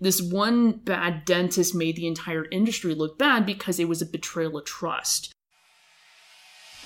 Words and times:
This 0.00 0.20
one 0.20 0.72
bad 0.72 1.24
dentist 1.24 1.72
made 1.72 1.94
the 1.94 2.08
entire 2.08 2.46
industry 2.50 2.94
look 2.94 3.16
bad 3.16 3.46
because 3.46 3.78
it 3.78 3.88
was 3.88 4.02
a 4.02 4.06
betrayal 4.06 4.58
of 4.58 4.64
trust. 4.64 5.32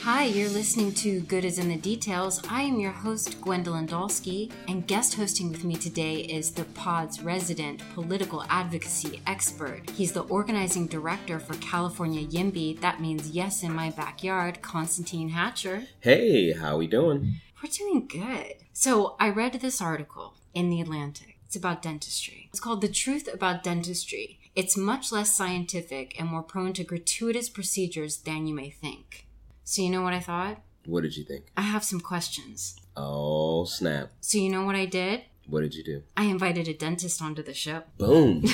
Hi, 0.02 0.24
you're 0.24 0.50
listening 0.50 0.92
to 0.96 1.20
Good 1.22 1.44
as 1.44 1.58
in 1.58 1.68
the 1.68 1.76
Details. 1.76 2.40
I 2.48 2.62
am 2.62 2.78
your 2.78 2.92
host, 2.92 3.40
Gwendolyn 3.40 3.88
Dolsky, 3.88 4.52
and 4.68 4.86
guest 4.86 5.14
hosting 5.14 5.50
with 5.50 5.64
me 5.64 5.74
today 5.74 6.16
is 6.16 6.52
the 6.52 6.64
pod's 6.66 7.20
resident 7.20 7.82
political 7.94 8.44
advocacy 8.48 9.20
expert. 9.26 9.90
He's 9.90 10.12
the 10.12 10.22
organizing 10.24 10.86
director 10.86 11.40
for 11.40 11.54
California 11.54 12.24
YIMBY, 12.24 12.80
that 12.80 13.00
means 13.00 13.30
Yes 13.30 13.64
in 13.64 13.72
My 13.72 13.90
Backyard, 13.90 14.62
Constantine 14.62 15.30
Hatcher. 15.30 15.84
Hey, 15.98 16.52
how 16.52 16.74
are 16.74 16.78
we 16.78 16.86
doing? 16.86 17.40
We're 17.60 17.70
doing 17.70 18.06
good. 18.06 18.54
So, 18.72 19.16
I 19.18 19.30
read 19.30 19.54
this 19.54 19.80
article 19.80 20.34
in 20.54 20.70
The 20.70 20.80
Atlantic. 20.80 21.37
It's 21.48 21.56
about 21.56 21.80
dentistry. 21.80 22.50
It's 22.50 22.60
called 22.60 22.82
The 22.82 22.88
Truth 22.88 23.26
About 23.32 23.64
Dentistry. 23.64 24.38
It's 24.54 24.76
much 24.76 25.10
less 25.10 25.34
scientific 25.34 26.14
and 26.20 26.28
more 26.28 26.42
prone 26.42 26.74
to 26.74 26.84
gratuitous 26.84 27.48
procedures 27.48 28.18
than 28.18 28.46
you 28.46 28.54
may 28.54 28.68
think. 28.68 29.26
So, 29.64 29.80
you 29.80 29.88
know 29.88 30.02
what 30.02 30.12
I 30.12 30.20
thought? 30.20 30.60
What 30.84 31.04
did 31.04 31.16
you 31.16 31.24
think? 31.24 31.46
I 31.56 31.62
have 31.62 31.84
some 31.84 32.00
questions. 32.00 32.76
Oh, 32.98 33.64
snap. 33.64 34.10
So, 34.20 34.36
you 34.36 34.50
know 34.50 34.62
what 34.62 34.74
I 34.74 34.84
did? 34.84 35.22
What 35.46 35.62
did 35.62 35.74
you 35.74 35.82
do? 35.82 36.02
I 36.18 36.24
invited 36.24 36.68
a 36.68 36.74
dentist 36.74 37.22
onto 37.22 37.42
the 37.42 37.54
show. 37.54 37.84
Boom. 37.96 38.44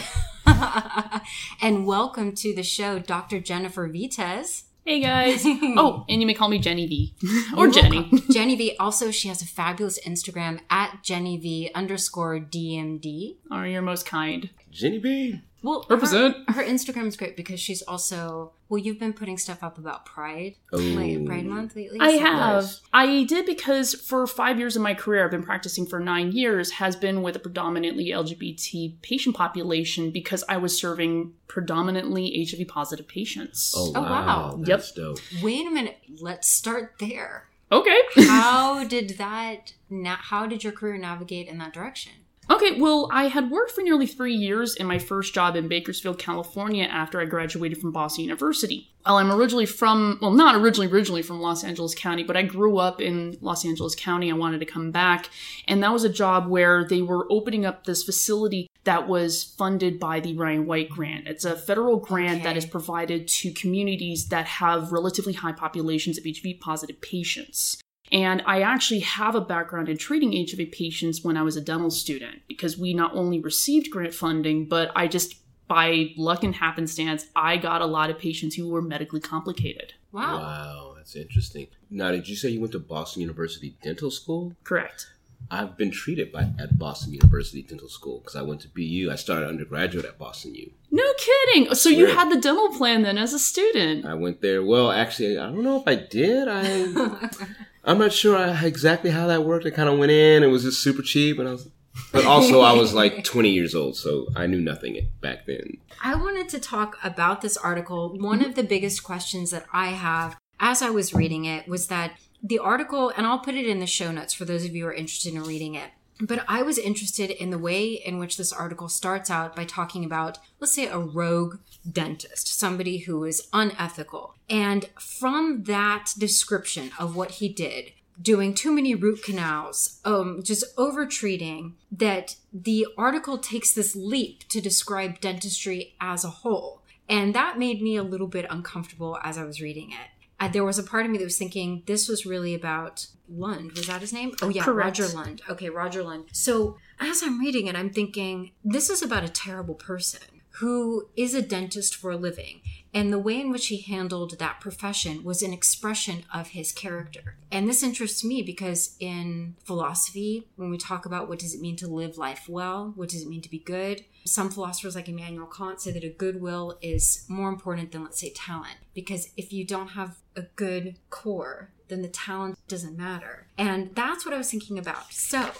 and 1.60 1.86
welcome 1.86 2.30
to 2.36 2.54
the 2.54 2.62
show, 2.62 3.00
Dr. 3.00 3.40
Jennifer 3.40 3.88
Vitez. 3.88 4.66
Hey 4.86 5.00
guys. 5.00 5.46
oh, 5.46 6.04
and 6.10 6.20
you 6.20 6.26
may 6.26 6.34
call 6.34 6.50
me 6.50 6.58
Jenny 6.58 6.86
V. 6.86 7.14
or 7.56 7.68
Jenny. 7.68 8.10
Jenny 8.30 8.54
V. 8.54 8.76
Also, 8.78 9.10
she 9.10 9.28
has 9.28 9.40
a 9.40 9.46
fabulous 9.46 9.98
Instagram 10.06 10.60
at 10.68 11.02
Jenny 11.02 11.38
V 11.38 11.70
underscore 11.74 12.38
DMD. 12.38 13.36
Are 13.50 13.64
oh, 13.64 13.66
your 13.66 13.80
most 13.80 14.04
kind. 14.04 14.50
Jenny 14.74 14.98
V. 14.98 15.40
Well, 15.62 15.86
Represent. 15.88 16.36
Her, 16.48 16.54
her 16.56 16.62
Instagram 16.62 17.06
is 17.06 17.16
great 17.16 17.38
because 17.38 17.58
she's 17.58 17.80
also 17.80 18.52
well. 18.68 18.76
You've 18.78 18.98
been 18.98 19.14
putting 19.14 19.38
stuff 19.38 19.62
up 19.62 19.78
about 19.78 20.04
Pride, 20.04 20.56
Oh. 20.74 20.76
like 20.76 21.24
Pride 21.24 21.46
Month 21.46 21.74
lately. 21.74 21.98
I 22.02 22.18
so- 22.18 22.24
have. 22.24 22.62
Nice. 22.64 22.80
I 22.92 23.24
did 23.24 23.46
because 23.46 23.94
for 23.94 24.26
five 24.26 24.58
years 24.58 24.76
of 24.76 24.82
my 24.82 24.92
career, 24.92 25.24
I've 25.24 25.30
been 25.30 25.42
practicing 25.42 25.86
for 25.86 26.00
nine 26.00 26.32
years, 26.32 26.72
has 26.72 26.96
been 26.96 27.22
with 27.22 27.34
a 27.36 27.38
predominantly 27.38 28.10
LGBT 28.10 29.00
patient 29.00 29.34
population 29.36 30.10
because 30.10 30.44
I 30.50 30.58
was 30.58 30.76
serving 30.78 31.32
predominantly 31.48 32.44
HIV 32.46 32.68
positive 32.68 33.08
patients. 33.08 33.72
Oh, 33.74 33.92
Oh, 33.96 34.02
wow. 34.02 34.10
wow. 34.10 34.60
That's 34.60 34.92
dope. 34.92 35.18
Wait 35.42 35.66
a 35.66 35.70
minute. 35.70 35.96
Let's 36.20 36.46
start 36.48 36.96
there. 37.00 37.48
Okay. 37.72 38.00
How 38.26 38.84
did 38.84 39.16
that? 39.16 39.72
Na- 39.88 40.16
how 40.20 40.46
did 40.46 40.62
your 40.62 40.74
career 40.74 40.98
navigate 40.98 41.48
in 41.48 41.56
that 41.58 41.72
direction? 41.72 42.12
Okay, 42.50 42.78
well, 42.78 43.08
I 43.10 43.28
had 43.28 43.50
worked 43.50 43.70
for 43.70 43.80
nearly 43.80 44.06
three 44.06 44.34
years 44.34 44.74
in 44.76 44.86
my 44.86 44.98
first 44.98 45.32
job 45.32 45.56
in 45.56 45.66
Bakersfield, 45.66 46.18
California 46.18 46.84
after 46.84 47.18
I 47.20 47.24
graduated 47.24 47.78
from 47.78 47.90
Boston 47.90 48.24
University. 48.24 48.90
Well, 49.06 49.16
I'm 49.16 49.32
originally 49.32 49.66
from, 49.66 50.18
well, 50.20 50.30
not 50.30 50.54
originally, 50.54 50.90
originally 50.90 51.22
from 51.22 51.40
Los 51.40 51.64
Angeles 51.64 51.94
County, 51.94 52.22
but 52.22 52.36
I 52.36 52.42
grew 52.42 52.78
up 52.78 53.00
in 53.00 53.36
Los 53.40 53.64
Angeles 53.64 53.94
County. 53.94 54.30
I 54.30 54.34
wanted 54.34 54.60
to 54.60 54.66
come 54.66 54.90
back. 54.90 55.30
And 55.68 55.82
that 55.82 55.92
was 55.92 56.04
a 56.04 56.08
job 56.08 56.46
where 56.46 56.84
they 56.84 57.02
were 57.02 57.26
opening 57.30 57.64
up 57.64 57.84
this 57.84 58.02
facility 58.02 58.66
that 58.84 59.08
was 59.08 59.42
funded 59.44 59.98
by 59.98 60.20
the 60.20 60.34
Ryan 60.34 60.66
White 60.66 60.90
Grant. 60.90 61.26
It's 61.26 61.44
a 61.46 61.56
federal 61.56 61.96
grant 61.96 62.42
that 62.42 62.50
Okay. 62.50 62.58
is 62.58 62.66
provided 62.66 63.26
to 63.28 63.52
communities 63.52 64.28
that 64.28 64.46
have 64.46 64.92
relatively 64.92 65.32
high 65.32 65.52
populations 65.52 66.18
of 66.18 66.24
HIV 66.26 66.60
positive 66.60 67.00
patients. 67.00 67.78
And 68.12 68.42
I 68.46 68.60
actually 68.62 69.00
have 69.00 69.34
a 69.34 69.40
background 69.40 69.88
in 69.88 69.96
treating 69.96 70.32
HIV 70.32 70.70
patients 70.72 71.24
when 71.24 71.36
I 71.36 71.42
was 71.42 71.56
a 71.56 71.60
dental 71.60 71.90
student 71.90 72.42
because 72.48 72.78
we 72.78 72.94
not 72.94 73.14
only 73.14 73.40
received 73.40 73.90
grant 73.90 74.14
funding, 74.14 74.68
but 74.68 74.92
I 74.94 75.08
just, 75.08 75.36
by 75.66 76.10
luck 76.16 76.44
and 76.44 76.54
happenstance, 76.54 77.26
I 77.34 77.56
got 77.56 77.80
a 77.80 77.86
lot 77.86 78.10
of 78.10 78.18
patients 78.18 78.54
who 78.54 78.68
were 78.68 78.82
medically 78.82 79.20
complicated. 79.20 79.94
Wow. 80.12 80.38
Wow, 80.38 80.94
that's 80.96 81.16
interesting. 81.16 81.66
Now, 81.90 82.12
did 82.12 82.28
you 82.28 82.36
say 82.36 82.50
you 82.50 82.60
went 82.60 82.72
to 82.72 82.78
Boston 82.78 83.22
University 83.22 83.76
Dental 83.82 84.10
School? 84.10 84.54
Correct. 84.62 85.06
I've 85.50 85.76
been 85.76 85.90
treated 85.90 86.32
by 86.32 86.42
at 86.58 86.78
Boston 86.78 87.12
University 87.12 87.62
Dental 87.62 87.88
School 87.88 88.20
because 88.20 88.36
I 88.36 88.42
went 88.42 88.60
to 88.62 88.68
BU. 88.68 89.10
I 89.12 89.16
started 89.16 89.48
undergraduate 89.48 90.04
at 90.06 90.18
Boston 90.18 90.54
U. 90.54 90.70
No 90.90 91.04
kidding. 91.18 91.74
So 91.74 91.88
you 91.88 92.06
Swear. 92.06 92.16
had 92.16 92.30
the 92.32 92.40
dental 92.40 92.70
plan 92.70 93.02
then 93.02 93.18
as 93.18 93.32
a 93.34 93.38
student. 93.38 94.06
I 94.06 94.14
went 94.14 94.40
there. 94.40 94.62
Well, 94.64 94.90
actually, 94.90 95.38
I 95.38 95.46
don't 95.46 95.62
know 95.62 95.80
if 95.80 95.86
I 95.86 95.96
did. 95.96 96.48
I 96.48 97.30
I'm 97.84 97.98
not 97.98 98.12
sure 98.12 98.38
exactly 98.62 99.10
how 99.10 99.26
that 99.26 99.44
worked. 99.44 99.66
I 99.66 99.70
kind 99.70 99.88
of 99.88 99.98
went 99.98 100.12
in. 100.12 100.42
It 100.42 100.46
was 100.48 100.62
just 100.62 100.82
super 100.82 101.02
cheap, 101.02 101.38
and 101.38 101.48
I 101.48 101.52
was. 101.52 101.68
But 102.12 102.24
also, 102.24 102.60
I 102.62 102.72
was 102.72 102.92
like 102.92 103.22
20 103.24 103.50
years 103.50 103.74
old, 103.74 103.96
so 103.96 104.26
I 104.34 104.46
knew 104.46 104.60
nothing 104.60 105.08
back 105.20 105.46
then. 105.46 105.78
I 106.02 106.16
wanted 106.16 106.48
to 106.48 106.58
talk 106.58 106.98
about 107.04 107.40
this 107.40 107.56
article. 107.56 108.16
One 108.18 108.44
of 108.44 108.56
the 108.56 108.64
biggest 108.64 109.04
questions 109.04 109.50
that 109.50 109.66
I 109.72 109.88
have 109.88 110.36
as 110.58 110.82
I 110.82 110.90
was 110.90 111.14
reading 111.14 111.44
it 111.44 111.68
was 111.68 111.88
that 111.88 112.12
the 112.42 112.58
article, 112.58 113.12
and 113.16 113.26
I'll 113.26 113.38
put 113.38 113.54
it 113.54 113.66
in 113.66 113.80
the 113.80 113.86
show 113.86 114.10
notes 114.10 114.34
for 114.34 114.44
those 114.44 114.64
of 114.64 114.74
you 114.74 114.84
who 114.84 114.88
are 114.88 114.94
interested 114.94 115.34
in 115.34 115.42
reading 115.44 115.74
it. 115.74 115.90
But 116.20 116.44
I 116.48 116.62
was 116.62 116.78
interested 116.78 117.30
in 117.30 117.50
the 117.50 117.58
way 117.58 117.92
in 117.92 118.18
which 118.18 118.36
this 118.36 118.52
article 118.52 118.88
starts 118.88 119.30
out 119.30 119.56
by 119.56 119.64
talking 119.64 120.04
about, 120.04 120.38
let's 120.60 120.74
say, 120.74 120.86
a 120.86 120.98
rogue 120.98 121.58
dentist, 121.90 122.48
somebody 122.48 122.98
who 122.98 123.24
is 123.24 123.48
unethical. 123.52 124.34
And 124.48 124.86
from 124.98 125.64
that 125.64 126.12
description 126.18 126.90
of 126.98 127.16
what 127.16 127.32
he 127.32 127.48
did, 127.48 127.92
doing 128.20 128.54
too 128.54 128.72
many 128.72 128.94
root 128.94 129.22
canals, 129.22 130.00
um, 130.04 130.42
just 130.42 130.64
over 130.78 131.06
treating, 131.06 131.74
that 131.90 132.36
the 132.52 132.86
article 132.96 133.38
takes 133.38 133.72
this 133.72 133.96
leap 133.96 134.48
to 134.48 134.60
describe 134.60 135.20
dentistry 135.20 135.94
as 136.00 136.24
a 136.24 136.28
whole. 136.28 136.82
And 137.08 137.34
that 137.34 137.58
made 137.58 137.82
me 137.82 137.96
a 137.96 138.02
little 138.02 138.28
bit 138.28 138.46
uncomfortable 138.48 139.18
as 139.22 139.36
I 139.36 139.44
was 139.44 139.60
reading 139.60 139.90
it. 139.90 140.10
Uh, 140.40 140.48
there 140.48 140.64
was 140.64 140.78
a 140.78 140.82
part 140.82 141.04
of 141.04 141.12
me 141.12 141.18
that 141.18 141.24
was 141.24 141.38
thinking 141.38 141.82
this 141.86 142.08
was 142.08 142.26
really 142.26 142.54
about 142.54 143.06
Lund. 143.28 143.72
Was 143.72 143.86
that 143.86 144.00
his 144.00 144.12
name? 144.12 144.34
Oh, 144.42 144.48
yeah, 144.48 144.64
Correct. 144.64 144.98
Roger 144.98 145.16
Lund. 145.16 145.42
Okay, 145.48 145.70
Roger 145.70 146.02
Lund. 146.02 146.26
So 146.32 146.76
as 147.00 147.22
I'm 147.22 147.40
reading 147.40 147.66
it, 147.66 147.76
I'm 147.76 147.90
thinking 147.90 148.50
this 148.64 148.90
is 148.90 149.02
about 149.02 149.24
a 149.24 149.28
terrible 149.28 149.74
person 149.74 150.20
who 150.58 151.08
is 151.16 151.34
a 151.34 151.42
dentist 151.42 151.96
for 151.96 152.10
a 152.10 152.16
living. 152.16 152.60
And 152.92 153.12
the 153.12 153.18
way 153.18 153.40
in 153.40 153.50
which 153.50 153.66
he 153.68 153.80
handled 153.80 154.38
that 154.38 154.60
profession 154.60 155.24
was 155.24 155.42
an 155.42 155.52
expression 155.52 156.24
of 156.32 156.48
his 156.48 156.70
character. 156.70 157.36
And 157.50 157.68
this 157.68 157.82
interests 157.82 158.22
me 158.24 158.42
because 158.42 158.96
in 159.00 159.56
philosophy, 159.64 160.46
when 160.54 160.70
we 160.70 160.78
talk 160.78 161.04
about 161.04 161.28
what 161.28 161.40
does 161.40 161.54
it 161.54 161.60
mean 161.60 161.74
to 161.76 161.88
live 161.88 162.18
life 162.18 162.48
well, 162.48 162.92
what 162.94 163.08
does 163.08 163.22
it 163.22 163.28
mean 163.28 163.42
to 163.42 163.50
be 163.50 163.58
good, 163.58 164.04
some 164.24 164.50
philosophers 164.50 164.94
like 164.94 165.08
Immanuel 165.08 165.46
Kant 165.46 165.80
say 165.80 165.90
that 165.90 166.04
a 166.04 166.08
good 166.08 166.40
will 166.40 166.78
is 166.80 167.24
more 167.28 167.48
important 167.48 167.92
than, 167.92 168.04
let's 168.04 168.20
say, 168.20 168.30
talent. 168.30 168.76
Because 168.94 169.30
if 169.36 169.52
you 169.52 169.66
don't 169.66 169.88
have 169.88 170.16
a 170.36 170.42
good 170.42 170.96
core, 171.10 171.70
then 171.88 172.02
the 172.02 172.08
talent 172.08 172.58
doesn't 172.66 172.96
matter. 172.96 173.48
And 173.58 173.94
that's 173.94 174.24
what 174.24 174.34
I 174.34 174.38
was 174.38 174.50
thinking 174.50 174.78
about. 174.78 175.12
So, 175.12 175.50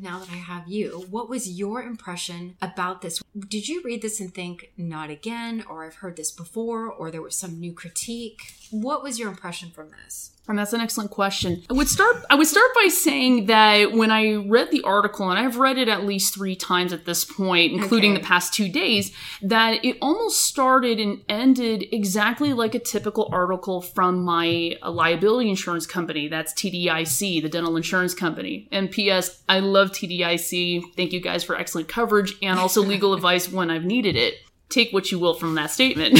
now 0.00 0.18
that 0.18 0.30
I 0.30 0.36
have 0.36 0.68
you, 0.68 1.06
what 1.10 1.28
was 1.28 1.48
your 1.48 1.82
impression 1.82 2.56
about 2.60 3.02
this? 3.02 3.22
Did 3.36 3.68
you 3.68 3.82
read 3.82 4.02
this 4.02 4.20
and 4.20 4.34
think, 4.34 4.72
not 4.76 5.10
again, 5.10 5.64
or 5.68 5.84
I've 5.84 5.96
heard 5.96 6.16
this 6.16 6.30
before, 6.30 6.90
or 6.90 7.10
there 7.10 7.22
was 7.22 7.36
some 7.36 7.60
new 7.60 7.72
critique? 7.72 8.54
What 8.70 9.02
was 9.02 9.18
your 9.18 9.28
impression 9.28 9.70
from 9.70 9.90
this? 9.90 10.30
And 10.46 10.58
that's 10.58 10.74
an 10.74 10.82
excellent 10.82 11.10
question. 11.10 11.62
I 11.70 11.72
would 11.72 11.88
start 11.88 12.16
I 12.28 12.34
would 12.34 12.46
start 12.46 12.70
by 12.74 12.88
saying 12.88 13.46
that 13.46 13.92
when 13.92 14.10
I 14.10 14.34
read 14.34 14.70
the 14.70 14.82
article, 14.82 15.30
and 15.30 15.38
I've 15.38 15.56
read 15.56 15.78
it 15.78 15.88
at 15.88 16.04
least 16.04 16.34
three 16.34 16.54
times 16.54 16.92
at 16.92 17.06
this 17.06 17.24
point, 17.24 17.72
including 17.72 18.12
Okay. 18.12 18.20
the 18.20 18.26
past 18.26 18.52
two 18.52 18.68
days, 18.68 19.10
that 19.40 19.82
it 19.82 19.96
almost 20.02 20.40
started 20.44 21.00
and 21.00 21.22
ended 21.30 21.84
exactly 21.92 22.52
like 22.52 22.74
a 22.74 22.78
typical 22.78 23.26
article 23.32 23.80
from 23.80 24.22
my 24.22 24.76
uh, 24.82 24.90
liability 24.90 25.48
insurance 25.48 25.86
company. 25.86 26.28
That's 26.28 26.52
TDIC, 26.52 27.40
the 27.42 27.48
dental 27.48 27.76
insurance 27.78 28.12
company. 28.12 28.68
And 28.70 28.90
P.S. 28.90 29.42
I 29.48 29.60
love 29.60 29.92
TDIC. 29.92 30.94
Thank 30.94 31.14
you 31.14 31.20
guys 31.20 31.42
for 31.42 31.56
excellent 31.56 31.88
coverage 31.88 32.34
and 32.42 32.58
also 32.58 32.82
legal 32.82 33.14
advice 33.18 33.50
when 33.50 33.70
I've 33.70 33.84
needed 33.84 34.14
it. 34.14 34.34
Take 34.74 34.92
what 34.92 35.12
you 35.12 35.20
will 35.20 35.34
from 35.34 35.54
that 35.54 35.70
statement. 35.70 36.14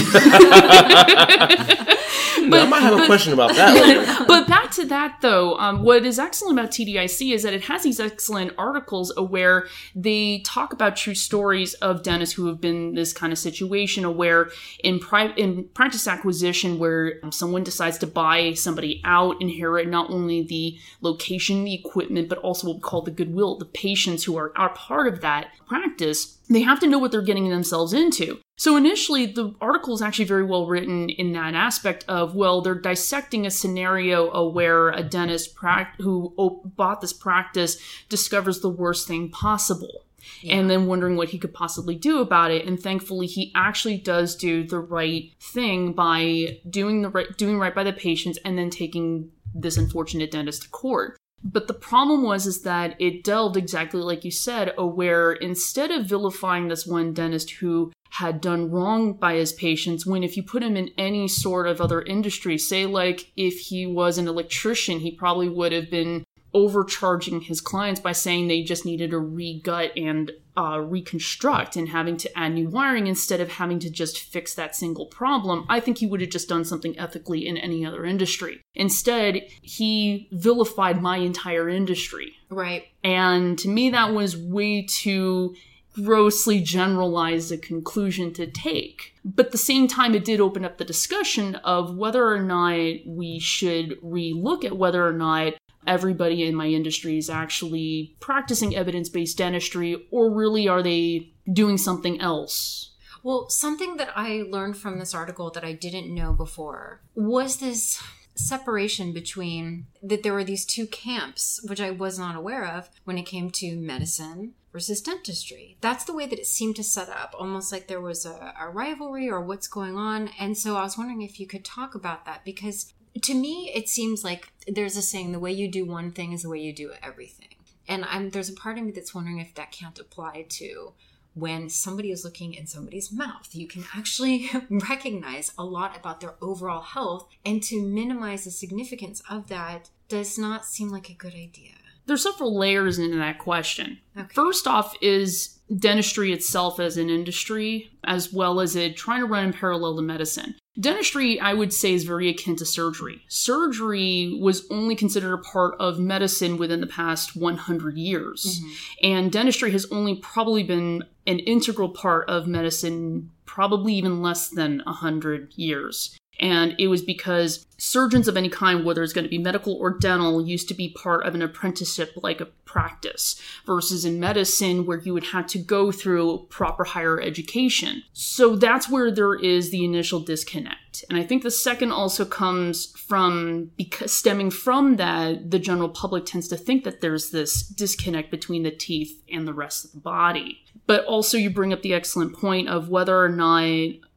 But, 2.51 2.61
I 2.61 2.67
might 2.67 2.81
have 2.81 3.01
a 3.01 3.07
question 3.07 3.33
about 3.33 3.55
that 3.55 4.25
but 4.29 4.47
back 4.47 4.71
to 4.73 4.85
that 4.87 5.19
though, 5.21 5.59
um, 5.59 5.83
what 5.83 6.05
is 6.05 6.19
excellent 6.19 6.59
about 6.59 6.71
TDIC 6.71 7.33
is 7.33 7.43
that 7.43 7.55
it 7.55 7.65
has 7.65 7.83
these 7.83 8.01
excellent 8.01 8.53
articles 8.59 9.13
where 9.17 9.69
they 9.95 10.41
talk 10.41 10.73
about 10.73 10.97
true 10.97 11.15
stories 11.15 11.75
of 11.75 12.03
dentists 12.03 12.35
who 12.35 12.47
have 12.47 12.61
been 12.61 12.89
in 12.89 12.95
this 12.95 13.13
kind 13.13 13.33
of 13.33 13.39
situation, 13.39 14.17
where 14.17 14.51
in 14.83 14.99
private 14.99 15.39
in 15.39 15.65
practice 15.75 16.07
acquisition, 16.07 16.79
where 16.79 17.15
um, 17.23 17.33
someone 17.33 17.65
decides 17.65 17.99
to 17.99 18.07
buy 18.07 18.55
somebody 18.55 19.01
out, 19.05 19.41
inherit 19.41 19.89
not 19.89 20.11
only 20.11 20.43
the 20.43 20.79
location, 21.01 21.65
the 21.65 21.75
equipment, 21.75 22.29
but 22.29 22.39
also 22.39 22.69
what 22.69 22.77
we 22.77 22.83
call 22.83 23.03
the 23.03 23.11
goodwill, 23.11 23.57
the 23.57 23.65
patients 23.65 24.25
who 24.25 24.37
are, 24.37 24.53
are 24.57 24.71
part 24.71 25.13
of 25.13 25.21
that 25.21 25.49
practice. 25.67 26.39
They 26.49 26.63
have 26.63 26.81
to 26.81 26.87
know 26.87 26.99
what 26.99 27.11
they're 27.11 27.23
getting 27.23 27.49
themselves 27.49 27.93
into. 27.93 28.39
So 28.57 28.77
initially, 28.77 29.27
the 29.27 29.55
article 29.61 29.95
is 29.95 30.03
actually 30.03 30.27
very 30.27 30.45
well 30.45 30.67
written 30.67 31.09
in 31.09 31.33
that 31.33 31.55
aspect 31.55 32.05
of 32.07 32.35
well, 32.35 32.61
they're 32.61 32.75
dissecting 32.75 33.47
a 33.47 33.51
scenario 33.51 34.49
where 34.51 34.91
a 34.91 35.03
dentist 35.03 35.57
who 35.99 36.33
op- 36.37 36.77
bought 36.77 37.01
this 37.01 37.13
practice 37.13 37.79
discovers 38.09 38.61
the 38.61 38.69
worst 38.69 39.09
thing 39.09 39.31
possible. 39.31 40.05
and 40.49 40.71
then 40.71 40.87
wondering 40.87 41.17
what 41.17 41.29
he 41.29 41.39
could 41.39 41.53
possibly 41.53 41.95
do 41.95 42.21
about 42.21 42.51
it. 42.51 42.67
And 42.67 42.81
thankfully, 42.81 43.27
he 43.27 43.53
actually 43.55 43.99
does 43.99 44.35
do 44.35 44.65
the 44.67 44.79
right 44.79 45.33
thing 45.39 45.93
by 45.93 46.61
doing 46.69 47.03
the 47.03 47.11
right, 47.11 47.37
doing 47.37 47.59
right 47.59 47.75
by 47.75 47.85
the 47.85 47.93
patients, 47.93 48.39
and 48.45 48.57
then 48.57 48.71
taking 48.71 49.31
this 49.55 49.77
unfortunate 49.77 50.31
dentist 50.31 50.63
to 50.63 50.69
court. 50.71 51.19
But 51.45 51.69
the 51.69 51.75
problem 51.75 52.23
was 52.23 52.47
is 52.47 52.63
that 52.63 52.97
it 52.99 53.23
delved 53.23 53.59
exactly 53.59 54.01
like 54.01 54.25
you 54.25 54.31
said, 54.31 54.73
where 54.79 55.33
instead 55.33 55.91
of 55.91 56.07
vilifying 56.07 56.69
this 56.69 56.87
one 56.87 57.13
dentist 57.13 57.51
who 57.51 57.93
had 58.11 58.41
done 58.41 58.71
wrong 58.71 59.13
by 59.13 59.35
his 59.35 59.53
patients, 59.53 60.07
when 60.07 60.25
if 60.25 60.37
you 60.37 60.43
put 60.43 60.63
him 60.63 60.77
in 60.77 60.91
any 60.97 61.29
sort 61.29 61.67
of 61.67 61.81
other 61.81 62.01
industry, 62.01 62.57
say 62.57 62.87
like 62.87 63.31
if 63.37 63.59
he 63.59 63.85
was 63.87 64.17
an 64.17 64.27
electrician, 64.27 65.01
he 65.01 65.11
probably 65.11 65.49
would 65.49 65.73
have 65.73 65.91
been 65.91 66.25
overcharging 66.55 67.43
his 67.43 67.61
clients 67.61 68.01
by 68.01 68.13
saying 68.13 68.47
they 68.49 68.63
just 68.63 68.87
needed 68.87 69.11
to 69.11 69.17
regut 69.17 69.91
and 69.97 70.31
uh, 70.57 70.79
reconstruct 70.81 71.77
and 71.77 71.89
having 71.89 72.17
to 72.17 72.39
add 72.39 72.53
new 72.53 72.69
wiring 72.69 73.09
instead 73.09 73.41
of 73.41 73.51
having 73.51 73.81
to 73.81 73.91
just 73.91 74.21
fix 74.21 74.55
that 74.55 74.77
single 74.77 75.07
problem, 75.07 75.67
I 75.69 75.81
think 75.81 75.99
he 75.99 76.07
would 76.07 76.21
have 76.21 76.31
just 76.31 76.49
done 76.49 76.65
something 76.65 76.97
ethically 76.99 77.47
in 77.47 77.57
any 77.57 77.85
other 77.85 78.05
industry. 78.05 78.61
Instead, 78.75 79.43
he 79.63 80.29
vilified 80.31 81.03
my 81.03 81.17
entire 81.17 81.69
industry. 81.69 82.35
Right. 82.51 82.85
And 83.03 83.59
to 83.59 83.69
me, 83.69 83.91
that 83.91 84.13
was 84.13 84.37
way 84.37 84.83
too 84.83 85.57
grossly 86.03 86.61
generalized 86.61 87.53
a 87.53 87.57
conclusion 87.57 88.33
to 88.33 88.47
take. 88.47 89.15
But 89.25 89.47
at 89.47 89.53
the 89.53 89.59
same 89.59 89.87
time, 89.87 90.15
it 90.15 90.25
did 90.25 90.41
open 90.41 90.65
up 90.65 90.79
the 90.79 90.85
discussion 90.85 91.55
of 91.57 91.97
whether 91.97 92.29
or 92.29 92.41
not 92.41 92.77
we 93.07 93.39
should 93.39 94.01
relook 94.03 94.65
at 94.65 94.77
whether 94.77 95.07
or 95.07 95.13
not 95.13 95.55
everybody 95.87 96.45
in 96.45 96.55
my 96.55 96.67
industry 96.67 97.19
is 97.19 97.31
actually 97.31 98.17
practicing 98.21 98.75
evidence 98.77 99.09
based 99.09 99.39
dentistry, 99.39 100.07
or 100.11 100.31
really 100.33 100.69
are 100.69 100.83
they 100.83 101.33
doing 101.53 101.79
something 101.79 102.21
else? 102.21 102.93
Well, 103.23 103.49
something 103.49 103.97
that 103.97 104.11
I 104.15 104.45
learned 104.49 104.77
from 104.77 104.99
this 104.99 105.15
article 105.15 105.51
that 105.51 105.65
I 105.65 105.73
didn't 105.73 106.15
know 106.15 106.33
before 106.33 107.01
was 107.15 107.57
this 107.57 108.03
separation 108.35 109.13
between 109.13 109.87
that 110.03 110.23
there 110.23 110.35
were 110.35 110.45
these 110.45 110.67
two 110.67 110.87
camps, 110.87 111.65
which 111.67 111.81
I 111.81 111.91
was 111.91 112.19
not 112.19 112.37
aware 112.37 112.67
of 112.67 112.91
when 113.05 113.17
it 113.17 113.27
came 113.27 113.51
to 113.53 113.77
medicine 113.77 114.55
versus 114.75 115.01
dentistry. 115.01 115.77
That's 115.81 116.05
the 116.05 116.13
way 116.13 116.27
that 116.27 116.41
it 116.41 116.47
seemed 116.47 116.75
to 116.77 116.83
set 116.83 117.09
up, 117.09 117.33
almost 117.39 117.71
like 117.71 117.87
there 117.87 118.01
was 118.01 118.27
a, 118.27 118.53
a 118.61 118.69
rivalry 118.69 119.31
or 119.31 119.41
what's 119.41 119.69
going 119.69 119.97
on. 119.97 120.31
And 120.39 120.59
so 120.59 120.77
I 120.77 120.83
was 120.83 120.99
wondering 120.99 121.23
if 121.23 121.39
you 121.39 121.47
could 121.47 121.65
talk 121.65 121.95
about 121.95 122.27
that 122.27 122.45
because 122.45 122.93
to 123.23 123.35
me, 123.35 123.71
it 123.73 123.89
seems 123.89 124.25
like 124.25 124.53
there's 124.67 124.97
a 124.97 125.03
saying 125.03 125.31
the 125.31 125.39
way 125.39 125.53
you 125.53 125.69
do 125.69 125.87
one 125.87 126.11
thing 126.11 126.33
is 126.33 126.43
the 126.43 126.49
way 126.49 126.59
you 126.59 126.73
do 126.73 126.91
everything. 127.05 127.55
And 127.87 128.05
I'm, 128.05 128.31
there's 128.31 128.49
a 128.49 128.55
part 128.55 128.77
of 128.77 128.85
me 128.85 128.91
that's 128.91 129.15
wondering 129.15 129.39
if 129.39 129.55
that 129.55 129.71
can't 129.71 129.99
apply 130.01 130.47
to 130.49 130.95
when 131.35 131.69
somebody 131.69 132.11
is 132.11 132.25
looking 132.25 132.53
in 132.55 132.67
somebody's 132.67 133.13
mouth. 133.13 133.51
You 133.53 133.69
can 133.69 133.85
actually 133.95 134.51
recognize 134.71 135.53
a 135.57 135.65
lot 135.65 135.97
about 135.97 136.21
their 136.21 136.35
overall 136.43 136.83
health, 136.83 137.29
and 137.45 137.63
to 137.65 137.81
minimize 137.81 138.45
the 138.45 138.51
significance 138.51 139.23
of 139.31 139.49
that 139.49 139.91
does 140.09 140.37
not 140.37 140.65
seem 140.65 140.89
like 140.89 141.11
a 141.11 141.15
good 141.15 141.35
idea. 141.35 141.75
There's 142.07 142.23
several 142.23 142.57
layers 142.57 142.99
into 142.99 143.17
that 143.17 143.39
question. 143.39 143.99
Okay. 144.17 144.33
First 144.35 144.67
off, 144.67 144.95
is 145.01 145.59
dentistry 145.75 146.33
itself 146.33 146.79
as 146.79 146.97
an 146.97 147.09
industry, 147.09 147.91
as 148.05 148.33
well 148.33 148.61
as 148.61 148.77
it 148.77 148.97
trying 148.97 149.21
to 149.21 149.27
run 149.27 149.45
in 149.45 149.53
parallel 149.53 149.97
to 149.97 150.03
medicine. 150.03 150.55
Dentistry, 150.79 151.39
I 151.39 151.55
would 151.55 151.73
say, 151.73 151.95
is 151.95 152.05
very 152.05 152.29
akin 152.29 152.57
to 152.57 152.67
surgery. 152.67 153.23
Surgery 153.29 154.37
was 154.41 154.67
only 154.71 154.97
considered 154.97 155.33
a 155.33 155.39
part 155.39 155.77
of 155.79 156.01
medicine 156.01 156.59
within 156.59 156.81
the 156.81 156.87
past 156.87 157.37
100 157.37 157.97
years. 157.97 158.61
Mm-hmm. 158.61 159.07
And 159.07 159.33
dentistry 159.33 159.71
has 159.71 159.87
only 159.93 160.17
probably 160.17 160.65
been 160.65 161.05
an 161.27 161.39
integral 161.39 161.91
part 161.91 162.29
of 162.29 162.49
medicine, 162.49 163.31
probably 163.47 163.95
even 163.95 164.21
less 164.21 164.49
than 164.49 164.83
100 164.85 165.55
years. 165.55 166.17
And 166.41 166.75
it 166.79 166.89
was 166.89 167.03
because 167.03 167.67
surgeons 167.77 168.29
of 168.29 168.37
any 168.37 168.49
kind, 168.49 168.85
whether 168.85 169.03
it's 169.03 169.13
going 169.13 169.25
to 169.25 169.31
be 169.31 169.39
medical 169.39 169.75
or 169.75 169.91
dental, 169.91 170.45
used 170.45 170.69
to 170.69 170.75
be 170.75 170.89
part 170.89 171.25
of 171.27 171.35
an 171.35 171.43
apprenticeship 171.43 172.13
like 172.23 172.41
a 172.41 172.47
practice, 172.47 173.41
versus 173.67 174.05
in 174.05 174.19
medicine, 174.19 174.85
where 174.85 174.99
you 174.99 175.15
would 175.15 175.25
have 175.25 175.47
to 175.47 175.59
go 175.59 175.93
through 175.93 176.47
proper 176.51 176.85
higher 176.85 177.21
education. 177.21 178.03
So 178.13 178.57
that's 178.57 178.89
where 178.89 179.11
there 179.11 179.35
is 179.35 179.71
the 179.71 179.85
initial 179.85 180.21
disconnect. 180.21 181.05
And 181.09 181.19
I 181.19 181.25
think 181.25 181.43
the 181.43 181.51
second 181.51 181.93
also 181.93 182.25
comes 182.25 182.87
from 182.97 183.71
because 183.77 184.13
stemming 184.13 184.51
from 184.51 184.97
that, 184.97 185.51
the 185.51 185.59
general 185.59 185.89
public 185.89 186.27
tends 186.27 186.49
to 186.49 186.57
think 186.57 186.85
that 186.85 187.01
there's 187.01 187.31
this 187.31 187.63
disconnect 187.63 188.31
between 188.31 188.63
the 188.63 188.71
teeth 188.71 189.23
and 189.31 189.47
the 189.47 189.55
rest 189.55 189.85
of 189.85 189.93
the 189.93 190.01
body. 190.01 190.61
But 190.87 191.05
also, 191.07 191.39
you 191.39 191.51
bring 191.51 191.73
up 191.73 191.83
the 191.83 191.95
excellent 191.95 192.37
point 192.37 192.69
of 192.69 192.89
whether 192.89 193.19
or 193.19 193.29
not 193.29 193.65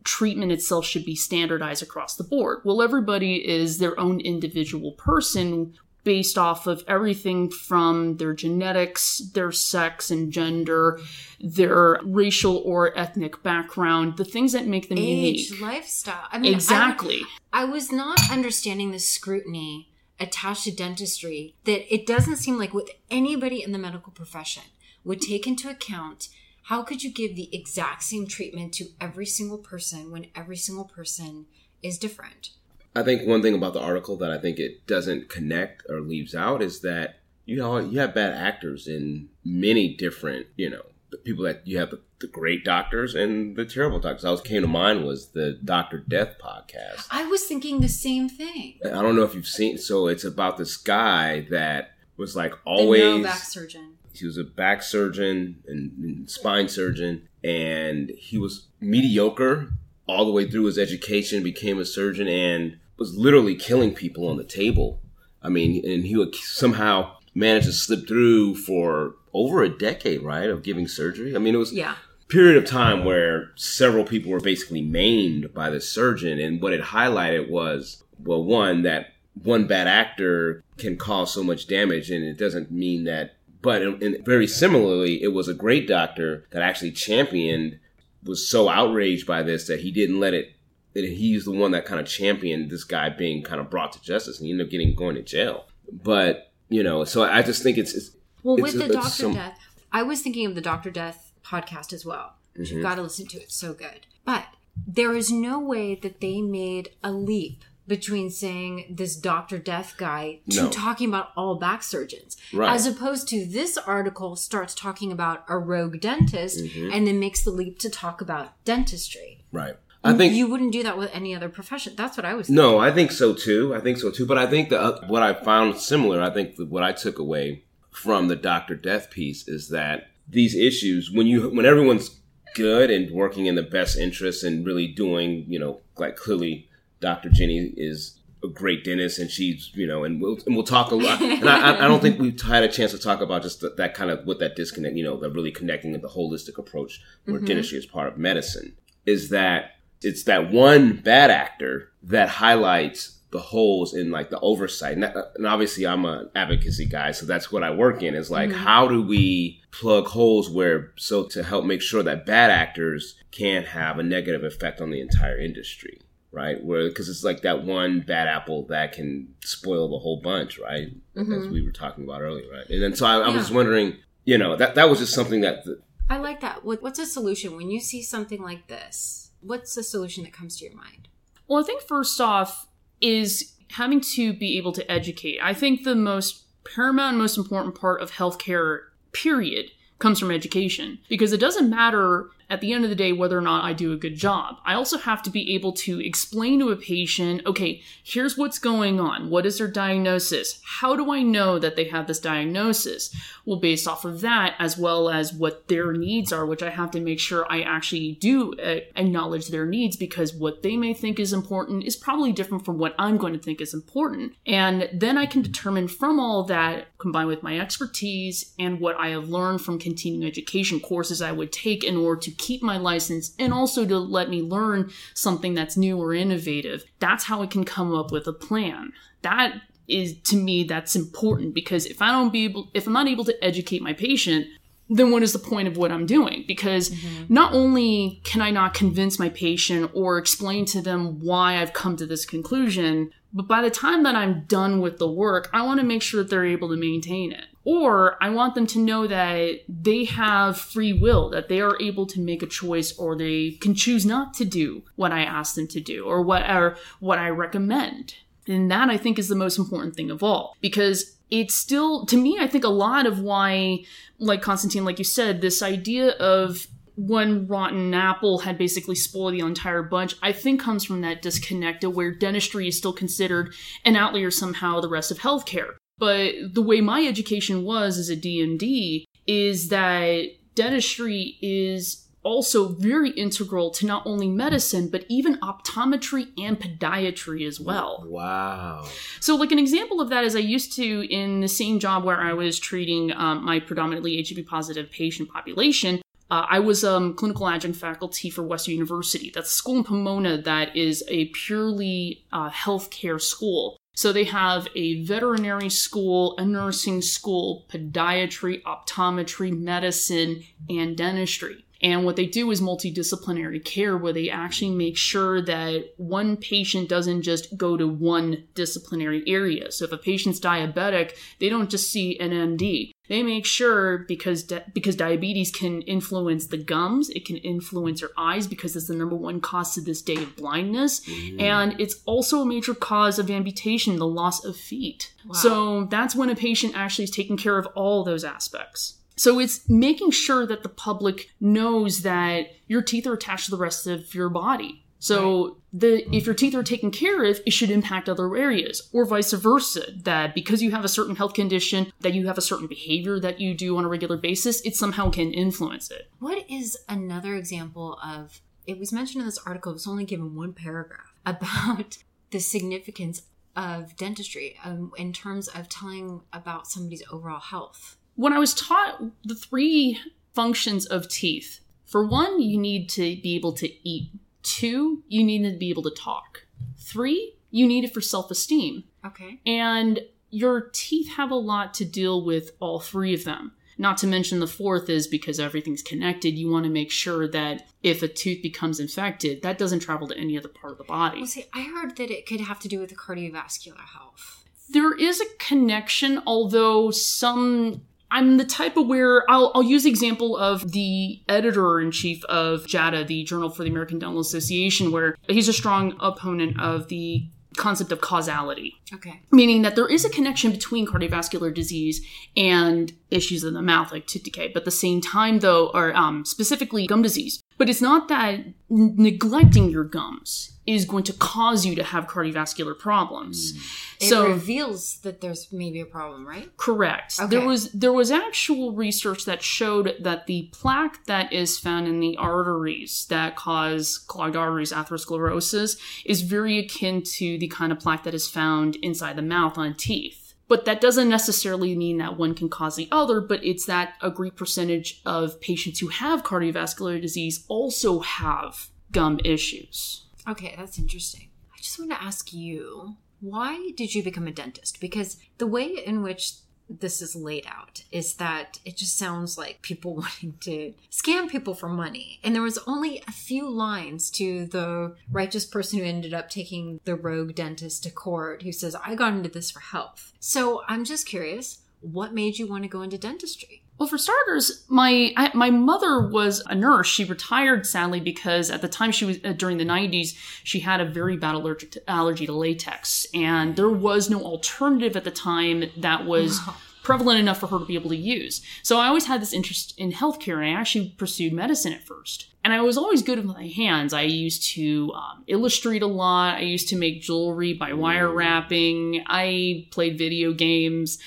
treatment 0.07 0.53
itself 0.53 0.85
should 0.85 1.03
be 1.03 1.15
standardized 1.15 1.83
across 1.83 2.15
the 2.15 2.23
board. 2.23 2.59
Well, 2.63 2.81
everybody 2.81 3.35
is 3.47 3.77
their 3.77 3.99
own 3.99 4.21
individual 4.21 4.93
person 4.93 5.73
based 6.05 6.37
off 6.37 6.65
of 6.67 6.81
everything 6.87 7.49
from 7.51 8.15
their 8.15 8.33
genetics, 8.33 9.17
their 9.33 9.51
sex 9.51 10.09
and 10.09 10.31
gender, 10.31 11.01
their 11.41 11.99
racial 12.05 12.61
or 12.63 12.97
ethnic 12.97 13.43
background, 13.43 14.15
the 14.15 14.23
things 14.23 14.53
that 14.53 14.65
make 14.65 14.87
them 14.87 14.97
Age, 14.97 15.49
unique. 15.51 15.61
lifestyle. 15.61 16.23
I 16.31 16.37
mean, 16.39 16.53
I- 16.53 16.55
Exactly. 16.55 17.23
I 17.51 17.65
was 17.65 17.91
not 17.91 18.17
understanding 18.31 18.91
the 18.91 18.99
scrutiny 18.99 19.89
attached 20.17 20.63
to 20.63 20.71
dentistry 20.71 21.53
that 21.65 21.93
it 21.93 22.07
doesn't 22.07 22.37
seem 22.37 22.57
like 22.57 22.73
with 22.73 22.89
anybody 23.11 23.61
in 23.61 23.73
the 23.73 23.77
medical 23.77 24.13
profession 24.13 24.63
would 25.03 25.19
take 25.19 25.45
into 25.45 25.69
account 25.69 26.29
how 26.67 26.83
could 26.83 27.03
you 27.03 27.11
give 27.11 27.35
the 27.35 27.49
exact 27.55 28.03
same 28.03 28.27
treatment 28.27 28.73
to 28.73 28.85
every 28.99 29.25
single 29.25 29.57
person 29.57 30.11
when 30.11 30.27
every 30.35 30.57
single 30.57 30.85
person 30.85 31.45
is 31.81 31.97
different 31.97 32.51
I 32.95 33.03
think 33.03 33.27
one 33.27 33.43
thing 33.43 33.53
about 33.53 33.73
the 33.73 33.79
article 33.79 34.17
that 34.17 34.31
I 34.31 34.39
think 34.39 34.57
it 34.57 34.87
doesn't 34.87 35.29
connect 35.29 35.83
or 35.87 36.01
leaves 36.01 36.33
out 36.33 36.63
is 36.63 36.81
that 36.81 37.19
you 37.45 37.55
know 37.55 37.77
you 37.77 37.99
have 37.99 38.15
bad 38.15 38.33
actors 38.33 38.87
in 38.87 39.29
many 39.45 39.95
different 39.95 40.47
you 40.55 40.69
know 40.69 40.81
the 41.11 41.17
people 41.17 41.43
that 41.45 41.65
you 41.65 41.77
have 41.77 41.91
the, 41.91 42.01
the 42.19 42.27
great 42.27 42.65
doctors 42.65 43.15
and 43.15 43.55
the 43.55 43.65
terrible 43.65 43.99
doctors. 43.99 44.25
I 44.25 44.31
was 44.31 44.41
came 44.41 44.61
to 44.61 44.67
mind 44.67 45.05
was 45.05 45.29
the 45.29 45.57
Doctor 45.63 45.99
Death 45.99 46.35
podcast. 46.43 47.07
i 47.11 47.25
was 47.25 47.45
thinking 47.45 47.79
the 47.79 47.87
same 47.87 48.27
thing 48.27 48.79
I 48.83 49.01
don't 49.01 49.15
know 49.15 49.23
if 49.23 49.35
you've 49.35 49.47
seen. 49.47 49.77
So 49.77 50.07
it's 50.07 50.23
about 50.23 50.57
this 50.57 50.75
guy 50.75 51.47
that 51.51 51.91
was 52.17 52.35
like 52.35 52.53
always 52.65 53.01
the 53.01 53.29
neuroback 53.29 53.45
surgeon 53.45 53.96
he 54.19 54.25
was 54.25 54.37
a 54.37 54.43
back 54.43 54.83
surgeon 54.83 55.63
and, 55.67 55.91
and 55.99 56.29
spine 56.29 56.69
surgeon, 56.69 57.27
and 57.43 58.11
he 58.17 58.37
was 58.37 58.67
mediocre 58.79 59.69
all 60.07 60.25
the 60.25 60.31
way 60.31 60.49
through 60.49 60.65
his 60.65 60.77
education. 60.77 61.43
Became 61.43 61.79
a 61.79 61.85
surgeon 61.85 62.27
and 62.27 62.77
was 62.97 63.17
literally 63.17 63.55
killing 63.55 63.93
people 63.93 64.27
on 64.27 64.37
the 64.37 64.43
table. 64.43 65.01
I 65.41 65.49
mean, 65.49 65.85
and 65.89 66.05
he 66.05 66.15
would 66.15 66.35
somehow 66.35 67.15
manage 67.35 67.65
to 67.65 67.71
slip 67.71 68.07
through 68.07 68.55
for 68.55 69.15
over 69.33 69.61
a 69.61 69.69
decade, 69.69 70.23
right, 70.23 70.49
of 70.49 70.63
giving 70.63 70.87
surgery. 70.87 71.35
I 71.35 71.39
mean, 71.39 71.55
it 71.55 71.59
was 71.59 71.73
yeah 71.73 71.95
period 72.27 72.57
of 72.57 72.69
time 72.69 73.05
where 73.05 73.51
several 73.55 74.03
people 74.03 74.31
were 74.31 74.39
basically 74.39 74.81
maimed 74.81 75.53
by 75.53 75.69
the 75.69 75.79
surgeon 75.79 76.39
and 76.39 76.61
what 76.61 76.73
it 76.73 76.81
highlighted 76.81 77.49
was 77.49 78.03
well 78.23 78.43
one 78.43 78.81
that 78.81 79.13
one 79.43 79.65
bad 79.65 79.87
actor 79.87 80.63
can 80.77 80.97
cause 80.97 81.33
so 81.33 81.43
much 81.43 81.67
damage 81.67 82.11
and 82.11 82.23
it 82.23 82.37
doesn't 82.37 82.71
mean 82.71 83.05
that 83.05 83.35
but 83.67 83.81
in, 83.81 84.01
in- 84.01 84.23
very 84.23 84.47
similarly 84.47 85.21
it 85.21 85.33
was 85.33 85.47
a 85.49 85.53
great 85.53 85.85
doctor 85.87 86.29
that 86.51 86.61
actually 86.61 86.91
championed 86.91 87.79
was 88.23 88.47
so 88.49 88.69
outraged 88.69 89.25
by 89.27 89.41
this 89.43 89.67
that 89.67 89.81
he 89.81 89.91
didn't 89.91 90.19
let 90.19 90.33
it 90.33 90.53
that 90.93 91.03
he's 91.03 91.43
the 91.45 91.51
one 91.51 91.71
that 91.71 91.85
kind 91.85 91.99
of 91.99 92.07
championed 92.07 92.69
this 92.69 92.83
guy 92.83 93.09
being 93.09 93.43
kind 93.43 93.59
of 93.61 93.69
brought 93.69 93.91
to 93.91 94.01
justice 94.01 94.37
and 94.37 94.45
he 94.45 94.51
ended 94.51 94.65
up 94.67 94.71
getting 94.71 94.95
going 94.95 95.15
to 95.15 95.21
jail. 95.21 95.65
But 95.91 96.51
you 96.69 96.83
know 96.83 97.03
so 97.03 97.23
i 97.23 97.41
just 97.41 97.61
think 97.63 97.77
it's, 97.77 97.93
it's 97.93 98.11
well 98.43 98.57
It's- 98.57 98.73
with 98.73 98.87
the 98.87 98.93
doctor 98.93 99.09
some- 99.09 99.33
death 99.33 99.59
i 99.91 100.01
was 100.03 100.21
thinking 100.21 100.45
of 100.45 100.55
the 100.55 100.61
doctor 100.71 100.91
death 100.91 101.33
podcast 101.43 101.91
as 101.93 102.05
well. 102.05 102.27
Mm-hmm. 102.57 102.73
you've 102.73 102.83
got 102.83 102.95
to 102.95 103.01
listen 103.03 103.27
to 103.27 103.37
it 103.37 103.43
it's 103.43 103.55
so 103.65 103.73
good. 103.73 104.01
But 104.25 104.45
there 104.87 105.13
is 105.21 105.31
no 105.31 105.59
way 105.59 105.95
that 105.95 106.19
they 106.21 106.41
made 106.41 106.89
a 107.03 107.11
leap 107.11 107.63
between 107.87 108.29
saying 108.29 108.85
this 108.89 109.15
Dr. 109.15 109.57
Death 109.57 109.95
guy 109.97 110.39
to 110.49 110.63
No. 110.63 110.69
talking 110.69 111.07
about 111.07 111.29
all 111.37 111.55
back 111.55 111.83
surgeons. 111.83 112.35
Right. 112.53 112.73
As 112.73 112.85
opposed 112.85 113.27
to 113.29 113.45
this 113.45 113.77
article 113.77 114.35
starts 114.35 114.75
talking 114.75 115.11
about 115.11 115.45
a 115.47 115.57
rogue 115.57 115.99
dentist 116.01 116.59
Mm-hmm. 116.63 116.91
and 116.93 117.07
then 117.07 117.19
makes 117.19 117.43
the 117.43 117.51
leap 117.51 117.79
to 117.79 117.89
talk 117.89 118.21
about 118.21 118.53
dentistry. 118.65 119.43
right 119.51 119.75
i 120.03 120.13
think 120.13 120.33
you 120.33 120.47
wouldn't 120.47 120.71
do 120.71 120.83
that 120.83 120.97
with 120.97 121.09
any 121.13 121.35
other 121.35 121.49
profession. 121.49 121.93
That's 121.97 122.15
what 122.17 122.25
I 122.25 122.33
was 122.33 122.47
thinking. 122.47 122.63
No, 122.63 122.77
I 122.79 122.91
think 122.91 123.11
so 123.11 123.33
too. 123.33 123.73
I 123.75 123.79
think 123.79 123.97
so 123.97 124.09
too. 124.11 124.25
But 124.25 124.37
I 124.37 124.45
think 124.47 124.69
the 124.69 124.79
uh, 124.79 125.05
what 125.07 125.21
I 125.23 125.33
found 125.33 125.77
similar. 125.77 126.21
I 126.21 126.29
think 126.29 126.55
what 126.57 126.83
I 126.83 126.91
took 126.93 127.19
away 127.19 127.63
from 127.91 128.27
the 128.27 128.35
Doctor 128.35 128.75
Death 128.75 129.09
piece 129.09 129.47
is 129.47 129.69
that 129.69 130.07
these 130.29 130.55
issues, 130.55 131.09
when 131.11 131.27
you 131.27 131.49
when 131.49 131.65
everyone's 131.65 132.11
good 132.55 132.89
and 132.89 133.11
working 133.11 133.47
in 133.47 133.55
the 133.55 133.63
best 133.63 133.97
interest 133.97 134.43
and 134.43 134.65
really 134.65 134.87
doing, 134.87 135.45
you 135.49 135.59
know, 135.59 135.81
like 135.97 136.15
clearly 136.15 136.66
Doctor 136.99 137.29
Jenny 137.29 137.73
is 137.77 138.19
a 138.43 138.47
great 138.47 138.83
dentist, 138.83 139.19
and 139.19 139.29
she's 139.31 139.71
you 139.73 139.87
know, 139.87 140.03
and 140.03 140.21
we'll 140.21 140.37
and 140.45 140.55
we'll 140.55 140.63
talk 140.65 140.91
a 140.91 140.95
lot. 140.95 141.21
And 141.21 141.49
I, 141.49 141.85
I 141.85 141.87
don't 141.87 142.01
think 142.01 142.19
we've 142.19 142.39
had 142.39 142.63
a 142.63 142.67
chance 142.67 142.91
to 142.91 142.99
talk 142.99 143.21
about 143.21 143.41
just 143.43 143.61
that, 143.61 143.77
that 143.77 143.93
kind 143.93 144.11
of 144.11 144.25
what 144.25 144.39
that 144.39 144.55
disconnect, 144.55 144.95
you 144.95 145.03
know, 145.03 145.17
the 145.17 145.29
really 145.29 145.51
connecting 145.51 145.91
the 145.93 146.07
holistic 146.07 146.57
approach 146.57 147.01
where 147.25 147.37
Mm-hmm. 147.37 147.45
dentistry 147.45 147.77
is 147.77 147.85
part 147.85 148.07
of 148.07 148.17
medicine. 148.17 148.75
Is 149.05 149.29
that 149.29 149.71
it's 150.01 150.23
that 150.23 150.51
one 150.51 150.97
bad 150.97 151.31
actor 151.31 151.91
that 152.03 152.29
highlights 152.29 153.13
the 153.31 153.39
holes 153.39 153.93
in 153.93 154.09
like 154.09 154.29
the 154.29 154.39
oversight, 154.39 154.93
and, 154.93 155.03
that, 155.03 155.15
and 155.35 155.45
obviously 155.47 155.85
I'm 155.85 156.05
an 156.05 156.29
advocacy 156.35 156.85
guy, 156.85 157.11
so 157.11 157.25
that's 157.25 157.51
what 157.51 157.63
I 157.63 157.71
work 157.71 158.01
in. 158.03 158.13
Is 158.15 158.31
like 158.31 158.51
how 158.51 158.87
do 158.87 159.01
we 159.01 159.61
plug 159.71 160.05
holes 160.07 160.49
where 160.49 160.93
so 160.97 161.25
to 161.25 161.43
help 161.43 161.65
make 161.65 161.81
sure 161.81 162.03
that 162.03 162.25
bad 162.25 162.51
actors 162.51 163.15
can't 163.31 163.67
have 163.67 163.99
a 163.99 164.03
negative 164.03 164.43
effect 164.43 164.79
on 164.79 164.91
the 164.91 165.01
entire 165.01 165.37
industry 165.39 165.99
right? 166.31 166.63
Where 166.63 166.89
because 166.89 167.09
it's 167.09 167.23
like 167.23 167.41
that 167.41 167.63
one 167.63 168.01
bad 168.01 168.27
apple 168.27 168.65
that 168.67 168.93
can 168.93 169.33
spoil 169.43 169.89
the 169.89 169.99
whole 169.99 170.21
bunch, 170.21 170.59
right? 170.59 170.89
As 171.15 171.27
mm-hmm. 171.27 171.51
we 171.51 171.65
were 171.65 171.71
talking 171.71 172.03
about 172.03 172.21
earlier, 172.21 172.49
right? 172.51 172.69
And 172.69 172.81
then 172.81 172.95
so 172.95 173.05
I, 173.05 173.17
I 173.19 173.29
was 173.29 173.51
wondering, 173.51 173.97
you 174.25 174.37
know, 174.37 174.55
that 174.55 174.75
that 174.75 174.89
was 174.89 174.99
just 174.99 175.13
something 175.13 175.41
that 175.41 175.65
the, 175.65 175.81
I 176.09 176.17
like 176.17 176.41
that. 176.41 176.63
What, 176.63 176.81
what's 176.81 176.99
a 176.99 177.05
solution 177.05 177.55
when 177.55 177.69
you 177.69 177.79
see 177.79 178.01
something 178.01 178.41
like 178.41 178.67
this? 178.67 179.31
What's 179.41 179.75
the 179.75 179.83
solution 179.83 180.23
that 180.23 180.33
comes 180.33 180.57
to 180.57 180.65
your 180.65 180.75
mind? 180.75 181.07
Well, 181.47 181.61
I 181.61 181.65
think 181.65 181.81
first 181.81 182.19
off 182.19 182.67
is 183.01 183.53
having 183.71 184.01
to 184.01 184.33
be 184.33 184.57
able 184.57 184.71
to 184.73 184.91
educate. 184.91 185.39
I 185.41 185.53
think 185.53 185.83
the 185.83 185.95
most 185.95 186.43
paramount 186.75 187.17
most 187.17 187.37
important 187.37 187.75
part 187.75 188.01
of 188.01 188.11
healthcare, 188.11 188.81
period, 189.11 189.71
comes 189.99 190.19
from 190.19 190.31
education 190.31 190.99
because 191.09 191.33
it 191.33 191.39
doesn't 191.39 191.69
matter 191.69 192.29
at 192.49 192.61
the 192.61 192.73
end 192.73 192.83
of 192.83 192.89
the 192.89 192.95
day 192.95 193.11
whether 193.11 193.37
or 193.37 193.41
not 193.41 193.63
I 193.63 193.73
do 193.73 193.91
a 193.93 193.97
good 193.97 194.15
job. 194.15 194.57
I 194.65 194.73
also 194.73 194.97
have 194.97 195.21
to 195.23 195.29
be 195.29 195.53
able 195.55 195.73
to 195.73 195.99
explain 195.99 196.59
to 196.59 196.69
a 196.69 196.75
patient, 196.75 197.45
okay, 197.45 197.81
here's 198.03 198.37
what's 198.37 198.59
going 198.59 198.99
on. 198.99 199.29
What 199.29 199.45
is 199.45 199.57
their 199.57 199.67
diagnosis? 199.67 200.59
How 200.63 200.95
do 200.95 201.11
I 201.11 201.21
know 201.21 201.59
that 201.59 201.75
they 201.75 201.85
have 201.85 202.07
this 202.07 202.19
diagnosis? 202.19 203.15
Well, 203.45 203.59
based 203.59 203.87
off 203.87 204.05
of 204.05 204.21
that, 204.21 204.55
as 204.59 204.77
well 204.77 205.09
as 205.09 205.33
what 205.33 205.67
their 205.67 205.93
needs 205.93 206.31
are, 206.31 206.45
which 206.45 206.63
I 206.63 206.69
have 206.69 206.91
to 206.91 206.99
make 206.99 207.19
sure 207.19 207.45
I 207.49 207.61
actually 207.61 208.13
do 208.19 208.53
uh, 208.53 208.79
acknowledge 208.95 209.47
their 209.47 209.65
needs 209.65 209.95
because 209.95 210.33
what 210.33 210.63
they 210.63 210.77
may 210.77 210.93
think 210.93 211.19
is 211.19 211.33
important 211.33 211.83
is 211.83 211.95
probably 211.95 212.31
different 212.31 212.65
from 212.65 212.77
what 212.77 212.95
I'm 212.99 213.17
going 213.17 213.33
to 213.33 213.39
think 213.39 213.61
is 213.61 213.73
important. 213.73 214.33
And 214.45 214.89
then 214.93 215.17
I 215.17 215.25
can 215.25 215.41
determine 215.41 215.87
from 215.87 216.19
all 216.19 216.43
that, 216.43 216.96
combined 216.97 217.27
with 217.27 217.43
my 217.43 217.59
expertise 217.59 218.53
and 218.57 218.79
what 218.79 218.95
I 218.97 219.09
have 219.09 219.29
learned 219.29 219.61
from 219.61 219.79
continuing 219.79 220.27
education 220.27 220.79
courses 220.79 221.21
I 221.21 221.31
would 221.31 221.51
take 221.51 221.83
in 221.83 221.95
order 221.95 222.19
to 222.21 222.31
keep 222.31 222.63
my 222.63 222.77
license 222.77 223.33
and 223.37 223.53
also 223.53 223.85
to 223.85 223.97
let 223.99 224.29
me 224.29 224.41
learn 224.41 224.91
something 225.13 225.53
that's 225.53 225.77
new 225.77 225.97
or 225.97 226.13
innovative. 226.13 226.83
That's 226.99 227.25
how 227.25 227.41
I 227.41 227.47
can 227.47 227.65
come 227.65 227.93
up 227.93 228.11
with 228.11 228.27
a 228.27 228.33
plan. 228.33 228.93
That 229.21 229.61
is 229.87 230.17
to 230.21 230.35
me 230.35 230.63
that's 230.63 230.95
important 230.95 231.53
because 231.53 231.85
if 231.85 232.01
I 232.01 232.11
don't 232.11 232.33
be 232.33 232.43
able 232.43 232.69
if 232.73 232.87
I'm 232.87 232.93
not 232.93 233.07
able 233.07 233.23
to 233.25 233.43
educate 233.43 233.81
my 233.81 233.93
patient, 233.93 234.47
then 234.89 235.11
what 235.11 235.23
is 235.23 235.33
the 235.33 235.39
point 235.39 235.67
of 235.67 235.77
what 235.77 235.91
I'm 235.91 236.05
doing? 236.05 236.45
Because 236.47 236.89
mm-hmm. 236.89 237.33
not 237.33 237.53
only 237.53 238.21
can 238.23 238.41
I 238.41 238.51
not 238.51 238.73
convince 238.73 239.19
my 239.19 239.29
patient 239.29 239.91
or 239.93 240.17
explain 240.17 240.65
to 240.65 240.81
them 240.81 241.19
why 241.21 241.57
I've 241.61 241.73
come 241.73 241.97
to 241.97 242.05
this 242.05 242.25
conclusion, 242.25 243.11
but 243.33 243.47
by 243.47 243.61
the 243.61 243.69
time 243.69 244.03
that 244.03 244.15
I'm 244.15 244.45
done 244.45 244.79
with 244.81 244.97
the 244.97 245.09
work, 245.09 245.49
I 245.53 245.61
want 245.63 245.79
to 245.79 245.85
make 245.85 246.01
sure 246.01 246.23
that 246.23 246.29
they're 246.29 246.45
able 246.45 246.69
to 246.69 246.77
maintain 246.77 247.31
it. 247.31 247.45
Or 247.63 248.21
I 248.23 248.29
want 248.29 248.55
them 248.55 248.65
to 248.67 248.79
know 248.79 249.07
that 249.07 249.59
they 249.67 250.05
have 250.05 250.57
free 250.57 250.93
will, 250.93 251.29
that 251.31 251.49
they 251.49 251.59
are 251.59 251.77
able 251.81 252.05
to 252.07 252.21
make 252.21 252.41
a 252.41 252.47
choice 252.47 252.97
or 252.97 253.17
they 253.17 253.51
can 253.51 253.75
choose 253.75 254.05
not 254.05 254.33
to 254.35 254.45
do 254.45 254.83
what 254.95 255.11
I 255.11 255.23
ask 255.23 255.55
them 255.55 255.67
to 255.67 255.81
do 255.81 256.05
or 256.05 256.21
what 256.21 256.49
or 256.49 256.77
what 256.99 257.19
I 257.19 257.29
recommend. 257.29 258.15
And 258.47 258.71
that 258.71 258.89
I 258.89 258.95
think 258.95 259.19
is 259.19 259.27
the 259.27 259.35
most 259.35 259.57
important 259.57 259.95
thing 259.95 260.09
of 260.09 260.23
all 260.23 260.55
because 260.61 261.17
it's 261.29 261.53
still, 261.53 262.05
to 262.05 262.15
me, 262.15 262.37
I 262.39 262.47
think 262.47 262.63
a 262.63 262.69
lot 262.69 263.05
of 263.05 263.19
why, 263.19 263.83
like 264.17 264.41
Constantine, 264.41 264.85
like 264.85 264.99
you 264.99 265.05
said, 265.05 265.41
this 265.41 265.61
idea 265.61 266.11
of 266.11 266.67
one 266.97 267.45
rotten 267.45 267.93
apple 267.93 268.39
had 268.39 268.57
basically 268.57 268.95
spoiled 268.95 269.35
the 269.35 269.39
entire 269.39 269.83
bunch, 269.83 270.15
I 270.23 270.31
think 270.31 270.59
comes 270.59 270.83
from 270.83 271.01
that 271.01 271.21
disconnect 271.21 271.83
of 271.83 271.95
where 271.95 272.11
dentistry 272.11 272.67
is 272.67 272.77
still 272.77 272.91
considered 272.91 273.53
an 273.85 273.95
outlier 273.95 274.31
somehow 274.31 274.81
the 274.81 274.89
rest 274.89 275.11
of 275.11 275.19
healthcare. 275.19 275.75
But 275.99 276.33
the 276.53 276.61
way 276.61 276.81
my 276.81 277.05
education 277.05 277.63
was 277.63 277.99
as 277.99 278.09
a 278.09 278.17
DMD 278.17 279.05
is 279.27 279.69
that 279.69 280.25
dentistry 280.55 281.37
is 281.39 282.07
also 282.23 282.67
very 282.67 283.11
integral 283.11 283.69
to 283.71 283.85
not 283.85 284.01
only 284.05 284.27
medicine, 284.27 284.89
but 284.89 285.05
even 285.07 285.39
optometry 285.39 286.27
and 286.37 286.59
podiatry 286.59 287.47
as 287.47 287.59
well. 287.59 288.03
wow, 288.07 288.85
So, 289.21 289.35
like 289.35 289.51
an 289.51 289.59
example 289.59 290.01
of 290.01 290.09
that 290.09 290.23
is 290.23 290.35
I 290.35 290.39
used 290.39 290.75
to, 290.77 291.07
in 291.13 291.41
the 291.41 291.47
same 291.47 291.79
job 291.79 292.03
where 292.03 292.19
I 292.19 292.33
was 292.33 292.59
treating 292.59 293.13
um, 293.13 293.45
my 293.45 293.59
predominantly 293.59 294.21
HIV 294.21 294.45
positive 294.45 294.91
patient 294.91 295.29
population, 295.29 296.01
uh, 296.29 296.45
I 296.49 296.59
was 296.59 296.83
um, 296.83 297.13
clinical 297.13 297.47
adjunct 297.47 297.77
faculty 297.77 298.29
for 298.29 298.43
Western 298.43 298.73
University. 298.73 299.31
That's 299.33 299.49
a 299.49 299.53
school 299.53 299.77
in 299.77 299.83
Pomona 299.83 300.41
that 300.41 300.75
is 300.75 301.03
a 301.07 301.25
purely 301.27 302.25
uh, 302.31 302.49
healthcare 302.49 303.21
school. 303.21 303.77
So 303.95 304.13
they 304.13 304.25
have 304.25 304.67
a 304.75 305.03
veterinary 305.03 305.69
school, 305.69 306.37
a 306.37 306.45
nursing 306.45 307.01
school, 307.01 307.65
podiatry, 307.69 308.61
optometry, 308.61 309.57
medicine, 309.57 310.43
and 310.69 310.95
dentistry. 310.95 311.65
And 311.81 312.05
what 312.05 312.15
they 312.15 312.25
do 312.25 312.49
is 312.51 312.61
multidisciplinary 312.61 313.63
care 313.63 313.97
where 313.97 314.13
they 314.13 314.29
actually 314.29 314.71
make 314.71 314.97
sure 314.97 315.41
that 315.43 315.93
one 315.97 316.37
patient 316.37 316.89
doesn't 316.89 317.21
just 317.21 317.55
go 317.55 317.77
to 317.77 317.87
one 317.87 318.45
disciplinary 318.55 319.23
area. 319.27 319.71
So 319.71 319.85
if 319.85 319.91
a 319.91 319.97
patient's 319.97 320.39
diabetic, 320.39 321.13
they 321.39 321.49
don't 321.49 321.69
just 321.69 321.91
see 321.91 322.19
an 322.19 322.31
MD. 322.31 322.91
They 323.07 323.23
make 323.23 323.45
sure 323.45 323.99
because 323.99 324.43
di- 324.43 324.63
because 324.73 324.95
diabetes 324.95 325.51
can 325.51 325.81
influence 325.83 326.47
the 326.47 326.57
gums, 326.57 327.09
it 327.09 327.25
can 327.25 327.37
influence 327.37 328.01
your 328.01 328.11
eyes 328.17 328.47
because 328.47 328.75
it's 328.75 328.87
the 328.87 328.95
number 328.95 329.15
one 329.15 329.39
cause 329.39 329.73
to 329.75 329.81
this 329.81 330.01
day 330.01 330.17
of 330.17 330.35
blindness, 330.35 330.99
mm-hmm. 331.01 331.39
and 331.39 331.79
it's 331.79 332.01
also 332.05 332.41
a 332.41 332.45
major 332.45 332.73
cause 332.73 333.17
of 333.17 333.31
amputation, 333.31 333.95
the 333.95 334.07
loss 334.07 334.43
of 334.43 334.57
feet. 334.57 335.13
So 335.33 335.85
that's 335.85 336.15
when 336.15 336.29
a 336.29 336.35
patient 336.35 336.73
actually 336.75 337.03
is 337.03 337.11
taking 337.11 337.37
care 337.37 337.57
of 337.57 337.67
all 337.75 338.03
those 338.03 338.23
aspects. 338.23 338.97
So 339.17 339.39
it's 339.39 339.67
making 339.67 340.11
sure 340.11 340.45
that 340.45 340.63
the 340.63 340.69
public 340.69 341.31
knows 341.41 342.03
that 342.03 342.51
your 342.67 342.81
teeth 342.81 343.07
are 343.07 343.13
attached 343.13 343.45
to 343.45 343.51
the 343.51 343.57
rest 343.57 343.87
of 343.87 344.13
your 344.13 344.29
body. 344.29 344.85
So 344.99 345.57
the 345.71 346.07
if 346.15 346.25
your 346.25 346.35
teeth 346.35 346.55
are 346.55 346.63
taken 346.63 346.91
care 346.91 347.23
of, 347.25 347.39
it 347.45 347.51
should 347.51 347.69
impact 347.69 348.09
other 348.09 348.35
areas, 348.35 348.89
or 348.91 349.05
vice 349.05 349.31
versa. 349.33 349.91
That 350.03 350.33
because 350.33 350.61
you 350.61 350.71
have 350.71 350.85
a 350.85 350.89
certain 350.89 351.15
health 351.15 351.33
condition, 351.33 351.91
that 352.01 352.13
you 352.13 352.27
have 352.27 352.37
a 352.37 352.41
certain 352.41 352.67
behavior 352.67 353.19
that 353.19 353.39
you 353.39 353.53
do 353.53 353.77
on 353.77 353.85
a 353.85 353.87
regular 353.87 354.17
basis, 354.17 354.61
it 354.61 354.75
somehow 354.75 355.09
can 355.09 355.33
influence 355.33 355.91
it. 355.91 356.09
What 356.19 356.49
is 356.49 356.77
another 356.89 357.35
example 357.35 357.99
of? 358.03 358.41
It 358.65 358.79
was 358.79 358.91
mentioned 358.91 359.21
in 359.21 359.27
this 359.27 359.39
article. 359.45 359.71
It 359.71 359.75
was 359.75 359.87
only 359.87 360.03
given 360.03 360.35
one 360.35 360.53
paragraph 360.53 361.13
about 361.25 361.97
the 362.31 362.39
significance 362.39 363.21
of 363.55 363.95
dentistry 363.95 364.57
um, 364.63 364.91
in 364.97 365.13
terms 365.13 365.47
of 365.47 365.67
telling 365.69 366.21
about 366.31 366.67
somebody's 366.67 367.03
overall 367.11 367.39
health. 367.39 367.97
when 368.15 368.33
I 368.33 368.39
was 368.39 368.53
taught 368.53 369.01
the 369.23 369.35
three 369.35 369.99
functions 370.33 370.85
of 370.85 371.07
teeth, 371.07 371.61
for 371.85 372.05
one, 372.05 372.41
you 372.41 372.59
need 372.59 372.89
to 372.89 373.01
be 373.21 373.35
able 373.35 373.53
to 373.53 373.69
eat. 373.87 374.11
Two, 374.47 375.03
you 375.09 375.23
need 375.25 375.43
to 375.43 375.57
be 375.57 375.69
able 375.69 375.83
to 375.83 375.91
talk. 375.91 376.45
Three, 376.77 377.35
you 377.51 377.67
need 377.67 377.83
it 377.83 377.93
for 377.93 377.99
self 378.01 378.31
esteem. 378.31 378.85
Okay. 379.05 379.41
And 379.45 379.99
your 380.29 380.69
teeth 380.73 381.09
have 381.17 381.31
a 381.31 381.35
lot 381.35 381.73
to 381.75 381.85
deal 381.85 382.23
with 382.23 382.51
all 382.61 382.79
three 382.79 383.13
of 383.13 383.25
them. 383.25 383.51
Not 383.77 383.97
to 383.99 384.07
mention 384.07 384.39
the 384.39 384.47
fourth 384.47 384.89
is 384.89 385.05
because 385.05 385.39
everything's 385.39 385.83
connected, 385.83 386.37
you 386.37 386.49
want 386.49 386.63
to 386.63 386.71
make 386.71 386.89
sure 386.91 387.27
that 387.27 387.67
if 387.83 388.01
a 388.01 388.07
tooth 388.07 388.41
becomes 388.41 388.79
infected, 388.79 389.41
that 389.43 389.57
doesn't 389.57 389.81
travel 389.81 390.07
to 390.07 390.17
any 390.17 390.37
other 390.37 390.47
part 390.47 390.71
of 390.71 390.77
the 390.77 390.83
body. 390.85 391.17
Well, 391.17 391.27
see, 391.27 391.45
I 391.53 391.61
heard 391.63 391.95
that 391.97 392.09
it 392.09 392.25
could 392.25 392.41
have 392.41 392.59
to 392.61 392.67
do 392.67 392.79
with 392.79 392.89
the 392.89 392.95
cardiovascular 392.95 393.85
health. 393.93 394.45
there 394.69 394.95
is 394.95 395.21
a 395.21 395.25
connection, 395.39 396.21
although 396.25 396.89
some. 396.91 397.81
I'm 398.09 398.37
the 398.37 398.45
type 398.45 398.77
of 398.77 398.87
where 398.87 399.29
I'll, 399.29 399.51
I'll 399.53 399.63
use 399.63 399.83
the 399.83 399.89
example 399.89 400.37
of 400.37 400.71
the 400.71 401.21
editor 401.27 401.79
in 401.81 401.91
chief 401.91 402.23
of 402.25 402.65
JADA, 402.65 403.05
the 403.05 403.23
Journal 403.23 403.49
for 403.49 403.63
the 403.63 403.69
American 403.69 403.99
Dental 403.99 404.19
Association, 404.19 404.91
where 404.91 405.15
he's 405.27 405.47
a 405.47 405.53
strong 405.53 405.95
opponent 405.99 406.59
of 406.59 406.87
the 406.87 407.25
concept 407.57 407.91
of 407.91 407.99
causality, 408.01 408.75
Okay. 408.93 409.19
meaning 409.31 409.63
that 409.63 409.75
there 409.75 409.87
is 409.87 410.05
a 410.05 410.09
connection 410.09 410.51
between 410.51 410.85
cardiovascular 410.85 411.51
disease 411.53 412.05
and 412.35 412.93
issues 413.09 413.43
in 413.43 413.55
the 413.55 413.61
mouth, 413.63 413.91
like 413.91 414.05
tooth 414.05 414.23
decay. 414.23 414.49
But 414.49 414.61
at 414.61 414.65
the 414.65 414.71
same 414.71 415.01
time, 415.01 415.39
though, 415.39 415.69
or 415.73 415.95
um, 415.95 416.23
specifically 416.23 416.85
gum 416.85 417.01
disease, 417.01 417.41
But 417.57 417.69
it's 417.69 417.81
not 417.81 418.07
that 418.09 418.35
n- 418.35 418.55
neglecting 418.69 419.69
your 419.69 419.83
gums 419.83 420.53
is 420.67 420.83
going 420.83 421.03
to 421.05 421.13
cause 421.13 421.65
you 421.65 421.73
to 421.75 421.83
have 421.83 422.07
cardiovascular 422.07 422.77
problems. 422.77 423.53
Mm. 423.53 424.01
It 424.01 424.09
So 424.09 424.27
reveals 424.27 424.97
that 424.99 425.21
there's 425.21 425.47
maybe 425.51 425.79
a 425.79 425.85
problem, 425.85 426.27
right? 426.27 426.55
correct. 426.57 427.19
Okay. 427.19 427.29
There 427.29 427.47
was 427.47 427.71
there 427.71 427.93
was 427.93 428.11
actual 428.11 428.73
research 428.73 429.25
that 429.25 429.41
showed 429.41 429.95
that 430.01 430.27
the 430.27 430.49
plaque 430.51 431.05
that 431.05 431.31
is 431.31 431.57
found 431.57 431.87
in 431.87 431.99
the 432.01 432.17
arteries 432.17 433.05
that 433.09 433.35
cause 433.37 433.97
clogged 433.97 434.35
arteries, 434.35 434.73
atherosclerosis, 434.73 435.79
is 436.05 436.21
very 436.21 436.59
akin 436.59 437.01
to 437.03 437.37
the 437.39 437.47
kind 437.47 437.71
of 437.71 437.79
plaque 437.79 438.03
that 438.03 438.13
is 438.13 438.27
found 438.29 438.75
inside 438.77 439.15
the 439.15 439.21
mouth 439.21 439.57
on 439.57 439.73
teeth. 439.73 440.26
But 440.47 440.65
that 440.65 440.79
doesn't 440.79 441.09
necessarily 441.09 441.75
mean 441.75 441.97
that 441.97 442.17
one 442.17 442.33
can 442.33 442.49
cause 442.49 442.75
the 442.77 442.87
other, 442.91 443.19
but 443.19 443.43
it's 443.43 443.65
that 443.65 443.95
a 444.01 444.09
great 444.09 444.35
percentage 444.35 445.01
of 445.05 445.41
patients 445.41 445.79
who 445.79 445.87
have 445.87 446.23
cardiovascular 446.23 447.01
disease 447.01 447.43
also 447.47 447.99
have 447.99 448.69
gum 448.91 449.19
issues. 449.25 450.05
Okay, 450.27 450.55
that's 450.57 450.79
interesting. 450.79 451.29
I 451.53 451.57
just 451.57 451.77
want 451.79 451.91
to 451.91 452.01
ask 452.01 452.33
you, 452.33 452.95
why 453.19 453.71
did 453.75 453.93
you 453.93 454.03
become 454.03 454.27
a 454.27 454.31
dentist? 454.31 454.79
Because 454.79 455.17
the 455.37 455.47
way 455.47 455.65
in 455.65 456.01
which 456.01 456.33
this 456.69 457.01
is 457.01 457.15
laid 457.15 457.45
out 457.47 457.83
is 457.91 458.15
that 458.15 458.59
it 458.65 458.77
just 458.77 458.97
sounds 458.97 459.37
like 459.37 459.61
people 459.61 459.95
wanting 459.95 460.33
to 460.41 460.73
scam 460.91 461.29
people 461.29 461.53
for 461.53 461.69
money. 461.69 462.19
And 462.23 462.35
there 462.35 462.41
was 462.41 462.59
only 462.67 463.01
a 463.07 463.11
few 463.11 463.49
lines 463.49 464.09
to 464.11 464.45
the 464.45 464.95
righteous 465.11 465.45
person 465.45 465.79
who 465.79 465.85
ended 465.85 466.13
up 466.13 466.29
taking 466.29 466.79
the 466.85 466.95
rogue 466.95 467.35
dentist 467.35 467.83
to 467.83 467.91
court 467.91 468.43
who 468.43 468.51
says, 468.51 468.75
I 468.83 468.95
got 468.95 469.13
into 469.13 469.29
this 469.29 469.51
for 469.51 469.59
health. 469.59 470.13
So 470.19 470.61
I'm 470.67 470.85
just 470.85 471.05
curious, 471.05 471.59
what 471.81 472.13
made 472.13 472.39
you 472.39 472.47
want 472.47 472.63
to 472.63 472.69
go 472.69 472.81
into 472.81 472.97
dentistry? 472.97 473.63
Well, 473.77 473.87
for 473.87 473.97
starters, 473.97 474.63
my 474.67 475.13
I, 475.15 475.31
my 475.35 475.51
mother 475.51 476.07
was 476.07 476.43
a 476.47 476.55
nurse. 476.55 476.87
She 476.87 477.05
retired 477.05 477.65
sadly 477.67 477.99
because 477.99 478.49
at 478.49 478.61
the 478.61 478.67
time 478.67 478.91
she 478.91 479.05
was 479.05 479.19
uh, 479.23 479.33
during 479.33 479.57
the 479.57 479.65
'90s, 479.65 480.17
she 480.43 480.61
had 480.61 480.81
a 480.81 480.85
very 480.85 481.15
bad 481.15 481.35
allergic 481.35 481.71
to, 481.71 481.89
allergy 481.89 482.25
to 482.25 482.33
latex, 482.33 483.05
and 483.13 483.55
there 483.55 483.69
was 483.69 484.09
no 484.09 484.21
alternative 484.21 484.95
at 484.95 485.03
the 485.03 485.11
time 485.11 485.65
that 485.77 486.05
was 486.05 486.39
prevalent 486.87 487.19
enough 487.19 487.39
for 487.39 487.47
her 487.47 487.59
to 487.59 487.65
be 487.65 487.75
able 487.75 487.89
to 487.89 487.97
use. 487.97 488.41
So 488.63 488.79
I 488.79 488.87
always 488.87 489.07
had 489.07 489.21
this 489.21 489.33
interest 489.33 489.77
in 489.77 489.91
healthcare, 489.91 490.37
and 490.37 490.45
I 490.45 490.59
actually 490.59 490.95
pursued 490.97 491.33
medicine 491.33 491.73
at 491.73 491.85
first. 491.85 492.27
And 492.45 492.53
I 492.53 492.61
was 492.61 492.77
always 492.77 493.01
good 493.01 493.17
with 493.17 493.35
my 493.35 493.47
hands. 493.47 493.91
I 493.91 494.03
used 494.03 494.45
to 494.53 494.93
um, 494.93 495.25
illustrate 495.27 495.81
a 495.81 495.87
lot. 495.87 496.35
I 496.35 496.41
used 496.43 496.69
to 496.69 496.77
make 496.77 497.01
jewelry 497.01 497.51
by 497.51 497.73
wire 497.73 498.09
wrapping. 498.09 499.03
I 499.05 499.67
played 499.69 499.97
video 499.97 500.31
games 500.31 500.97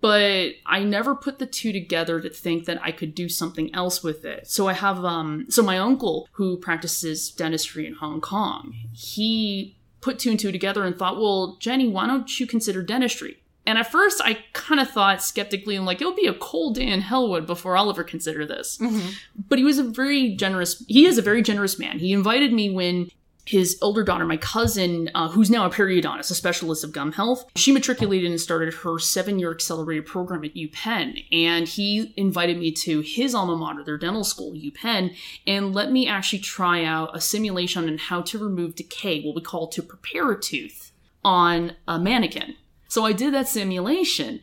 but 0.00 0.52
I 0.66 0.82
never 0.82 1.14
put 1.14 1.38
the 1.38 1.46
two 1.46 1.72
together 1.72 2.20
to 2.20 2.28
think 2.28 2.64
that 2.66 2.80
I 2.82 2.92
could 2.92 3.14
do 3.14 3.28
something 3.28 3.74
else 3.74 4.02
with 4.02 4.24
it. 4.24 4.46
So 4.48 4.68
I 4.68 4.72
have 4.74 5.04
um 5.04 5.46
so 5.48 5.62
my 5.62 5.78
uncle 5.78 6.28
who 6.32 6.56
practices 6.56 7.30
dentistry 7.30 7.86
in 7.86 7.94
Hong 7.94 8.20
Kong, 8.20 8.74
he 8.92 9.76
put 10.00 10.18
two 10.18 10.30
and 10.30 10.40
two 10.40 10.52
together 10.52 10.84
and 10.84 10.96
thought, 10.96 11.20
"Well, 11.20 11.56
Jenny, 11.60 11.88
why 11.88 12.06
don't 12.06 12.40
you 12.40 12.46
consider 12.46 12.82
dentistry?" 12.82 13.38
And 13.64 13.78
at 13.78 13.92
first 13.92 14.20
I 14.24 14.38
kind 14.54 14.80
of 14.80 14.90
thought 14.90 15.22
skeptically 15.22 15.76
and 15.76 15.86
like 15.86 16.00
it'll 16.00 16.14
be 16.14 16.26
a 16.26 16.34
cold 16.34 16.74
day 16.74 16.88
in 16.88 17.00
Hellwood 17.00 17.46
before 17.46 17.76
I'll 17.76 17.90
ever 17.90 18.04
consider 18.04 18.44
this. 18.44 18.78
But 19.48 19.58
he 19.58 19.64
was 19.64 19.78
a 19.78 19.84
very 19.84 20.34
generous 20.34 20.84
he 20.88 21.06
is 21.06 21.16
a 21.16 21.22
very 21.22 21.42
generous 21.42 21.78
man. 21.78 22.00
He 22.00 22.12
invited 22.12 22.52
me 22.52 22.70
when 22.70 23.08
his 23.44 23.76
older 23.82 24.04
daughter, 24.04 24.24
my 24.24 24.36
cousin, 24.36 25.10
uh, 25.14 25.28
who's 25.28 25.50
now 25.50 25.66
a 25.66 25.70
periodontist, 25.70 26.30
a 26.30 26.34
specialist 26.34 26.84
of 26.84 26.92
gum 26.92 27.12
health, 27.12 27.44
she 27.56 27.72
matriculated 27.72 28.30
and 28.30 28.40
started 28.40 28.72
her 28.74 28.98
seven 28.98 29.38
year 29.38 29.50
accelerated 29.50 30.06
program 30.06 30.44
at 30.44 30.54
UPenn. 30.54 31.24
And 31.32 31.66
he 31.66 32.14
invited 32.16 32.58
me 32.58 32.70
to 32.72 33.00
his 33.00 33.34
alma 33.34 33.56
mater, 33.56 33.82
their 33.84 33.98
dental 33.98 34.24
school, 34.24 34.52
UPenn, 34.52 35.16
and 35.46 35.74
let 35.74 35.90
me 35.90 36.06
actually 36.06 36.38
try 36.38 36.84
out 36.84 37.16
a 37.16 37.20
simulation 37.20 37.88
on 37.88 37.98
how 37.98 38.22
to 38.22 38.38
remove 38.38 38.76
decay, 38.76 39.22
what 39.22 39.34
we 39.34 39.42
call 39.42 39.66
to 39.68 39.82
prepare 39.82 40.30
a 40.30 40.40
tooth, 40.40 40.92
on 41.24 41.72
a 41.88 41.98
mannequin. 41.98 42.54
So 42.88 43.04
I 43.04 43.12
did 43.12 43.34
that 43.34 43.48
simulation. 43.48 44.40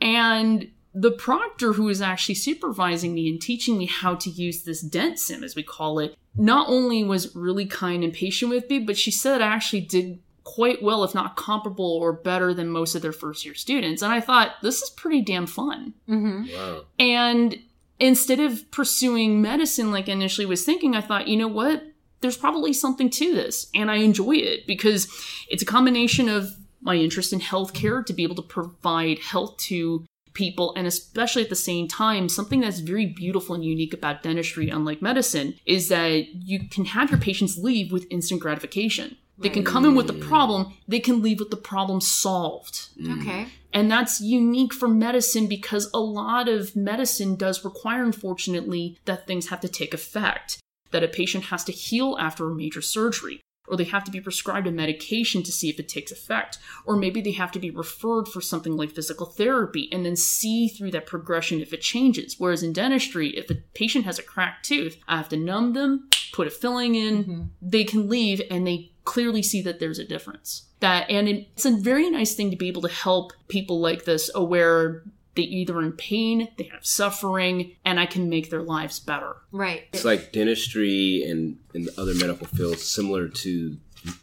And 0.00 0.70
the 0.94 1.10
proctor 1.10 1.72
who 1.72 1.84
was 1.84 2.02
actually 2.02 2.34
supervising 2.34 3.14
me 3.14 3.28
and 3.28 3.40
teaching 3.40 3.78
me 3.78 3.86
how 3.86 4.14
to 4.14 4.30
use 4.30 4.62
this 4.62 4.86
DentSim, 4.86 5.42
as 5.42 5.56
we 5.56 5.62
call 5.62 5.98
it, 5.98 6.16
not 6.36 6.68
only 6.68 7.02
was 7.02 7.34
really 7.34 7.66
kind 7.66 8.04
and 8.04 8.12
patient 8.12 8.50
with 8.50 8.68
me, 8.68 8.78
but 8.78 8.98
she 8.98 9.10
said 9.10 9.40
I 9.40 9.46
actually 9.46 9.82
did 9.82 10.20
quite 10.44 10.82
well, 10.82 11.04
if 11.04 11.14
not 11.14 11.36
comparable 11.36 11.92
or 11.92 12.12
better 12.12 12.52
than 12.52 12.68
most 12.68 12.94
of 12.94 13.02
their 13.02 13.12
first 13.12 13.44
year 13.44 13.54
students. 13.54 14.02
And 14.02 14.12
I 14.12 14.20
thought, 14.20 14.54
this 14.62 14.82
is 14.82 14.90
pretty 14.90 15.22
damn 15.22 15.46
fun. 15.46 15.94
Mm-hmm. 16.08 16.52
Wow. 16.52 16.84
And 16.98 17.58
instead 17.98 18.40
of 18.40 18.70
pursuing 18.70 19.40
medicine 19.40 19.90
like 19.90 20.08
I 20.08 20.12
initially 20.12 20.46
was 20.46 20.64
thinking, 20.64 20.94
I 20.94 21.00
thought, 21.00 21.28
you 21.28 21.36
know 21.36 21.48
what? 21.48 21.84
There's 22.20 22.36
probably 22.36 22.72
something 22.72 23.08
to 23.10 23.34
this. 23.34 23.68
And 23.74 23.90
I 23.90 23.96
enjoy 23.96 24.36
it 24.36 24.66
because 24.66 25.08
it's 25.48 25.62
a 25.62 25.66
combination 25.66 26.28
of 26.28 26.56
my 26.80 26.96
interest 26.96 27.32
in 27.32 27.40
healthcare 27.40 28.04
to 28.04 28.12
be 28.12 28.24
able 28.24 28.34
to 28.34 28.42
provide 28.42 29.20
health 29.20 29.56
to 29.56 30.04
people 30.34 30.72
and 30.76 30.86
especially 30.86 31.42
at 31.42 31.48
the 31.48 31.56
same 31.56 31.86
time 31.88 32.28
something 32.28 32.60
that's 32.60 32.80
very 32.80 33.06
beautiful 33.06 33.54
and 33.54 33.64
unique 33.64 33.94
about 33.94 34.22
dentistry 34.22 34.68
unlike 34.68 35.02
medicine 35.02 35.54
is 35.66 35.88
that 35.88 36.26
you 36.34 36.68
can 36.68 36.84
have 36.84 37.10
your 37.10 37.20
patients 37.20 37.58
leave 37.58 37.92
with 37.92 38.06
instant 38.10 38.40
gratification. 38.40 39.16
They 39.38 39.48
can 39.48 39.64
come 39.64 39.84
in 39.84 39.96
with 39.96 40.06
the 40.06 40.12
problem 40.12 40.74
they 40.86 41.00
can 41.00 41.20
leave 41.20 41.40
with 41.40 41.50
the 41.50 41.56
problem 41.56 42.00
solved. 42.00 42.90
Mm. 43.00 43.20
Okay. 43.20 43.46
and 43.72 43.90
that's 43.90 44.20
unique 44.20 44.72
for 44.72 44.86
medicine 44.86 45.48
because 45.48 45.90
a 45.92 45.98
lot 45.98 46.48
of 46.48 46.76
medicine 46.76 47.34
does 47.34 47.64
require, 47.64 48.04
unfortunately, 48.04 48.98
that 49.06 49.26
things 49.26 49.48
have 49.48 49.60
to 49.60 49.68
take 49.68 49.94
effect, 49.94 50.60
that 50.90 51.02
a 51.02 51.08
patient 51.08 51.44
has 51.44 51.64
to 51.64 51.72
heal 51.72 52.16
after 52.20 52.48
a 52.48 52.54
major 52.54 52.82
surgery, 52.82 53.40
or 53.68 53.76
they 53.76 53.84
have 53.84 54.04
to 54.04 54.10
be 54.10 54.20
prescribed 54.20 54.66
a 54.66 54.72
medication 54.72 55.42
to 55.42 55.52
see 55.52 55.68
if 55.68 55.78
it 55.78 55.88
takes 55.88 56.10
effect, 56.10 56.58
or 56.84 56.96
maybe 56.96 57.20
they 57.20 57.32
have 57.32 57.52
to 57.52 57.58
be 57.58 57.70
referred 57.70 58.26
for 58.28 58.40
something 58.40 58.76
like 58.76 58.90
physical 58.90 59.26
therapy 59.26 59.88
and 59.92 60.04
then 60.04 60.16
see 60.16 60.68
through 60.68 60.90
that 60.90 61.06
progression 61.06 61.60
if 61.60 61.72
it 61.72 61.80
changes. 61.80 62.36
Whereas 62.38 62.62
in 62.62 62.72
dentistry, 62.72 63.30
if 63.30 63.50
a 63.50 63.56
patient 63.74 64.04
has 64.04 64.18
a 64.18 64.22
cracked 64.22 64.64
tooth, 64.64 64.96
I 65.06 65.16
have 65.16 65.28
to 65.30 65.36
numb 65.36 65.74
them, 65.74 66.08
put 66.32 66.46
a 66.46 66.50
filling 66.50 66.94
in, 66.94 67.24
mm-hmm. 67.24 67.42
they 67.60 67.84
can 67.84 68.08
leave, 68.08 68.42
and 68.50 68.66
they 68.66 68.92
clearly 69.04 69.42
see 69.42 69.62
that 69.62 69.80
there's 69.80 69.98
a 69.98 70.04
difference. 70.04 70.68
That 70.80 71.08
and 71.08 71.28
it's 71.28 71.64
a 71.64 71.70
very 71.70 72.10
nice 72.10 72.34
thing 72.34 72.50
to 72.50 72.56
be 72.56 72.68
able 72.68 72.82
to 72.82 72.88
help 72.88 73.32
people 73.48 73.80
like 73.80 74.04
this 74.04 74.30
aware 74.34 75.02
they 75.34 75.42
either 75.42 75.80
in 75.80 75.92
pain, 75.92 76.48
they 76.58 76.64
have 76.64 76.84
suffering, 76.86 77.76
and 77.84 77.98
I 77.98 78.06
can 78.06 78.28
make 78.28 78.50
their 78.50 78.62
lives 78.62 79.00
better. 79.00 79.36
Right. 79.50 79.84
It's 79.92 80.04
like 80.04 80.32
dentistry 80.32 81.24
and, 81.28 81.58
and 81.74 81.88
other 81.96 82.14
medical 82.14 82.46
fields 82.46 82.82
similar 82.84 83.28
to 83.28 83.76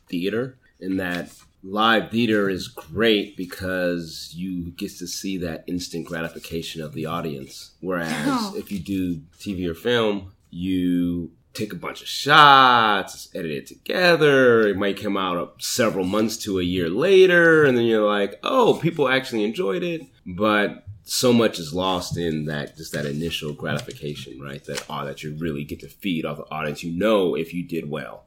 theater 0.08 0.58
in 0.80 0.98
that 0.98 1.32
live 1.64 2.10
theater 2.12 2.50
is 2.50 2.68
great 2.68 3.36
because 3.36 4.32
you 4.36 4.72
get 4.72 4.92
to 4.98 5.08
see 5.08 5.38
that 5.38 5.64
instant 5.68 6.06
gratification 6.08 6.82
of 6.82 6.94
the 6.94 7.06
audience. 7.06 7.72
Whereas 7.82 8.14
Oh. 8.28 8.54
if 8.58 8.72
you 8.72 8.80
do 8.80 9.22
TV 9.40 9.68
or 9.68 9.74
film, 9.74 10.32
you 10.52 11.32
take 11.54 11.74
a 11.74 11.76
bunch 11.76 12.02
of 12.02 12.08
shots, 12.08 13.28
edit 13.36 13.52
it 13.52 13.68
together. 13.68 14.68
It 14.68 14.78
might 14.78 15.02
come 15.02 15.18
out 15.18 15.62
several 15.62 16.06
months 16.06 16.38
to 16.38 16.60
a 16.60 16.64
year 16.64 16.90
later, 16.90 17.66
and 17.66 17.78
then 17.78 17.86
you're 17.86 18.08
like, 18.08 18.40
oh, 18.44 18.76
people 18.82 19.10
actually 19.10 19.44
enjoyed 19.44 19.84
it. 19.84 20.02
But 20.26 20.86
so 21.10 21.34
much 21.34 21.58
is 21.58 21.74
lost 21.74 22.18
in 22.18 22.46
that 22.46 22.78
just 22.78 22.94
that 22.94 23.06
initial 23.06 23.52
gratification, 23.54 24.40
right? 24.40 24.64
That 24.66 24.86
oh, 24.90 25.06
that 25.06 25.24
you 25.24 25.36
really 25.40 25.64
get 25.64 25.80
to 25.80 25.90
feed 25.90 26.26
off 26.26 26.38
the 26.38 26.52
audience. 26.52 26.84
You 26.84 26.92
know 26.92 27.36
if 27.36 27.54
you 27.54 27.64
did 27.64 27.90
well. 27.90 28.26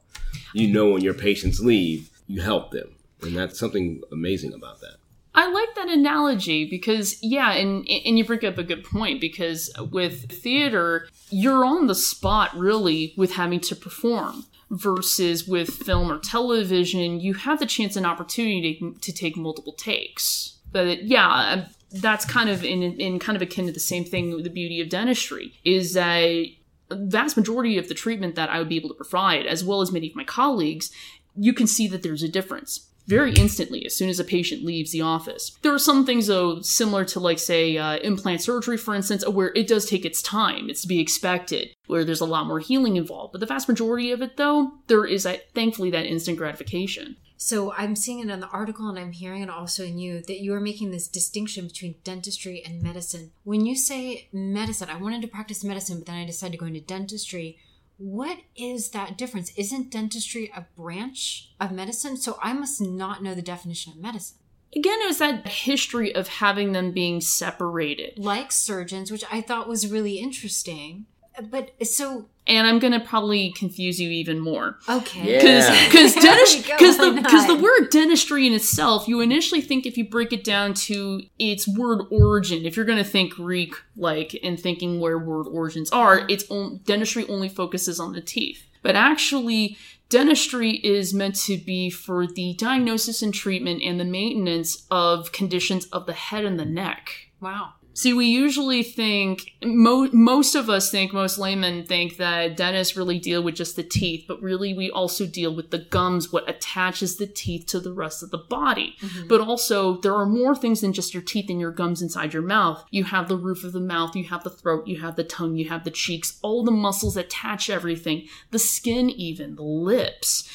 You 0.53 0.71
know 0.71 0.89
when 0.89 1.01
your 1.01 1.13
patients 1.13 1.59
leave, 1.59 2.09
you 2.27 2.41
help 2.41 2.71
them. 2.71 2.95
And 3.21 3.37
that's 3.37 3.57
something 3.57 4.01
amazing 4.11 4.53
about 4.53 4.81
that. 4.81 4.97
I 5.35 5.49
like 5.49 5.73
that 5.75 5.87
analogy 5.89 6.69
because 6.69 7.23
yeah, 7.23 7.53
and 7.53 7.87
and 7.87 8.17
you 8.17 8.25
bring 8.25 8.45
up 8.45 8.57
a 8.57 8.63
good 8.63 8.83
point 8.83 9.21
because 9.21 9.71
with 9.91 10.29
theater, 10.29 11.07
you're 11.29 11.63
on 11.65 11.87
the 11.87 11.95
spot 11.95 12.55
really 12.55 13.13
with 13.17 13.31
having 13.31 13.61
to 13.61 13.75
perform 13.75 14.45
versus 14.69 15.47
with 15.47 15.69
film 15.69 16.11
or 16.11 16.19
television, 16.19 17.19
you 17.19 17.33
have 17.35 17.59
the 17.59 17.65
chance 17.65 17.95
and 17.95 18.05
opportunity 18.05 18.75
to, 18.79 18.95
to 18.99 19.13
take 19.13 19.37
multiple 19.37 19.73
takes. 19.73 20.57
But 20.71 21.03
yeah, 21.03 21.67
that's 21.93 22.25
kind 22.25 22.49
of 22.49 22.63
in 22.63 22.81
in 22.81 23.19
kind 23.19 23.35
of 23.35 23.41
akin 23.41 23.67
to 23.67 23.71
the 23.71 23.79
same 23.79 24.03
thing 24.03 24.33
with 24.33 24.43
the 24.43 24.49
beauty 24.49 24.81
of 24.81 24.89
dentistry 24.89 25.53
is 25.63 25.93
that 25.93 26.45
vast 26.91 27.37
majority 27.37 27.77
of 27.77 27.87
the 27.87 27.93
treatment 27.93 28.35
that 28.35 28.49
I 28.49 28.59
would 28.59 28.69
be 28.69 28.75
able 28.75 28.89
to 28.89 28.95
provide, 28.95 29.45
as 29.45 29.63
well 29.63 29.81
as 29.81 29.91
many 29.91 30.09
of 30.09 30.15
my 30.15 30.23
colleagues, 30.23 30.91
you 31.35 31.53
can 31.53 31.67
see 31.67 31.87
that 31.87 32.03
there's 32.03 32.23
a 32.23 32.29
difference 32.29 32.89
very 33.05 33.33
instantly 33.33 33.85
as 33.85 33.95
soon 33.95 34.09
as 34.09 34.19
a 34.19 34.23
patient 34.23 34.63
leaves 34.63 34.91
the 34.91 35.01
office. 35.01 35.57
There 35.61 35.73
are 35.73 35.79
some 35.79 36.05
things, 36.05 36.27
though, 36.27 36.61
similar 36.61 37.03
to, 37.05 37.19
like, 37.19 37.39
say, 37.39 37.77
uh, 37.77 37.97
implant 37.97 38.41
surgery, 38.41 38.77
for 38.77 38.95
instance, 38.95 39.27
where 39.27 39.51
it 39.55 39.67
does 39.67 39.85
take 39.85 40.05
its 40.05 40.21
time. 40.21 40.69
It's 40.69 40.83
to 40.83 40.87
be 40.87 41.01
expected, 41.01 41.73
where 41.87 42.05
there's 42.05 42.21
a 42.21 42.25
lot 42.25 42.47
more 42.47 42.59
healing 42.59 42.95
involved. 42.95 43.33
But 43.33 43.41
the 43.41 43.45
vast 43.45 43.67
majority 43.67 44.11
of 44.11 44.21
it, 44.21 44.37
though, 44.37 44.71
there 44.87 45.05
is, 45.05 45.25
uh, 45.25 45.37
thankfully, 45.53 45.91
that 45.91 46.05
instant 46.05 46.37
gratification. 46.37 47.17
So 47.37 47.73
I'm 47.73 47.95
seeing 47.95 48.19
it 48.19 48.29
in 48.29 48.39
the 48.39 48.47
article 48.47 48.87
and 48.87 48.97
I'm 48.97 49.11
hearing 49.11 49.41
it 49.41 49.49
also 49.49 49.83
in 49.83 49.97
you 49.97 50.21
that 50.21 50.39
you 50.39 50.53
are 50.53 50.61
making 50.61 50.91
this 50.91 51.07
distinction 51.07 51.67
between 51.67 51.95
dentistry 52.03 52.63
and 52.65 52.81
medicine. 52.81 53.31
When 53.43 53.65
you 53.65 53.75
say 53.75 54.29
medicine, 54.31 54.89
I 54.89 54.97
wanted 54.97 55.21
to 55.23 55.27
practice 55.27 55.63
medicine, 55.63 55.97
but 55.97 56.07
then 56.07 56.15
I 56.15 56.25
decided 56.25 56.53
to 56.53 56.57
go 56.57 56.65
into 56.67 56.79
dentistry. 56.79 57.57
what 57.97 58.37
is 58.55 58.89
that 58.89 59.17
difference? 59.17 59.51
Isn't 59.55 59.91
dentistry 59.91 60.51
a 60.55 60.65
branch 60.75 61.51
of 61.59 61.71
medicine? 61.71 62.17
So 62.17 62.37
I 62.41 62.53
must 62.53 62.81
not 62.81 63.21
know 63.23 63.35
the 63.35 63.41
definition 63.41 63.93
of 63.93 63.99
medicine. 63.99 64.37
Again, 64.75 64.99
it 65.01 65.07
was 65.07 65.19
that 65.19 65.47
history 65.47 66.13
of 66.15 66.27
having 66.27 66.71
them 66.71 66.91
being 66.91 67.21
separated. 67.21 68.17
Like 68.17 68.51
surgeons, 68.51 69.11
which 69.11 69.23
I 69.31 69.41
thought 69.41 69.67
was 69.69 69.91
really 69.91 70.17
interesting. 70.17 71.05
But 71.49 71.71
so 71.85 72.29
And 72.45 72.67
I'm 72.67 72.79
gonna 72.79 72.99
probably 72.99 73.51
confuse 73.53 73.99
you 73.99 74.09
even 74.09 74.39
more. 74.39 74.77
okay. 74.89 75.39
Yeah. 75.39 75.85
because 75.85 76.13
There 76.15 76.23
we 76.23 76.27
dentist 76.29 76.67
go, 76.67 76.73
because 76.77 76.97
the 76.97 77.11
because 77.13 77.47
the 77.47 77.55
word 77.55 77.89
dentistry 77.89 78.45
in 78.47 78.53
itself 78.53 79.07
you 79.07 79.21
initially 79.21 79.61
think 79.61 79.85
if 79.85 79.97
you 79.97 80.07
break 80.09 80.33
it 80.33 80.43
down 80.43 80.73
to 80.73 81.21
its 81.39 81.67
word 81.67 82.01
origin 82.11 82.65
if 82.65 82.75
you're 82.75 82.85
going 82.85 82.97
to 82.97 83.03
think 83.03 83.33
greek 83.35 83.73
like 83.95 84.33
in 84.35 84.57
thinking 84.57 84.99
where 84.99 85.17
word 85.17 85.47
origins 85.47 85.89
are 85.91 86.25
it's 86.29 86.49
on, 86.51 86.79
dentistry 86.85 87.25
only 87.29 87.47
focuses 87.49 87.99
on 87.99 88.11
the 88.13 88.21
teeth 88.21 88.65
but 88.81 88.95
actually 88.95 89.77
dentistry 90.09 90.71
is 90.83 91.13
meant 91.13 91.35
to 91.35 91.57
be 91.57 91.89
for 91.89 92.27
the 92.27 92.53
diagnosis 92.55 93.21
and 93.21 93.33
treatment 93.33 93.81
and 93.83 93.99
the 93.99 94.05
maintenance 94.05 94.85
of 94.91 95.31
conditions 95.31 95.85
of 95.87 96.05
the 96.05 96.13
head 96.13 96.43
and 96.45 96.59
the 96.59 96.65
neck 96.65 97.09
Wow. 97.39 97.73
See, 97.93 98.13
we 98.13 98.25
usually 98.25 98.81
think 98.83 99.53
mo- 99.63 100.09
most 100.11 100.55
of 100.55 100.69
us 100.69 100.89
think 100.89 101.13
most 101.13 101.37
laymen 101.37 101.85
think 101.85 102.17
that 102.17 102.57
dentists 102.57 102.97
really 102.97 103.19
deal 103.19 103.43
with 103.43 103.55
just 103.55 103.75
the 103.75 103.83
teeth, 103.83 104.25
but 104.27 104.41
really 104.41 104.73
we 104.73 104.89
also 104.89 105.25
deal 105.25 105.55
with 105.55 105.69
the 105.69 105.77
gums, 105.77 106.31
what 106.33 106.49
attaches 106.49 107.17
the 107.17 107.27
teeth 107.27 107.67
to 107.67 107.79
the 107.79 107.93
rest 107.93 108.23
of 108.23 108.31
the 108.31 108.37
body. 108.37 108.95
Mm-hmm. 109.01 109.27
But 109.27 109.41
also 109.41 109.97
there 110.01 110.15
are 110.15 110.25
more 110.25 110.55
things 110.55 110.81
than 110.81 110.93
just 110.93 111.13
your 111.13 111.23
teeth 111.23 111.49
and 111.49 111.59
your 111.59 111.71
gums 111.71 112.01
inside 112.01 112.33
your 112.33 112.41
mouth. 112.41 112.83
You 112.89 113.03
have 113.05 113.27
the 113.27 113.37
roof 113.37 113.63
of 113.63 113.73
the 113.73 113.79
mouth, 113.79 114.15
you 114.15 114.25
have 114.25 114.43
the 114.43 114.49
throat, 114.49 114.87
you 114.87 114.99
have 115.01 115.15
the 115.15 115.23
tongue, 115.23 115.55
you 115.55 115.69
have 115.69 115.83
the 115.83 115.91
cheeks, 115.91 116.39
all 116.41 116.63
the 116.63 116.71
muscles 116.71 117.15
attach 117.15 117.69
everything, 117.69 118.27
the 118.51 118.59
skin 118.59 119.09
even, 119.09 119.55
the 119.55 119.63
lips 119.63 120.49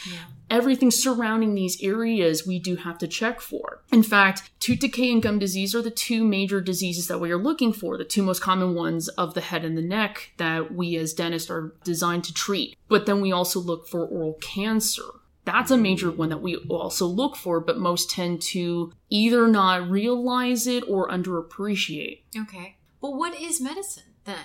everything 0.50 0.90
surrounding 0.90 1.54
these 1.54 1.82
areas 1.82 2.46
we 2.46 2.58
do 2.58 2.76
have 2.76 2.98
to 2.98 3.06
check 3.06 3.40
for. 3.40 3.82
In 3.92 4.02
fact, 4.02 4.50
tooth 4.60 4.80
decay 4.80 5.12
and 5.12 5.22
gum 5.22 5.38
disease 5.38 5.74
are 5.74 5.82
the 5.82 5.90
two 5.90 6.24
major 6.24 6.60
diseases 6.60 7.08
that 7.08 7.20
we 7.20 7.27
are 7.30 7.38
looking 7.38 7.72
for, 7.72 7.96
the 7.96 8.04
two 8.04 8.22
most 8.22 8.42
common 8.42 8.74
ones 8.74 9.08
of 9.08 9.34
the 9.34 9.40
head 9.40 9.64
and 9.64 9.76
the 9.76 9.82
neck 9.82 10.32
that 10.36 10.74
we 10.74 10.96
as 10.96 11.12
dentists 11.12 11.50
are 11.50 11.74
designed 11.84 12.24
to 12.24 12.34
treat. 12.34 12.76
But 12.88 13.06
then 13.06 13.20
we 13.20 13.32
also 13.32 13.60
look 13.60 13.88
for 13.88 14.06
oral 14.06 14.34
cancer. 14.34 15.02
That's 15.44 15.70
a 15.70 15.78
major 15.78 16.10
one 16.10 16.28
that 16.28 16.42
we 16.42 16.56
also 16.56 17.06
look 17.06 17.34
for, 17.34 17.58
but 17.60 17.78
most 17.78 18.10
tend 18.10 18.42
to 18.42 18.92
either 19.08 19.48
not 19.48 19.88
realize 19.88 20.66
it 20.66 20.84
or 20.86 21.08
underappreciate. 21.08 22.22
Okay. 22.36 22.76
Well, 23.00 23.16
what 23.16 23.40
is 23.40 23.60
medicine 23.60 24.14
then? 24.24 24.44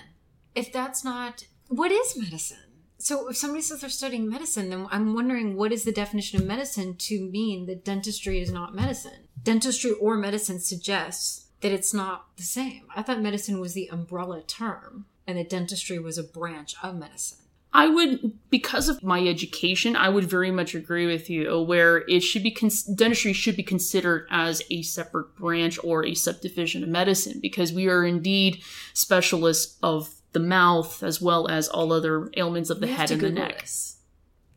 If 0.54 0.72
that's 0.72 1.04
not, 1.04 1.46
what 1.68 1.92
is 1.92 2.16
medicine? 2.16 2.58
So 2.98 3.28
if 3.28 3.36
somebody 3.36 3.60
says 3.60 3.82
they're 3.82 3.90
studying 3.90 4.30
medicine, 4.30 4.70
then 4.70 4.86
I'm 4.90 5.12
wondering 5.12 5.56
what 5.56 5.72
is 5.72 5.84
the 5.84 5.92
definition 5.92 6.40
of 6.40 6.46
medicine 6.46 6.96
to 6.96 7.28
mean 7.28 7.66
that 7.66 7.84
dentistry 7.84 8.40
is 8.40 8.50
not 8.50 8.74
medicine? 8.74 9.28
Dentistry 9.42 9.90
or 9.90 10.16
medicine 10.16 10.58
suggests 10.58 11.43
that 11.64 11.72
it's 11.72 11.94
not 11.94 12.26
the 12.36 12.42
same. 12.42 12.82
I 12.94 13.00
thought 13.00 13.22
medicine 13.22 13.58
was 13.58 13.72
the 13.72 13.88
umbrella 13.88 14.42
term 14.42 15.06
and 15.26 15.38
that 15.38 15.48
dentistry 15.48 15.98
was 15.98 16.18
a 16.18 16.22
branch 16.22 16.74
of 16.82 16.94
medicine. 16.94 17.38
I 17.72 17.88
would, 17.88 18.38
because 18.50 18.90
of 18.90 19.02
my 19.02 19.26
education, 19.26 19.96
I 19.96 20.10
would 20.10 20.24
very 20.24 20.50
much 20.50 20.74
agree 20.74 21.06
with 21.06 21.30
you 21.30 21.62
where 21.62 22.04
it 22.06 22.20
should 22.20 22.42
be, 22.42 22.50
dentistry 22.50 23.32
should 23.32 23.56
be 23.56 23.62
considered 23.62 24.28
as 24.30 24.60
a 24.70 24.82
separate 24.82 25.36
branch 25.36 25.78
or 25.82 26.04
a 26.04 26.12
subdivision 26.12 26.82
of 26.82 26.90
medicine 26.90 27.38
because 27.40 27.72
we 27.72 27.88
are 27.88 28.04
indeed 28.04 28.62
specialists 28.92 29.78
of 29.82 30.16
the 30.32 30.40
mouth 30.40 31.02
as 31.02 31.22
well 31.22 31.48
as 31.48 31.68
all 31.68 31.94
other 31.94 32.30
ailments 32.36 32.68
of 32.68 32.80
the 32.80 32.88
head 32.88 33.10
and 33.10 33.22
the 33.22 33.30
neck. 33.30 33.62
this. 33.62 34.00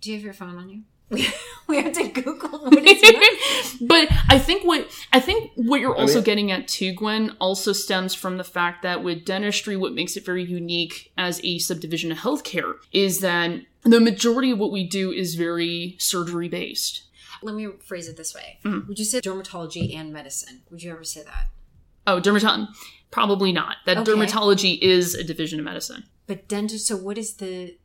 Do 0.02 0.12
you 0.12 0.18
have 0.18 0.26
your 0.26 0.34
phone 0.34 0.58
on 0.58 0.68
you? 0.68 0.82
we 1.68 1.82
have 1.82 1.94
to 1.94 2.08
Google 2.10 2.60
what 2.60 2.86
is 2.86 3.02
medicine. 3.02 3.38
but 3.88 4.08
I 4.30 4.38
think 4.40 4.66
what 4.66 4.88
I 5.14 5.20
think 5.20 5.52
what 5.56 5.80
you're 5.80 5.98
I 5.98 6.02
also 6.02 6.16
mean- 6.16 6.24
getting 6.26 6.52
at 6.52 6.68
too, 6.68 6.94
Gwen, 6.94 7.36
also 7.40 7.72
stems 7.74 8.14
from 8.14 8.38
the 8.38 8.44
fact 8.44 8.84
that 8.84 9.04
with 9.04 9.24
dentistry, 9.26 9.78
what 9.78 9.94
makes 9.94 10.18
it 10.18 10.26
very 10.26 10.44
unique 10.44 11.12
as 11.18 11.40
a 11.44 11.60
subdivision 11.60 12.12
of 12.12 12.18
healthcare 12.20 12.76
is 12.92 13.20
that 13.22 13.52
the 13.84 14.00
majority 14.02 14.52
of 14.52 14.60
what 14.60 14.72
we 14.72 14.86
do 14.86 15.12
is 15.12 15.36
very 15.36 15.96
surgery 16.00 16.50
based. 16.50 17.04
Let 17.42 17.56
me 17.56 17.68
phrase 17.86 18.10
it 18.10 18.18
this 18.18 18.34
way. 18.36 18.58
Mm. 18.66 18.88
Would 18.88 19.00
you 19.00 19.06
say 19.06 19.22
dermatology 19.22 19.96
and 19.96 20.12
medicine? 20.12 20.64
Would 20.72 20.84
you 20.84 20.92
ever 20.92 21.04
say 21.04 21.24
that? 21.24 21.48
Oh, 22.06 22.20
dermatology? 22.20 22.68
Probably 23.12 23.52
not. 23.54 23.78
That 23.86 23.98
Okay. 24.00 24.12
dermatology 24.12 24.80
is 24.82 25.14
a 25.16 25.24
division 25.24 25.60
of 25.60 25.66
medicine. 25.66 26.04
But 26.26 26.48
dentist, 26.50 26.88
so 26.88 26.98
what 26.98 27.18
is 27.18 27.36
the. 27.36 27.78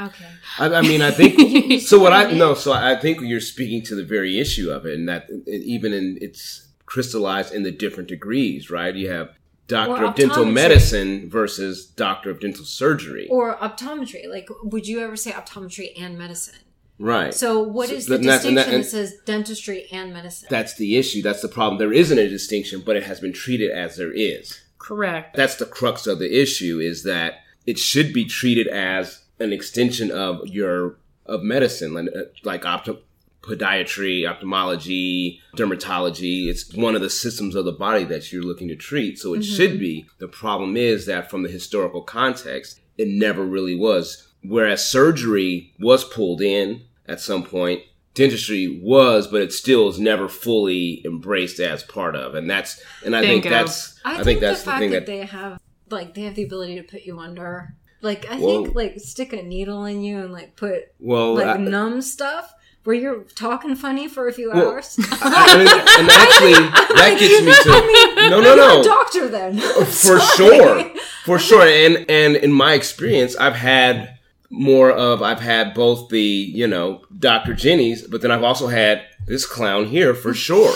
Okay. 0.00 0.26
I, 0.58 0.66
I 0.74 0.82
mean, 0.82 1.02
I 1.02 1.10
think 1.12 1.80
so. 1.86 2.00
What 2.00 2.12
I 2.12 2.32
no, 2.32 2.54
so 2.54 2.72
I 2.72 2.96
think 2.96 3.20
you're 3.20 3.40
speaking 3.40 3.82
to 3.82 3.94
the 3.94 4.04
very 4.04 4.38
issue 4.40 4.70
of 4.70 4.86
it, 4.86 4.94
and 4.98 5.08
that 5.08 5.28
even 5.46 5.92
in 5.92 6.18
it's 6.20 6.66
crystallized 6.86 7.54
in 7.54 7.62
the 7.62 7.70
different 7.70 8.08
degrees, 8.08 8.70
right? 8.70 8.94
You 8.94 9.10
have 9.10 9.30
doctor 9.68 10.04
Or 10.04 10.08
of 10.08 10.14
dental 10.16 10.44
medicine 10.44 11.30
versus 11.30 11.86
doctor 11.86 12.30
of 12.30 12.40
dental 12.40 12.64
surgery, 12.64 13.28
Or 13.30 13.56
optometry. 13.56 14.28
Like, 14.28 14.48
would 14.64 14.86
you 14.86 15.00
ever 15.00 15.16
say 15.16 15.30
optometry 15.30 15.92
and 16.00 16.18
medicine? 16.18 16.54
right? 16.98 17.34
So, 17.34 17.60
what 17.62 17.88
So 17.88 17.94
is 17.96 18.06
the 18.06 18.18
then 18.18 18.26
that's- 18.26 18.44
and 18.44 18.54
distinction 18.56 18.80
that- 18.80 18.84
that, 18.84 18.90
says 19.10 19.16
dentistry 19.24 19.86
and 19.90 20.12
medicine? 20.12 20.48
That's 20.50 20.74
the 20.76 20.96
issue. 20.96 21.22
That's 21.22 21.40
the 21.42 21.48
problem. 21.48 21.78
There 21.78 21.92
isn't 21.92 22.18
a 22.18 22.28
distinction, 22.28 22.82
but 22.84 22.96
it 22.96 23.02
has 23.04 23.18
been 23.20 23.32
treated 23.32 23.70
as 23.70 23.96
there 23.96 24.12
is. 24.12 24.60
Correct. 24.78 25.34
That's 25.36 25.54
the 25.56 25.66
crux 25.66 26.06
of 26.06 26.18
the 26.18 26.40
issue 26.40 26.78
is 26.78 27.02
that 27.04 27.36
it 27.66 27.78
should 27.78 28.12
be 28.12 28.24
treated 28.26 28.68
as 28.68 29.23
an 29.44 29.52
extension 29.52 30.10
of 30.10 30.46
your 30.48 30.96
of 31.26 31.42
medicine, 31.42 31.94
like, 31.94 32.08
uh, 32.08 32.24
like 32.42 32.62
opto- 32.62 32.98
podiatry, 33.40 34.28
ophthalmology, 34.28 35.40
dermatology. 35.56 36.48
It's 36.48 36.74
one 36.74 36.94
of 36.94 37.00
the 37.02 37.10
systems 37.10 37.54
of 37.54 37.64
the 37.64 37.72
body 37.72 38.04
that 38.04 38.32
you're 38.32 38.42
looking 38.42 38.68
to 38.68 38.76
treat. 38.76 39.18
So 39.18 39.34
it 39.34 39.42
should 39.42 39.78
be. 39.78 40.06
The 40.18 40.28
problem 40.28 40.76
is 40.76 41.06
that 41.06 41.30
from 41.30 41.42
the 41.42 41.50
historical 41.50 42.02
context, 42.02 42.80
it 42.98 43.08
never 43.08 43.44
really 43.44 43.76
was. 43.76 44.28
Whereas 44.42 44.88
surgery 44.88 45.74
was 45.78 46.04
pulled 46.04 46.42
in 46.42 46.84
at 47.06 47.20
some 47.20 47.44
point, 47.44 47.82
dentistry 48.14 48.80
was, 48.82 49.26
but 49.26 49.42
it 49.42 49.52
still 49.52 49.88
is 49.88 49.98
never 49.98 50.28
fully 50.28 51.02
embraced 51.04 51.60
as 51.60 51.82
part 51.82 52.16
of. 52.16 52.34
And 52.34 52.48
that's, 52.48 52.82
and 53.04 53.14
I 53.16 53.22
think 53.22 53.44
that's, 53.44 53.98
I, 54.04 54.12
I, 54.12 54.14
think, 54.16 54.24
think 54.26 54.40
that's 54.40 54.60
the 54.60 54.64
the 54.66 54.70
fact 54.70 54.80
thing 54.80 54.90
that, 54.90 55.06
that, 55.06 55.06
they 55.06 55.26
have, 55.26 55.60
like, 55.90 56.14
they 56.14 56.22
have 56.22 56.34
the 56.34 56.44
ability 56.44 56.76
to 56.76 56.82
put 56.82 57.02
you 57.02 57.18
under. 57.18 57.74
Like, 58.04 58.26
I 58.30 58.38
Well- 58.38 58.64
think, 58.64 58.74
like, 58.76 59.00
stick 59.00 59.32
a 59.32 59.42
needle 59.42 59.84
in 59.86 60.02
you 60.02 60.18
and, 60.18 60.32
like, 60.32 60.54
put, 60.56 60.84
well, 61.00 61.34
like, 61.34 61.46
I- 61.46 61.56
numb 61.56 62.02
stuff 62.02 62.52
where 62.84 62.94
you're 62.94 63.24
talking 63.34 63.74
funny 63.74 64.06
for 64.08 64.28
a 64.28 64.32
few 64.32 64.50
Well, 64.52 64.72
hours. 64.72 64.96
I 65.10 65.56
mean, 65.56 65.66
and 65.68 66.10
actually, 66.10 66.52
that 66.52 67.16
gets 67.18 67.42
me 67.42 67.52
to 67.52 67.70
I 67.70 68.14
mean, 68.20 68.30
no, 68.30 68.40
no, 68.40 68.54
no, 68.54 68.82
doctor 68.84 69.26
then. 69.28 69.58
Oh, 69.62 69.84
for 69.86 70.20
sure, 70.20 70.90
for 71.24 71.38
sure. 71.38 71.66
And 71.66 72.04
and 72.10 72.36
in 72.36 72.52
my 72.52 72.74
experience, 72.74 73.34
I've 73.36 73.54
had 73.56 74.18
more 74.50 74.90
of 74.92 75.22
I've 75.22 75.40
had 75.40 75.72
both 75.72 76.10
the 76.10 76.20
you 76.20 76.66
know 76.66 77.00
Dr. 77.18 77.54
Jenny's, 77.54 78.06
but 78.06 78.20
then 78.20 78.30
I've 78.30 78.44
also 78.44 78.66
had 78.68 79.02
this 79.26 79.46
clown 79.46 79.86
here 79.86 80.12
for 80.14 80.34
sure. 80.34 80.74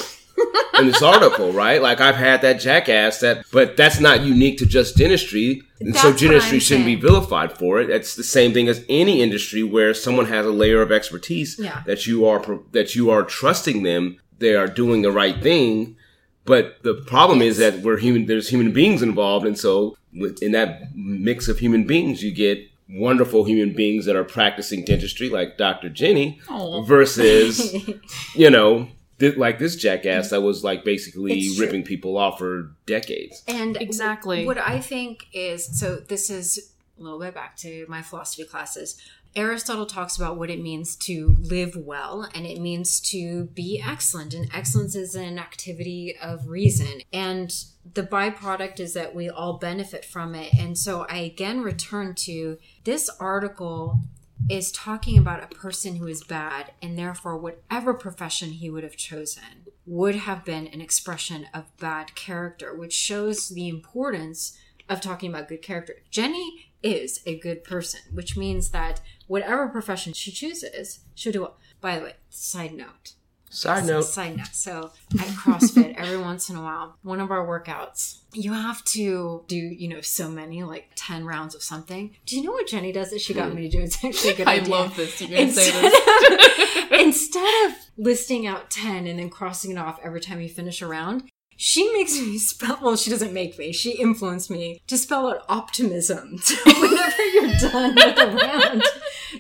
In 0.81 0.87
this 0.87 1.03
article, 1.03 1.53
right? 1.53 1.81
Like 1.83 2.01
I've 2.01 2.17
had 2.17 2.43
that 2.43 2.61
jackass 2.61 3.21
that, 3.21 3.45
but 3.53 3.77
that's 3.77 4.01
not 4.01 4.23
unique 4.23 4.59
to 4.59 4.67
just 4.67 4.97
dentistry. 4.97 5.63
And 5.81 5.95
so 5.95 6.11
That's 6.11 6.23
what 6.23 6.31
dentistry 6.31 6.59
shouldn't 6.61 6.87
be 6.87 6.95
vilified 6.97 7.53
for 7.57 7.81
it. 7.81 7.91
It's 7.91 8.15
the 8.17 8.25
same 8.25 8.53
thing 8.53 8.69
as 8.69 8.85
any 8.89 9.23
industry 9.23 9.63
where 9.63 9.95
someone 9.95 10.27
has 10.27 10.45
a 10.47 10.51
layer 10.51 10.83
of 10.83 10.91
expertise 10.91 11.59
Yeah. 11.59 11.83
that 11.87 12.07
you 12.07 12.27
are 12.27 12.43
that 12.73 12.95
you 12.95 13.11
are 13.11 13.23
trusting 13.23 13.83
them. 13.83 14.19
They 14.39 14.55
are 14.55 14.67
doing 14.69 15.03
the 15.03 15.13
right 15.13 15.41
thing. 15.43 15.97
But 16.45 16.83
the 16.83 16.95
problem 16.95 17.43
is 17.43 17.59
that 17.59 17.81
we're 17.81 17.99
human. 17.99 18.25
There's 18.27 18.49
human 18.49 18.73
beings 18.73 19.03
involved, 19.03 19.47
and 19.47 19.59
so 19.59 19.97
in 20.41 20.53
that 20.53 20.95
mix 20.95 21.47
of 21.49 21.59
human 21.59 21.85
beings, 21.87 22.23
you 22.23 22.33
get 22.33 22.59
wonderful 22.89 23.45
human 23.45 23.75
beings 23.75 24.07
that 24.07 24.17
are 24.17 24.25
practicing 24.25 24.83
dentistry, 24.83 25.29
like 25.29 25.59
Dr. 25.59 25.91
Jenny, 25.91 26.41
Aw. 26.49 26.81
versus 26.85 27.77
you 28.35 28.49
know, 28.49 28.89
th- 29.19 29.37
like 29.37 29.59
this 29.59 29.77
jackass 29.77 30.29
mm. 30.29 30.31
that 30.31 30.41
was 30.43 30.65
like 30.65 30.85
basically 30.85 31.39
It's 31.39 31.57
true. 31.57 31.67
ripping 31.67 31.85
people 31.85 32.17
off 32.17 32.39
for 32.39 32.73
decades. 32.87 33.43
And 33.47 33.77
Exactly. 33.81 34.47
What 34.47 34.59
I 34.59 34.81
think 34.81 35.27
is 35.33 35.79
so 35.79 35.97
this 35.97 36.31
is 36.31 36.73
a 36.99 37.03
little 37.03 37.21
bit 37.21 37.35
back 37.35 37.57
to 37.59 37.87
my 37.89 38.03
philosophy 38.03 38.45
classes. 38.45 39.01
Aristotle 39.37 39.87
talks 39.87 40.17
about 40.17 40.39
what 40.39 40.51
it 40.51 40.61
means 40.61 40.97
to 40.97 41.37
live 41.41 41.77
well 41.77 42.29
and 42.35 42.47
it 42.47 42.61
means 42.61 42.99
to 42.99 43.45
be 43.47 43.83
excellent. 43.85 44.35
And 44.35 44.49
excellence 44.53 44.97
is 44.97 45.15
an 45.15 45.39
activity 45.39 46.17
of 46.21 46.49
reason. 46.49 47.03
And 47.13 47.55
the 47.95 48.03
byproduct 48.03 48.81
is 48.81 48.95
that 48.95 49.15
we 49.15 49.29
all 49.29 49.59
benefit 49.59 50.05
from 50.05 50.35
it. 50.35 50.53
And 50.55 50.77
so 50.77 51.07
I 51.09 51.19
again 51.19 51.61
return 51.61 52.15
to 52.17 52.59
this 52.85 53.09
article 53.21 54.01
is 54.49 54.73
talking 54.73 55.19
about 55.19 55.43
a 55.43 55.55
person 55.55 55.97
who 55.97 56.07
is 56.07 56.25
bad 56.25 56.73
and 56.81 56.99
therefore 56.99 57.37
whatever 57.37 57.95
profession 57.95 58.51
he 58.51 58.71
would 58.71 58.85
have 58.85 58.97
chosen 58.97 59.67
would 59.87 60.17
have 60.17 60.45
been 60.45 60.67
an 60.67 60.81
expression 60.81 61.47
of 61.53 61.77
bad 61.79 62.15
character 62.15 62.75
which 62.75 62.93
shows 62.93 63.49
the 63.49 63.69
importance 63.69 64.59
of 64.89 65.01
talking 65.01 65.31
about 65.31 65.49
good 65.49 65.63
character 65.63 65.97
jenny 66.11 66.69
is 66.83 67.21
a 67.27 67.39
good 67.39 67.65
person, 67.65 68.01
which 68.13 68.37
means 68.37 68.71
that 68.71 69.01
whatever 69.27 69.69
profession 69.69 70.13
she 70.13 70.31
chooses, 70.31 71.01
she'll 71.15 71.33
do 71.33 71.43
well. 71.43 71.57
By 71.81 71.99
the 71.99 72.05
way, 72.05 72.15
side 72.31 72.75
note. 72.75 73.15
Side 73.51 73.87
note. 73.87 74.03
Side 74.03 74.37
note. 74.37 74.49
So 74.53 74.91
at 75.19 75.27
CrossFit, 75.29 75.95
every 75.97 76.19
once 76.19 76.51
in 76.51 76.57
a 76.57 76.63
while, 76.63 76.97
one 77.03 77.21
of 77.21 77.31
our 77.31 77.47
workouts, 77.47 78.19
you 78.33 78.53
have 78.53 78.85
to 78.85 79.45
do, 79.49 79.57
you 79.57 79.89
know, 79.89 80.01
so 80.01 80.29
many, 80.31 80.63
like 80.63 80.91
10 80.97 81.25
rounds 81.25 81.55
of 81.55 81.63
something. 81.63 82.15
Do 82.27 82.37
you 82.37 82.43
know 82.45 82.53
what 82.53 82.67
Jenny 82.69 82.93
does 82.93 83.11
that 83.11 83.21
she 83.21 83.35
got 83.35 83.55
me 83.55 83.63
to 83.63 83.77
do? 83.77 83.83
It's 83.83 84.05
actually 84.05 84.33
a 84.33 84.37
good 84.37 84.49
I 84.49 84.57
idea. 84.57 84.69
love 84.75 84.97
this. 84.97 85.21
You're 85.21 85.31
say 85.31 85.43
Instead 85.45 85.83
this. 85.85 86.83
of, 86.85 86.93
instead 87.01 87.67
of 87.71 87.77
listing 87.97 88.47
out 88.47 88.71
10 88.71 89.07
and 89.07 89.19
then 89.19 89.31
crossing 89.31 89.71
it 89.73 89.79
off 89.79 89.99
every 90.03 90.21
time 90.21 90.41
you 90.41 90.49
finish 90.49 90.83
a 90.83 90.87
round, 90.87 91.25
she 91.61 91.93
makes 91.93 92.13
me 92.17 92.39
spell, 92.39 92.79
well, 92.81 92.97
she 92.97 93.11
doesn't 93.11 93.33
make 93.33 93.59
me, 93.59 93.73
she 93.73 93.93
influenced 93.93 94.49
me 94.49 94.81
to 94.87 94.97
spell 94.97 95.29
out 95.29 95.45
optimism. 95.49 96.39
So 96.49 96.55
whenever 96.81 97.23
you're 97.25 97.53
done 97.59 97.95
with 97.95 98.19
a 98.19 98.27
round, 98.37 98.83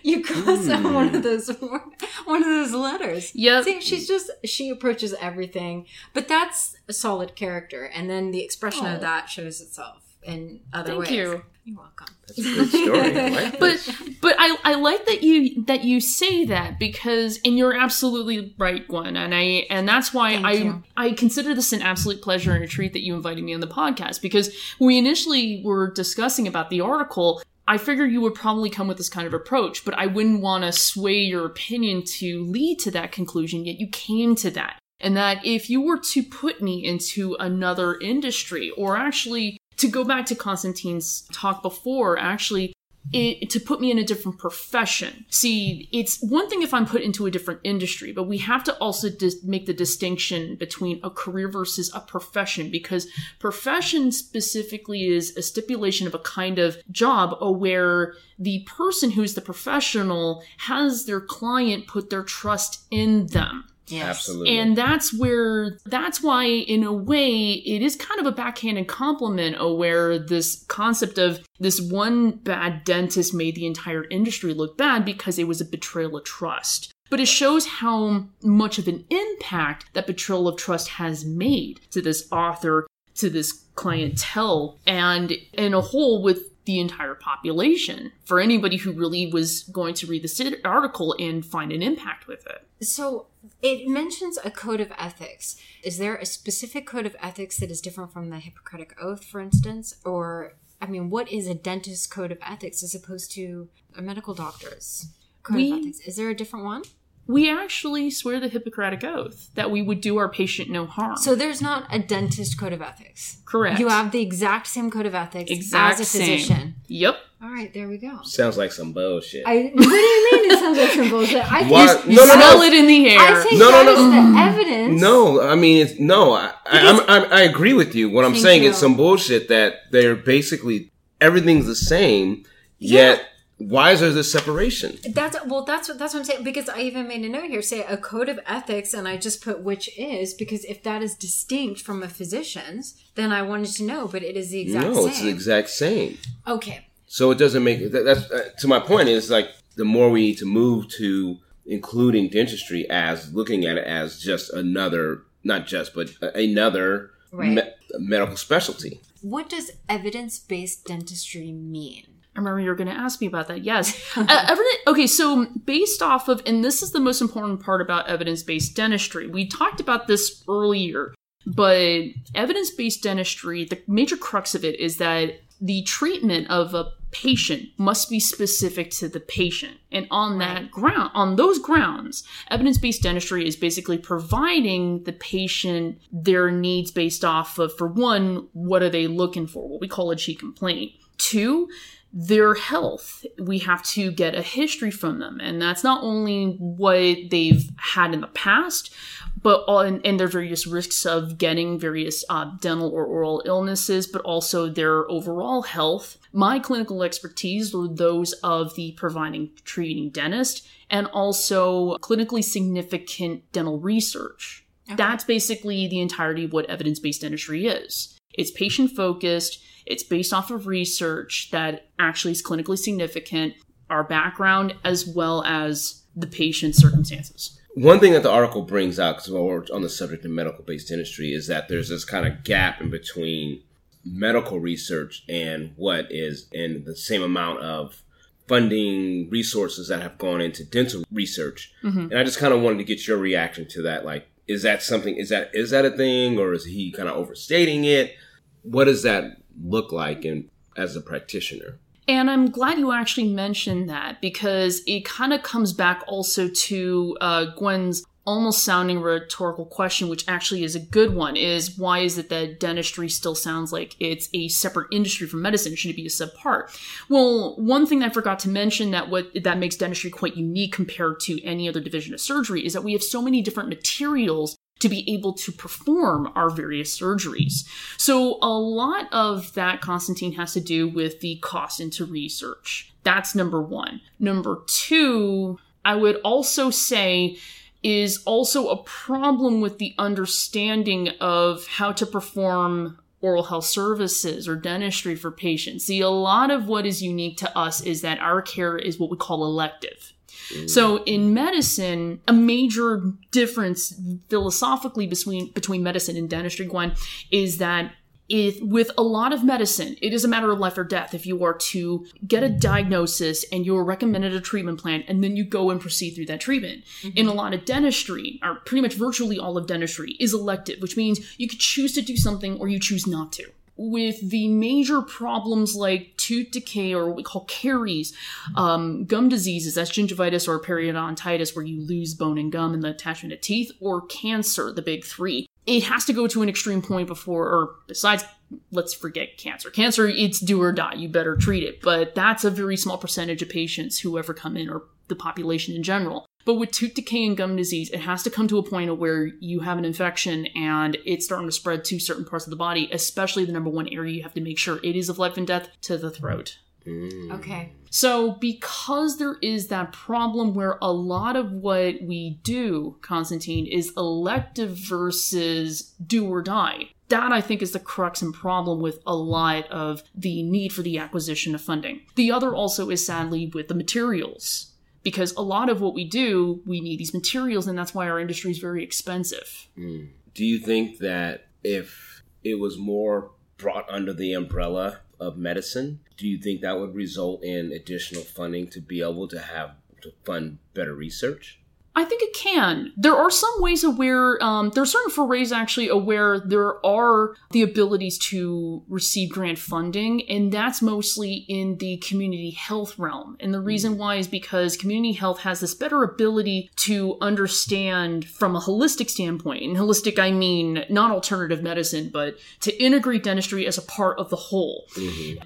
you 0.03 0.23
cross 0.23 0.69
out 0.69 0.85
one 0.85 1.07
of 1.07 1.15
hmm. 1.15 1.21
those, 1.21 1.49
one 2.25 2.43
of 2.43 2.49
those 2.49 2.73
letters. 2.73 3.35
Yep. 3.35 3.65
See, 3.65 3.81
she's 3.81 4.09
just, 4.09 4.31
she 4.45 4.71
approaches 4.71 5.15
everything, 5.21 5.87
but 6.15 6.29
that's 6.29 6.77
a 6.89 6.93
solid 6.93 7.35
character. 7.37 7.85
And 7.85 8.09
then 8.09 8.31
the 8.31 8.43
expression 8.43 8.87
Oh. 8.87 8.95
of 8.95 9.01
that 9.01 9.29
shows 9.29 9.61
itself 9.61 10.09
in 10.23 10.61
other 10.73 10.99
ways. 10.99 11.09
Thank 11.09 11.19
ways. 11.19 11.33
you. 11.35 11.43
You're 11.65 11.77
welcome. 11.77 12.07
That's 12.27 12.39
a 12.39 12.43
good 12.43 12.69
story. 12.71 13.21
I 13.21 13.29
like 13.29 13.53
but 13.61 13.73
this. 13.73 14.03
but 14.23 14.37
I, 14.39 14.57
I 14.65 14.75
like 14.77 15.05
that 15.05 15.23
you 15.23 15.65
that 15.65 15.85
you 15.85 16.01
say 16.01 16.47
that 16.47 16.79
because 16.79 17.39
and 17.45 17.59
you're 17.59 17.75
absolutely 17.75 18.55
right 18.57 18.89
Gwen 18.89 19.19
and 19.19 19.35
I 19.35 19.67
and 19.69 19.87
that's 19.87 20.15
why 20.15 20.33
Thank 20.33 20.47
I 20.47 20.53
you. 20.53 20.83
I 20.97 21.13
consider 21.13 21.55
this 21.55 21.75
an 21.75 21.83
absolute 21.83 22.23
pleasure 22.23 22.53
and 22.53 22.65
a 22.65 22.67
treat 22.67 22.95
that 22.95 23.05
you 23.05 23.15
invited 23.15 23.45
me 23.45 23.53
on 23.53 23.61
the 23.61 23.67
podcast 23.67 24.23
because 24.23 24.51
we 24.81 24.97
initially 24.97 25.63
were 25.63 25.91
discussing 25.91 26.49
about 26.49 26.71
the 26.71 26.81
article 26.81 27.43
I 27.69 27.77
figured 27.77 28.11
you 28.11 28.23
would 28.23 28.35
probably 28.35 28.71
come 28.71 28.89
with 28.89 28.97
this 28.97 29.11
kind 29.11 29.27
of 29.27 29.35
approach 29.35 29.85
but 29.85 29.97
I 29.97 30.07
wouldn't 30.07 30.41
want 30.41 30.65
to 30.65 30.73
sway 30.73 31.19
your 31.19 31.45
opinion 31.45 32.03
to 32.19 32.45
lead 32.45 32.79
to 32.81 32.91
that 32.93 33.13
conclusion 33.13 33.67
yet 33.67 33.79
you 33.79 33.89
came 33.89 34.35
to 34.37 34.51
that. 34.53 34.79
And 35.01 35.17
that 35.17 35.45
if 35.45 35.71
you 35.71 35.81
were 35.81 35.99
to 35.99 36.23
put 36.23 36.61
me 36.61 36.85
into 36.85 37.37
another 37.39 37.99
industry 38.01 38.71
or 38.71 38.97
actually 38.97 39.59
to 39.77 39.87
go 39.87 40.03
back 40.03 40.27
to 40.27 40.35
Constantine's 40.35 41.29
talk 41.33 41.63
before, 41.63 42.19
actually 42.19 42.73
it, 43.13 43.51
to 43.51 43.61
put 43.61 43.81
me 43.81 43.91
in 43.91 43.99
a 43.99 44.05
different 44.05 44.39
profession. 44.39 45.25
See, 45.31 45.89
it's 45.93 46.21
one 46.23 46.49
thing 46.49 46.63
if 46.63 46.75
I'm 46.75 46.87
put 46.87 47.03
into 47.03 47.27
a 47.27 47.31
different 47.31 47.61
industry, 47.65 48.13
but 48.13 48.25
we 48.25 48.39
have 48.39 48.65
to 48.65 48.77
also 48.77 49.09
dis- 49.09 49.43
make 49.43 49.67
the 49.67 49.73
distinction 49.73 50.57
between 50.57 51.01
a 51.03 51.11
career 51.11 51.49
versus 51.49 51.91
a 51.95 52.01
profession 52.01 52.71
because 52.71 53.09
profession 53.39 54.13
specifically 54.13 55.09
is 55.09 55.37
a 55.37 55.43
stipulation 55.43 56.07
of 56.07 56.15
a 56.15 56.19
kind 56.21 56.59
of 56.59 56.77
job 56.91 57.37
where 57.41 58.15
the 58.39 58.65
person 58.67 59.13
who's 59.13 59.35
the 59.35 59.41
professional 59.41 60.43
has 60.59 61.07
their 61.07 61.21
client 61.21 61.87
put 61.87 62.11
their 62.11 62.23
trust 62.23 62.83
in 62.91 63.27
them. 63.29 63.65
Yes. 63.91 64.05
Absolutely. 64.05 64.59
And 64.59 64.77
that's 64.77 65.13
where, 65.13 65.79
that's 65.87 66.23
why, 66.23 66.45
in 66.45 66.85
a 66.85 66.93
way, 66.93 67.53
it 67.53 67.83
is 67.83 67.97
kind 67.97 68.21
of 68.21 68.27
a 68.27 68.33
backhanded 68.33 68.87
compliment 68.89 69.57
where 69.77 70.19
this 70.19 70.65
concept 70.69 71.19
of 71.19 71.41
this 71.59 71.81
one 71.81 72.33
bad 72.33 72.85
dentist 72.85 73.35
made 73.35 73.55
the 73.55 73.67
entire 73.67 74.05
industry 74.11 74.55
look 74.55 74.77
bad 74.77 75.05
because 75.05 75.39
it 75.39 75.49
was 75.49 75.61
a 75.61 75.65
betrayal 75.65 76.17
of 76.17 76.25
trust. 76.25 76.93
But 77.11 77.21
it 77.21 77.29
shows 77.29 77.67
how 77.67 78.27
much 78.43 78.79
of 78.79 78.87
an 78.87 79.05
impact 79.09 79.87
that 79.95 80.07
betrayal 80.07 80.47
of 80.47 80.57
trust 80.57 80.89
has 80.89 81.25
made 81.25 81.81
to 81.91 82.03
this 82.03 82.29
author, 82.31 82.87
to 83.15 83.31
this 83.31 83.65
clientele, 83.75 84.79
and 84.87 85.33
in 85.53 85.73
a 85.73 85.81
whole 85.81 86.23
with 86.23 86.58
the 86.69 86.79
entire 86.79 87.15
population 87.15 88.13
for 88.27 88.41
anybody 88.41 88.77
who 88.77 88.93
really 88.93 89.27
was 89.33 89.63
going 89.63 89.95
to 89.95 90.07
read 90.07 90.23
this 90.23 90.39
article 90.63 91.17
and 91.19 91.47
find 91.47 91.73
an 91.73 91.83
impact 91.83 92.27
with 92.29 92.47
it. 92.47 92.67
So 92.87 93.29
it 93.63 93.89
mentions 93.89 94.39
a 94.45 94.51
code 94.51 94.79
of 94.79 94.93
ethics. 94.99 95.57
Is 95.83 95.97
there 95.97 96.17
a 96.17 96.27
specific 96.27 96.87
code 96.87 97.07
of 97.07 97.17
ethics 97.23 97.57
that 97.61 97.71
is 97.71 97.81
different 97.81 98.13
from 98.13 98.29
the 98.29 98.39
Hippocratic 98.39 98.95
Oath, 99.01 99.25
for 99.25 99.41
instance? 99.41 99.95
Or, 100.05 100.57
I 100.83 100.87
mean, 100.89 101.09
what 101.09 101.33
is 101.33 101.47
a 101.49 101.55
dentist's 101.55 102.07
code 102.07 102.33
of 102.33 102.39
ethics 102.43 102.83
as 102.83 102.95
opposed 102.95 103.33
to 103.33 103.71
a 103.97 104.03
medical 104.03 104.35
doctor's 104.35 105.07
code 105.43 105.57
We- 105.57 105.73
of 105.73 105.79
ethics? 105.79 106.01
Is 106.01 106.17
there 106.17 106.29
a 106.29 106.35
different 106.35 106.67
one? 106.67 106.83
We 107.29 107.51
actually 107.51 108.11
swear 108.11 108.41
the 108.41 108.49
Hippocratic 108.49 109.05
Oath 109.05 109.51
that 109.55 109.71
we 109.71 109.83
would 109.83 110.01
do 110.01 110.17
our 110.17 110.31
patient 110.31 110.71
no 110.71 110.87
harm. 110.87 111.19
So 111.19 111.35
there's 111.35 111.61
not 111.61 111.85
a 111.93 111.99
dentist 111.99 112.59
code 112.59 112.73
of 112.73 112.81
ethics. 112.81 113.37
correct. 113.45 113.79
You 113.79 113.89
have 113.89 114.13
the 114.13 114.23
exact 114.23 114.67
same 114.67 114.91
code 114.91 115.05
of 115.05 115.15
ethics 115.15 115.51
exact 115.51 115.95
as 115.95 116.01
a 116.01 116.05
same. 116.07 116.39
physician. 116.39 116.75
Yep. 116.89 117.17
All 117.41 117.51
right, 117.51 117.73
there 117.73 117.87
we 117.87 117.99
go. 117.99 118.19
Sounds 118.25 118.57
like 118.57 118.73
some 118.73 118.93
bullshit. 118.93 119.47
I, 119.47 119.71
what 119.75 119.83
do 119.83 119.95
you 119.95 120.33
mean 120.33 120.51
it 120.51 120.59
sounds 120.59 120.79
like 120.79 120.91
some 120.91 121.11
bullshit? 121.11 121.53
I 121.53 121.61
think, 121.61 121.71
What? 121.71 122.07
You 122.09 122.17
No, 122.17 122.25
no, 122.25 122.33
smell 122.35 122.59
no. 122.59 122.65
it 122.65 122.73
in 122.73 122.87
the 122.87 123.11
air. 123.11 123.19
I 123.21 123.43
think 123.43 123.61
No, 123.61 123.71
no, 123.71 123.71
that 123.71 123.85
no. 123.85 123.93
is 123.93 123.99
the 123.99 124.17
mm. 124.17 124.49
evidence. 124.49 125.01
No, 125.01 125.41
I 125.43 125.55
mean, 125.55 125.87
it's, 125.87 126.01
no, 126.01 126.33
I, 126.33 126.53
I, 126.67 126.79
I'm, 126.89 127.01
I'm, 127.09 127.33
I 127.33 127.43
agree 127.43 127.75
with 127.75 127.95
you. 127.95 128.11
What 128.11 128.25
I'm 128.25 128.35
saying 128.35 128.65
you. 128.65 128.71
is 128.71 128.77
some 128.79 128.97
bullshit 128.97 129.49
that 129.51 129.91
they're 129.93 130.17
basically 130.17 130.91
everything's 131.21 131.67
the 131.67 131.77
same, 131.77 132.45
yet 132.79 133.23
why 133.59 133.91
is 133.91 134.01
there 134.01 134.13
this 134.13 134.31
separation? 134.33 134.99
That's 135.13 135.37
well. 135.47 135.65
That's 135.65 135.89
what 135.89 135.99
that's 135.99 136.15
what 136.15 136.21
I'm 136.21 136.25
saying. 136.25 136.45
Because 136.45 136.69
I 136.69 136.81
even 136.81 137.09
made 137.09 137.25
a 137.25 137.29
note 137.29 137.51
here, 137.51 137.61
say 137.63 137.83
a 137.83 137.97
code 137.97 138.29
of 138.29 138.39
ethics, 138.47 138.95
and 138.95 139.07
I 139.09 139.17
just 139.17 139.43
put 139.43 139.63
which 139.63 139.91
is 139.99 140.33
because 140.33 140.65
if 140.65 140.83
that 140.85 141.03
is 141.03 141.15
distinct 141.17 141.81
from 141.83 142.03
a 142.03 142.09
physician's, 142.09 142.95
then 143.17 143.33
I 143.33 143.43
wanted 143.43 143.73
to 143.73 143.83
know. 143.85 144.07
But 144.07 144.23
it 144.23 144.37
is 144.37 144.51
the 144.51 144.61
exact 144.61 144.85
same. 144.85 144.95
no, 144.95 145.01
same. 145.01 145.09
it's 145.11 145.23
the 145.23 145.29
exact 145.29 145.69
same. 145.71 146.19
okay. 146.47 146.87
So 147.11 147.31
it 147.31 147.39
doesn't 147.39 147.65
make 147.65 147.91
that, 147.91 148.05
that's 148.05 148.31
uh, 148.31 148.51
to 148.59 148.69
my 148.69 148.79
point 148.81 149.09
is 149.09 149.31
like 149.31 149.49
the 149.77 149.85
more 149.85 150.11
we 150.11 150.21
need 150.21 150.39
to 150.39 150.47
move 150.47 150.89
to 150.99 151.39
including 151.67 152.29
dentistry 152.29 152.89
as 152.89 153.33
looking 153.35 153.65
at 153.65 153.77
it 153.77 153.85
as 153.85 154.21
just 154.21 154.53
another, 154.53 155.23
not 155.45 155.67
just 155.67 155.95
but 155.95 156.11
another 156.35 157.11
Right. 157.31 157.51
me- 157.51 157.63
medical 157.99 158.37
specialty. 158.37 159.01
What 159.21 159.51
does 159.51 159.73
evidence 159.89 160.39
based 160.39 160.87
dentistry 160.87 161.53
mean? 161.53 162.07
I 162.39 162.41
remember 162.41 162.61
you 162.61 162.71
were 162.71 162.77
going 162.77 162.89
to 162.89 162.95
ask 162.95 163.21
me 163.21 163.27
about 163.27 163.49
that. 163.49 163.65
Yes. 163.65 164.01
uh, 164.17 164.25
evidence, 164.29 164.77
okay, 164.87 165.09
so 165.09 165.47
based 165.47 166.03
off 166.03 166.29
of, 166.29 166.41
and 166.47 166.65
this 166.65 166.83
is 166.83 166.93
the 166.93 167.01
most 167.01 167.21
important 167.21 167.61
part 167.61 167.81
about 167.81 168.07
evidence 168.07 168.45
based 168.45 168.77
dentistry. 168.77 169.27
We 169.27 169.49
talked 169.49 169.81
about 169.81 170.07
this 170.07 170.45
earlier, 170.49 171.15
but 171.45 172.03
evidence 172.37 172.71
based 172.71 173.03
dentistry, 173.03 173.65
the 173.65 173.83
major 173.89 174.17
crux 174.17 174.55
of 174.55 174.65
it 174.65 174.79
is 174.79 174.99
that 174.99 175.41
the 175.61 175.83
treatment 175.83 176.49
of 176.49 176.75
a 176.75 176.93
patient 177.11 177.71
must 177.77 178.09
be 178.09 178.21
specific 178.21 178.93
to 178.93 179.09
the 179.09 179.19
patient. 179.19 179.79
And 179.91 180.07
on 180.09 180.39
that 180.39 180.71
ground, 180.71 181.11
on 181.15 181.35
those 181.35 181.59
grounds, 181.59 182.23
evidence 182.53 182.79
based 182.79 183.03
dentistry 183.03 183.49
is 183.49 183.57
basically 183.57 183.99
providing 183.99 185.03
the 185.03 185.13
patient 185.13 185.99
their 186.13 186.53
needs 186.53 186.93
based 186.93 187.25
off 187.25 187.59
of, 187.59 187.77
for 187.77 187.89
one, 187.89 188.47
what 188.53 188.85
are 188.85 188.91
they 188.91 189.09
looking 189.09 189.49
for? 189.49 189.69
What 189.69 189.81
we 189.81 189.89
call 189.89 190.13
a 190.13 190.17
chief 190.17 190.39
complaint. 190.39 190.93
Two, 191.17 191.69
their 192.13 192.55
health. 192.55 193.25
We 193.39 193.59
have 193.59 193.83
to 193.85 194.11
get 194.11 194.35
a 194.35 194.43
history 194.43 194.91
from 194.91 195.19
them. 195.19 195.41
And 195.41 195.61
that's 195.61 195.85
not 195.85 196.03
only 196.03 196.57
what 196.59 197.31
they've 197.31 197.69
had 197.77 198.15
in 198.15 198.23
the 198.23 198.29
past, 198.29 198.95
but 199.43 199.63
all, 199.67 199.81
and, 199.81 200.05
and 200.05 200.19
their 200.19 200.27
various 200.27 200.67
risks 200.67 201.05
of 201.05 201.39
getting 201.39 201.79
various 201.79 202.25
uh, 202.29 202.51
dental 202.61 202.91
or 202.91 203.05
oral 203.05 203.43
illnesses, 203.45 204.07
but 204.07 204.23
also 204.23 204.69
their 204.69 205.09
overall 205.11 205.63
health. 205.63 206.19
My 206.33 206.59
clinical 206.59 207.03
expertise 207.03 207.75
were 207.75 207.89
those 207.89 208.33
of 208.43 208.75
the 208.75 208.93
providing 208.93 209.51
treating 209.65 210.11
dentist 210.11 210.67
and 210.91 211.07
also 211.09 211.97
clinically 211.99 212.43
significant 212.43 213.51
dental 213.53 213.79
research. 213.79 214.65
That's 214.97 215.25
basically 215.25 215.87
the 215.87 216.01
entirety 216.01 216.45
of 216.45 216.53
what 216.53 216.65
evidence 216.67 216.99
based 216.99 217.21
dentistry 217.21 217.67
is. 217.67 218.19
It's 218.33 218.51
patient 218.51 218.93
focused, 218.93 219.63
it's 219.89 220.03
based 220.03 220.33
off 220.35 220.51
of 220.51 220.67
research 220.67 221.49
that 221.51 221.89
actually 221.99 222.33
is 222.33 222.43
clinically 222.43 222.79
significant, 222.79 223.55
our 223.89 224.05
background, 224.05 224.75
as 224.85 225.07
well 225.07 225.43
as 225.45 226.03
the 226.15 226.27
patient's 226.27 226.79
circumstances. 226.79 227.59
One 227.75 227.99
thing 227.99 228.13
that 228.13 228.23
the 228.23 228.31
article 228.31 228.63
brings 228.63 229.01
out, 229.01 229.17
because 229.17 229.31
we're 229.31 229.65
on 229.73 229.83
the 229.83 229.89
subject 229.89 230.25
of 230.25 230.31
medical 230.31 230.63
based 230.63 230.89
dentistry, 230.89 231.33
is 231.33 231.47
that 231.47 231.69
there's 231.69 231.89
this 231.89 232.05
kind 232.05 232.27
of 232.27 232.45
gap 232.45 232.81
in 232.81 232.91
between 232.91 233.63
medical 234.05 234.61
research 234.61 235.25
and 235.29 235.73
what 235.77 236.11
is 236.11 236.49
in 236.53 236.85
the 236.85 236.97
same 236.97 237.23
amount 237.23 237.61
of 237.61 238.03
funding 238.47 239.29
resources 239.31 239.89
that 239.89 240.03
have 240.03 240.19
gone 240.19 240.41
into 240.41 240.65
dental 240.65 241.05
research. 241.13 241.73
Mm-hmm. 241.83 242.11
And 242.11 242.19
I 242.19 242.25
just 242.25 242.39
kind 242.39 242.53
of 242.53 242.61
wanted 242.61 242.79
to 242.79 242.85
get 242.85 243.07
your 243.07 243.19
reaction 243.19 243.67
to 243.69 243.83
that. 243.83 244.05
Like, 244.05 244.29
is 244.47 244.63
that 244.63 244.83
something? 244.83 245.17
Is 245.17 245.31
that 245.31 245.51
is 245.55 245.71
that 245.71 245.87
a 245.87 245.91
thing, 245.91 246.39
or 246.39 246.53
is 246.53 246.67
he 246.67 246.91
kind 246.93 247.09
of 247.09 247.17
overstating 247.17 247.85
it? 247.85 248.17
What 248.63 248.89
is 248.89 249.03
that 249.05 249.39
look 249.63 249.93
like, 249.93 250.25
in 250.25 250.49
as 250.77 250.97
a 250.97 251.01
practitioner? 251.01 251.79
And 252.07 252.31
I'm 252.31 252.51
glad 252.51 252.79
you 252.79 252.93
actually 252.93 253.29
mentioned 253.29 253.91
that 253.91 254.23
because 254.23 254.81
it 254.87 255.05
kind 255.05 255.35
of 255.35 255.43
comes 255.43 255.75
back 255.75 256.03
also 256.09 256.49
to 256.49 257.17
uh, 257.21 257.47
Gwen's 257.57 258.03
almost 258.29 258.63
sounding 258.63 259.01
rhetorical 259.01 259.65
question, 259.65 260.09
which 260.09 260.27
actually 260.29 260.63
is 260.63 260.75
a 260.75 260.81
good 260.81 261.15
one, 261.15 261.35
is 261.35 261.79
why 261.79 262.01
is 262.01 262.19
it 262.19 262.29
that 262.29 262.61
dentistry 262.61 263.09
still 263.09 263.35
sounds 263.35 263.73
like 263.73 263.97
it's 264.01 264.29
a 264.35 264.49
separate 264.49 264.87
industry 264.93 265.27
from 265.27 265.41
medicine? 265.41 265.75
Should 265.75 265.93
it 265.93 265.97
be 265.97 266.05
a 266.05 266.11
subpart? 266.11 266.79
Well, 267.09 267.57
one 267.57 267.87
thing 267.87 268.03
I 268.03 268.11
forgot 268.11 268.39
to 268.41 268.51
mention 268.51 268.91
that 268.91 269.09
what 269.09 269.31
that 269.43 269.57
makes 269.57 269.77
dentistry 269.77 270.11
quite 270.11 270.37
unique 270.37 270.75
compared 270.75 271.21
to 271.21 271.43
any 271.43 271.71
other 271.71 271.81
division 271.81 272.13
of 272.13 272.21
surgery 272.21 272.67
is 272.67 272.75
that 272.75 272.85
we 272.85 272.93
have 272.93 273.03
so 273.03 273.23
many 273.23 273.41
different 273.41 273.71
materials 273.71 274.59
to 274.81 274.89
be 274.89 275.09
able 275.13 275.33
to 275.33 275.53
perform 275.53 276.31
our 276.35 276.51
various 276.51 276.99
surgeries. 276.99 277.67
So 277.97 278.39
a 278.43 278.49
lot 278.49 279.13
of 279.13 279.53
that, 279.55 279.81
Constantine, 279.81 280.33
has 280.33 280.53
to 280.55 280.61
do 280.61 280.89
with 280.89 281.21
the 281.21 281.37
cost 281.37 281.81
into 281.81 282.05
research. 282.05 282.93
That's 283.03 283.35
number 283.35 283.61
one. 283.61 284.01
Number 284.19 284.63
two, 284.67 285.59
I 285.85 285.95
would 285.95 286.17
also 286.17 286.71
say 286.71 287.39
is 287.83 288.23
also 288.25 288.69
a 288.69 288.83
problem 288.83 289.61
with 289.61 289.79
the 289.79 289.95
understanding 289.99 291.09
of 291.21 291.67
how 291.67 291.93
to 291.93 292.05
perform 292.05 292.99
oral 293.21 293.45
health 293.45 293.65
services 293.65 294.49
or 294.49 294.57
dentistry 294.57 295.15
for 295.15 295.31
patients. 295.31 295.85
See, 295.85 296.01
a 296.01 296.09
lot 296.09 296.51
of 296.51 296.69
what 296.69 296.87
is 296.87 297.03
unique 297.03 297.37
to 297.39 297.59
us 297.59 297.81
is 297.81 298.03
that 298.03 298.21
our 298.21 298.43
care 298.43 298.77
is 298.77 298.99
what 298.99 299.11
we 299.11 299.17
call 299.17 299.45
elective. 299.45 300.13
Mm. 300.55 300.71
So 300.71 301.03
in 301.05 301.35
medicine, 301.35 302.21
a 302.29 302.33
major 302.33 303.03
difference 303.31 304.01
philosophically 304.29 305.07
between 305.07 305.51
between 305.53 305.83
medicine 305.83 306.17
and 306.17 306.29
dentistry, 306.29 306.67
Gwen, 306.67 306.95
is 307.31 307.59
that 307.59 307.93
if, 308.29 308.61
with 308.61 308.91
a 308.99 309.03
lot 309.03 309.33
of 309.33 309.43
medicine, 309.43 309.97
it 310.03 310.13
is 310.13 310.25
a 310.25 310.29
matter 310.29 310.51
of 310.51 310.59
life 310.59 310.77
or 310.77 310.85
death. 310.85 311.15
If 311.15 311.25
you 311.25 311.43
are 311.45 311.55
to 311.55 312.07
get 312.27 312.43
a 312.43 312.49
diagnosis 312.49 313.45
and 313.51 313.65
you're 313.65 313.85
recommended 313.85 314.35
a 314.35 314.41
treatment 314.41 314.81
plan 314.81 315.03
and 315.09 315.25
then 315.25 315.37
you 315.37 315.45
go 315.45 315.71
and 315.71 315.81
proceed 315.81 316.11
through 316.15 316.27
that 316.27 316.41
treatment. 316.41 316.85
Mm-hmm. 317.03 317.17
In 317.17 317.27
a 317.27 317.33
lot 317.33 317.55
of 317.55 317.65
dentistry, 317.65 318.39
or 318.43 318.57
pretty 318.57 318.83
much 318.83 318.95
virtually 318.95 319.39
all 319.39 319.57
of 319.57 319.67
dentistry, 319.67 320.13
is 320.21 320.35
elective, 320.35 320.81
which 320.81 320.97
means 320.97 321.21
you 321.39 321.49
could 321.49 321.61
choose 321.61 321.95
to 321.95 322.03
do 322.03 322.17
something 322.17 322.59
or 322.59 322.69
you 322.69 322.79
choose 322.79 323.07
not 323.07 323.33
to 323.33 323.45
with 323.79 324.31
the 324.31 324.49
major 324.49 325.01
problems 325.01 325.77
like 325.77 326.15
tooth 326.17 326.51
decay 326.51 326.93
or 326.93 327.07
what 327.07 327.17
we 327.17 327.23
call 327.23 327.45
caries, 327.45 328.13
um, 328.57 329.05
gum 329.05 329.29
diseases, 329.29 329.77
that's 329.77 329.91
gingivitis 329.91 330.49
or 330.49 330.61
periodontitis, 330.61 331.55
where 331.55 331.65
you 331.65 331.81
lose 331.81 332.13
bone 332.13 332.37
and 332.37 332.53
gum 332.53 332.75
in 332.75 332.81
the 332.81 332.91
attachment 332.91 333.33
of 333.33 333.41
teeth, 333.41 333.71
or 333.81 334.03
cancer, 334.03 334.73
the 334.73 334.83
big 334.83 335.05
three. 335.05 335.47
It 335.65 335.85
has 335.85 336.05
to 336.07 336.13
go 336.13 336.27
to 336.27 336.43
an 336.43 336.49
extreme 336.49 336.83
point 336.83 337.07
before, 337.07 337.47
or 337.47 337.77
besides, 337.87 338.25
let's 338.73 338.95
forget 338.95 339.39
cancer. 339.39 339.71
Cancer, 339.71 340.09
it's 340.09 340.41
do 340.41 340.61
or 340.61 340.73
die. 340.73 340.95
You 340.95 341.09
better 341.09 341.37
treat 341.37 341.63
it. 341.63 341.81
But 341.81 342.15
that's 342.15 342.45
a 342.45 342.51
very 342.51 342.77
small 342.77 342.99
percentage 342.99 343.43
of 343.43 343.49
patients 343.49 344.01
who 344.01 344.19
ever 344.19 344.35
come 344.35 344.57
in, 344.57 344.69
or 344.69 344.85
the 345.09 345.17
population 345.17 345.75
in 345.75 345.83
general. 345.83 346.27
But 346.49 346.55
with 346.55 346.71
tooth 346.71 346.95
decay 346.95 347.27
and 347.27 347.37
gum 347.37 347.57
disease, 347.57 347.91
it 347.91 348.01
has 348.01 348.23
to 348.23 348.31
come 348.31 348.49
to 348.49 348.57
a 348.57 348.63
point 348.63 348.97
where 348.97 349.27
you 349.27 349.61
have 349.61 349.77
an 349.77 349.85
infection 349.85 350.47
and 350.57 350.97
it's 351.05 351.27
starting 351.27 351.47
to 351.47 351.53
spread 351.53 351.85
to 351.85 352.01
certain 352.01 352.25
parts 352.25 352.47
of 352.47 352.51
the 352.51 352.57
body, 352.57 352.89
especially 352.91 353.45
the 353.45 353.53
number 353.53 353.69
one 353.69 353.87
area 353.89 354.15
you 354.15 354.23
have 354.23 354.33
to 354.33 354.41
make 354.41 354.57
sure 354.57 354.81
it 354.83 354.97
is 354.97 355.11
of 355.11 355.19
life 355.19 355.37
and 355.37 355.47
death 355.47 355.69
to 355.83 355.99
the 355.99 356.11
throat. 356.11 356.57
Mm. 356.87 357.33
Okay. 357.33 357.75
So, 357.91 358.31
because 358.31 359.19
there 359.19 359.37
is 359.43 359.69
that 359.69 359.93
problem 359.93 360.55
where 360.55 360.79
a 360.81 360.91
lot 360.91 361.37
of 361.37 361.53
what 361.53 362.01
we 362.01 362.41
do, 362.45 362.97
Constantine, 363.03 363.67
is 363.67 363.93
elective 363.99 364.71
versus 364.71 365.93
do 366.07 366.27
or 366.27 366.41
die, 366.41 366.93
that 367.09 367.31
I 367.31 367.43
think 367.43 367.61
is 367.61 367.73
the 367.73 367.79
crux 367.79 368.23
and 368.23 368.33
problem 368.33 368.81
with 368.81 369.01
a 369.07 369.15
lot 369.15 369.71
of 369.71 370.03
the 370.15 370.43
need 370.45 370.73
for 370.73 370.81
the 370.81 370.97
acquisition 370.97 371.55
of 371.55 371.61
funding. 371.61 372.01
The 372.15 372.33
other 372.33 372.55
also 372.55 372.89
is 372.89 373.05
sadly 373.05 373.51
with 373.53 373.69
the 373.69 373.75
materials. 373.75 374.73
Because 375.03 375.33
a 375.33 375.43
lot 375.43 375.71
of 375.71 375.81
what 375.81 375.95
we 375.95 376.05
do, 376.05 376.61
we 376.67 376.81
need 376.81 376.99
these 376.99 377.15
materials, 377.15 377.67
and 377.67 377.79
that's 377.79 377.95
why 377.95 378.09
our 378.09 378.19
industry 378.19 378.51
is 378.51 378.59
very 378.59 378.83
expensive. 378.83 379.69
Hmm. 379.75 380.07
Do 380.35 380.45
you 380.45 380.59
think 380.59 380.99
that 380.99 381.47
if 381.65 382.23
it 382.45 382.59
was 382.59 382.79
more 382.79 383.31
brought 383.57 383.89
under 383.91 384.13
the 384.13 384.33
umbrella 384.33 385.01
of 385.21 385.37
medicine, 385.37 386.01
do 386.17 386.27
you 386.27 386.39
think 386.39 386.61
that 386.61 386.79
would 386.79 386.95
result 386.95 387.43
in 387.43 387.73
additional 387.73 388.23
funding 388.23 388.69
to 388.69 388.81
be 388.81 389.03
able 389.03 389.29
to 389.29 389.41
have 389.41 389.73
to 390.03 390.13
fund 390.25 390.59
better 390.75 390.95
research? 390.95 391.58
I 391.99 392.05
think 392.05 392.23
it 392.23 392.33
can. 392.33 392.93
There 392.97 393.17
are 393.17 393.29
some 393.29 393.55
ways 393.59 393.83
of 393.83 393.99
where 393.99 394.41
um, 394.41 394.71
there 394.71 394.85
are 394.85 394.87
certain 394.87 395.11
forays 395.11 395.51
actually 395.51 395.91
where 395.91 396.39
there 396.39 396.87
are 396.87 397.35
the 397.51 397.63
abilities 397.63 398.19
to 398.19 398.85
receive 398.89 399.31
grant 399.31 399.59
funding, 399.59 400.23
and 400.31 400.53
that's 400.53 400.81
mostly 400.81 401.45
in 401.49 401.77
the 401.79 401.97
community 401.97 402.53
health 402.53 402.97
realm. 403.01 403.37
And 403.41 403.53
the 403.53 403.61
reason 403.61 403.99
why 403.99 404.15
is 404.15 404.29
because 404.29 404.77
community 404.77 405.13
health 405.13 405.41
has 405.41 405.59
this 405.59 405.75
better 405.75 406.05
ability 406.05 406.71
to 406.77 407.19
understand 407.21 408.25
from 408.27 408.55
a 408.55 408.61
holistic 408.61 409.11
standpoint. 409.11 409.65
And 409.65 409.77
holistic, 409.77 410.21
I 410.21 410.31
mean 410.31 410.85
not 410.89 411.11
alternative 411.11 411.65
medicine, 411.65 412.11
but 412.13 412.37
to 412.61 412.81
integrate 412.81 413.25
dentistry 413.25 413.67
as 413.67 413.77
a 413.77 413.83
part 413.83 414.21
of 414.21 414.31
the 414.31 414.37
whole. 414.37 414.87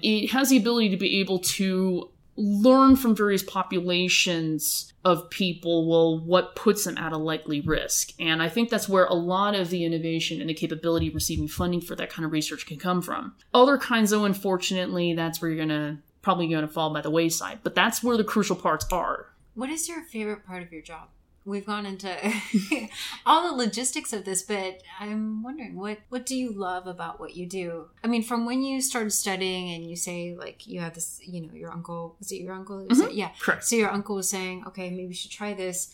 It 0.03 0.29
has 0.29 0.49
the 0.49 0.57
ability 0.57 0.89
to 0.89 0.97
be 0.97 1.19
able 1.19 1.39
to 1.39 2.11
learn 2.35 2.95
from 2.95 3.15
various 3.15 3.43
populations 3.43 4.93
of 5.05 5.29
people 5.29 5.87
well 5.87 6.19
what 6.25 6.55
puts 6.55 6.85
them 6.85 6.97
at 6.97 7.11
a 7.11 7.17
likely 7.17 7.61
risk. 7.61 8.13
And 8.19 8.41
i 8.41 8.49
think 8.49 8.69
that's 8.69 8.89
where 8.89 9.05
a 9.05 9.13
lot 9.13 9.55
of 9.55 9.69
the 9.69 9.83
innovation 9.85 10.41
and 10.41 10.49
the 10.49 10.53
capability 10.53 11.07
of 11.07 11.15
receiving 11.15 11.47
funding 11.47 11.81
for 11.81 11.95
that 11.95 12.09
kind 12.09 12.25
of 12.25 12.31
research 12.31 12.65
can 12.65 12.77
come 12.77 13.01
from. 13.01 13.35
Other 13.53 13.77
kinds 13.77 14.11
though 14.11 14.25
unfortunately 14.25 15.13
that's 15.13 15.41
where 15.41 15.51
you're 15.51 15.65
gonna 15.65 16.01
probably 16.21 16.47
gonna 16.47 16.67
fall 16.67 16.93
by 16.93 17.01
the 17.01 17.11
wayside. 17.11 17.59
But 17.63 17.75
that's 17.75 18.01
where 18.03 18.17
the 18.17 18.23
crucial 18.23 18.55
parts 18.55 18.85
are. 18.91 19.27
What 19.53 19.69
is 19.69 19.87
your 19.87 20.01
favorite 20.01 20.45
part 20.45 20.63
of 20.63 20.71
your 20.71 20.81
job? 20.81 21.09
We've 21.45 21.65
gone 21.65 21.85
into 21.85 22.15
all 23.25 23.49
the 23.49 23.55
logistics 23.55 24.13
of 24.13 24.23
this, 24.23 24.43
but 24.43 24.81
I'm 24.99 25.43
wondering 25.43 25.75
what 25.75 25.99
what 26.09 26.25
do 26.25 26.35
you 26.35 26.53
love 26.53 26.87
about 26.87 27.19
what 27.19 27.35
you 27.35 27.45
do? 27.45 27.89
I 28.03 28.07
mean, 28.07 28.23
from 28.23 28.45
when 28.45 28.63
you 28.63 28.81
started 28.81 29.11
studying 29.11 29.73
and 29.73 29.89
you 29.89 29.95
say 29.95 30.35
like 30.37 30.65
you 30.67 30.79
have 30.79 30.93
this, 30.93 31.19
you 31.25 31.41
know, 31.41 31.53
your 31.53 31.71
uncle 31.71 32.15
was 32.19 32.31
it 32.31 32.37
your 32.37 32.53
uncle? 32.53 32.79
who 32.79 32.87
mm-hmm. 32.87 33.01
said- 33.01 33.13
yeah, 33.13 33.31
correct. 33.39 33.65
So 33.65 33.75
your 33.75 33.91
uncle 33.91 34.15
was 34.15 34.29
saying, 34.29 34.63
okay, 34.67 34.89
maybe 34.89 35.07
you 35.07 35.13
should 35.13 35.31
try 35.31 35.53
this, 35.53 35.93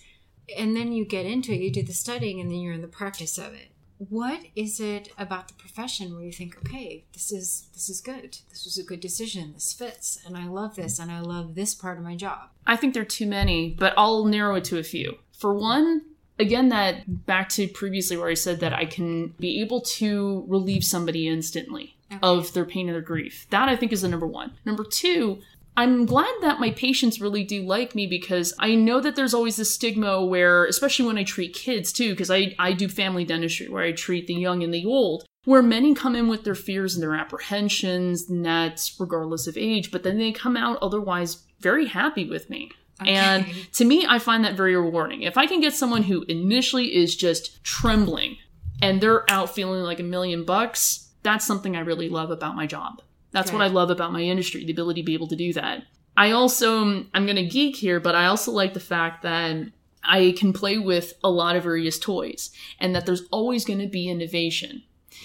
and 0.56 0.76
then 0.76 0.92
you 0.92 1.06
get 1.06 1.26
into 1.26 1.52
it, 1.52 1.62
you 1.62 1.72
do 1.72 1.84
the 1.84 1.94
studying, 1.94 2.40
and 2.40 2.52
then 2.52 2.60
you're 2.60 2.74
in 2.74 2.82
the 2.82 2.88
practice 2.88 3.38
of 3.38 3.54
it. 3.54 3.72
What 3.98 4.46
is 4.56 4.80
it 4.80 5.10
about 5.18 5.50
the 5.50 5.56
profession 5.56 6.14
where 6.16 6.24
you 6.24 6.32
think, 6.32 6.58
okay, 6.60 7.04
this 7.12 7.34
is 7.34 7.68
this 7.74 7.90
is 7.90 8.00
good. 8.00 8.38
This 8.50 8.64
was 8.64 8.78
a 8.78 8.84
good 8.84 9.02
decision. 9.02 9.54
This 9.54 9.74
fits, 9.74 10.20
and 10.26 10.38
I 10.38 10.48
love 10.48 10.76
this, 10.76 11.00
and 11.00 11.12
I 11.12 11.20
love 11.20 11.56
this 11.56 11.74
part 11.74 11.98
of 11.98 12.04
my 12.04 12.16
job. 12.16 12.50
I 12.66 12.78
think 12.78 12.94
there 12.94 13.02
are 13.04 13.06
too 13.06 13.28
many, 13.28 13.72
but 13.78 13.94
I'll 13.98 14.26
narrow 14.26 14.56
it 14.56 14.64
to 14.66 14.78
a 14.78 14.84
few. 14.84 15.18
For 15.40 15.54
one, 15.54 16.02
again, 16.38 16.70
that 16.70 17.26
back 17.26 17.50
to 17.50 17.68
previously 17.68 18.18
where 18.18 18.30
I 18.30 18.34
said 18.34 18.60
that 18.60 18.74
I 18.74 18.86
can 18.86 19.34
be 19.40 19.62
able 19.62 19.82
to 19.82 20.46
relieve 20.48 20.84
somebody 20.84 21.28
instantly 21.28 21.96
of 22.22 22.54
their 22.54 22.66
pain 22.66 22.88
and 22.88 22.96
their 22.96 23.02
grief. 23.02 23.48
That 23.50 23.70
I 23.70 23.76
think 23.76 23.94
is 23.94 24.02
the 24.02 24.10
number 24.10 24.28
one. 24.28 24.52
Number 24.66 24.84
two, 24.84 25.40
I'm 25.78 26.06
glad 26.06 26.34
that 26.42 26.60
my 26.60 26.72
patients 26.72 27.22
really 27.22 27.46
do 27.46 27.62
like 27.62 27.96
me 27.96 28.06
because 28.06 28.54
I 28.60 28.76
know 28.76 29.00
that 29.00 29.16
there's 29.16 29.34
always 29.34 29.56
this 29.56 29.74
stigma 29.74 30.26
where, 30.26 30.66
especially 30.66 31.06
when 31.06 31.18
I 31.18 31.24
treat 31.24 31.54
kids 31.54 31.94
too, 31.94 32.10
because 32.12 32.30
I, 32.30 32.54
I 32.60 32.74
do 32.74 32.90
family 32.90 33.24
dentistry 33.24 33.70
where 33.70 33.84
I 33.84 33.94
treat 33.94 34.28
the 34.28 34.34
young 34.34 34.62
and 34.62 34.74
the 34.74 34.86
old, 34.86 35.26
where 35.46 35.62
many 35.62 35.96
come 35.96 36.16
in 36.18 36.28
with 36.28 36.44
their 36.44 36.56
fears 36.56 36.96
and 36.96 37.04
their 37.04 37.16
apprehensions, 37.16 38.30
and 38.30 38.46
that's 38.46 39.00
regardless 39.00 39.48
of 39.48 39.56
age, 39.56 39.90
but 39.90 40.04
then 40.04 40.18
they 40.18 40.34
come 40.34 40.58
out 40.58 40.80
otherwise 40.82 41.44
very 41.62 41.88
happy 41.88 42.28
with 42.28 42.50
me. 42.50 42.72
And 43.06 43.46
to 43.74 43.86
me, 43.86 44.06
I 44.08 44.20
find 44.20 44.44
that 44.44 44.56
very 44.56 44.76
rewarding. 44.76 45.24
If 45.24 45.38
I 45.38 45.46
can 45.46 45.62
get 45.62 45.74
someone 45.74 46.04
who 46.04 46.24
initially 46.24 46.96
is 46.96 47.16
just 47.16 47.64
trembling 47.64 48.38
and 48.82 49.00
they're 49.00 49.30
out 49.32 49.54
feeling 49.54 49.82
like 49.84 50.00
a 50.00 50.04
million 50.04 50.44
bucks, 50.44 51.10
that's 51.24 51.46
something 51.46 51.76
I 51.76 51.82
really 51.82 52.10
love 52.10 52.32
about 52.32 52.56
my 52.56 52.66
job. 52.66 53.02
That's 53.32 53.52
what 53.52 53.62
I 53.62 53.68
love 53.68 53.92
about 53.92 54.12
my 54.12 54.22
industry, 54.22 54.66
the 54.66 54.72
ability 54.72 55.02
to 55.02 55.06
be 55.06 55.14
able 55.14 55.28
to 55.28 55.36
do 55.36 55.54
that. 55.54 55.84
I 56.18 56.32
also, 56.32 57.06
I'm 57.14 57.26
going 57.26 57.36
to 57.36 57.46
geek 57.46 57.76
here, 57.76 58.00
but 58.00 58.16
I 58.16 58.26
also 58.26 58.52
like 58.52 58.74
the 58.74 58.80
fact 58.80 59.22
that 59.22 59.68
I 60.04 60.34
can 60.38 60.54
play 60.54 60.78
with 60.78 61.14
a 61.24 61.30
lot 61.30 61.56
of 61.56 61.64
various 61.64 62.00
toys 62.00 62.52
and 62.80 62.96
that 62.96 63.06
there's 63.06 63.28
always 63.32 63.66
going 63.66 63.80
to 63.80 63.88
be 63.88 64.10
innovation. 64.10 64.84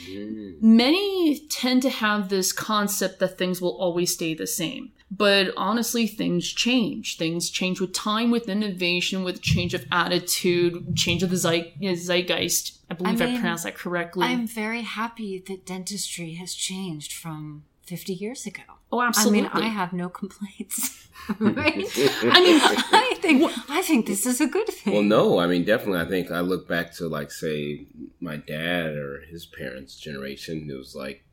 Mm. 0.08 0.60
Many 0.60 1.46
tend 1.48 1.82
to 1.82 1.90
have 1.90 2.28
this 2.28 2.52
concept 2.52 3.20
that 3.20 3.38
things 3.38 3.60
will 3.60 3.76
always 3.76 4.12
stay 4.12 4.34
the 4.34 4.46
same. 4.46 4.92
But 5.16 5.52
honestly, 5.56 6.06
things 6.06 6.48
change. 6.48 7.18
Things 7.18 7.50
change 7.50 7.80
with 7.80 7.92
time, 7.92 8.30
with 8.30 8.48
innovation, 8.48 9.22
with 9.22 9.42
change 9.42 9.74
of 9.74 9.84
attitude, 9.92 10.96
change 10.96 11.22
of 11.22 11.30
the 11.30 11.36
zeit- 11.36 11.78
zeitgeist. 11.80 12.78
I 12.90 12.94
believe 12.94 13.20
I, 13.20 13.26
mean, 13.26 13.38
pronounced 13.38 13.64
that 13.64 13.76
correctly. 13.76 14.26
I'm 14.26 14.46
very 14.46 14.82
happy 14.82 15.42
that 15.46 15.66
dentistry 15.66 16.34
has 16.34 16.54
changed 16.54 17.12
from 17.12 17.64
50 17.82 18.14
years 18.14 18.46
ago. 18.46 18.62
oh, 18.90 19.02
absolutely. 19.02 19.48
I 19.48 19.54
mean, 19.54 19.64
I 19.64 19.68
have 19.68 19.92
no 19.92 20.08
complaints. 20.08 21.08
right? 21.40 21.56
I 21.56 22.40
mean, 22.40 22.60
I 22.92 23.16
think 23.20 23.52
I 23.70 23.82
think 23.82 24.06
this 24.06 24.26
is 24.26 24.40
a 24.40 24.46
good 24.46 24.68
thing. 24.68 24.92
Well, 24.92 25.02
no, 25.02 25.38
I 25.38 25.46
mean, 25.46 25.64
definitely. 25.64 26.00
I 26.00 26.06
think 26.08 26.30
I 26.30 26.40
look 26.40 26.68
back 26.68 26.92
to 26.94 27.08
like, 27.08 27.30
say, 27.30 27.86
my 28.20 28.36
dad 28.36 28.96
or 28.96 29.20
his 29.30 29.46
parents' 29.46 29.96
generation. 29.96 30.68
It 30.70 30.76
was 30.76 30.94
like 30.94 31.24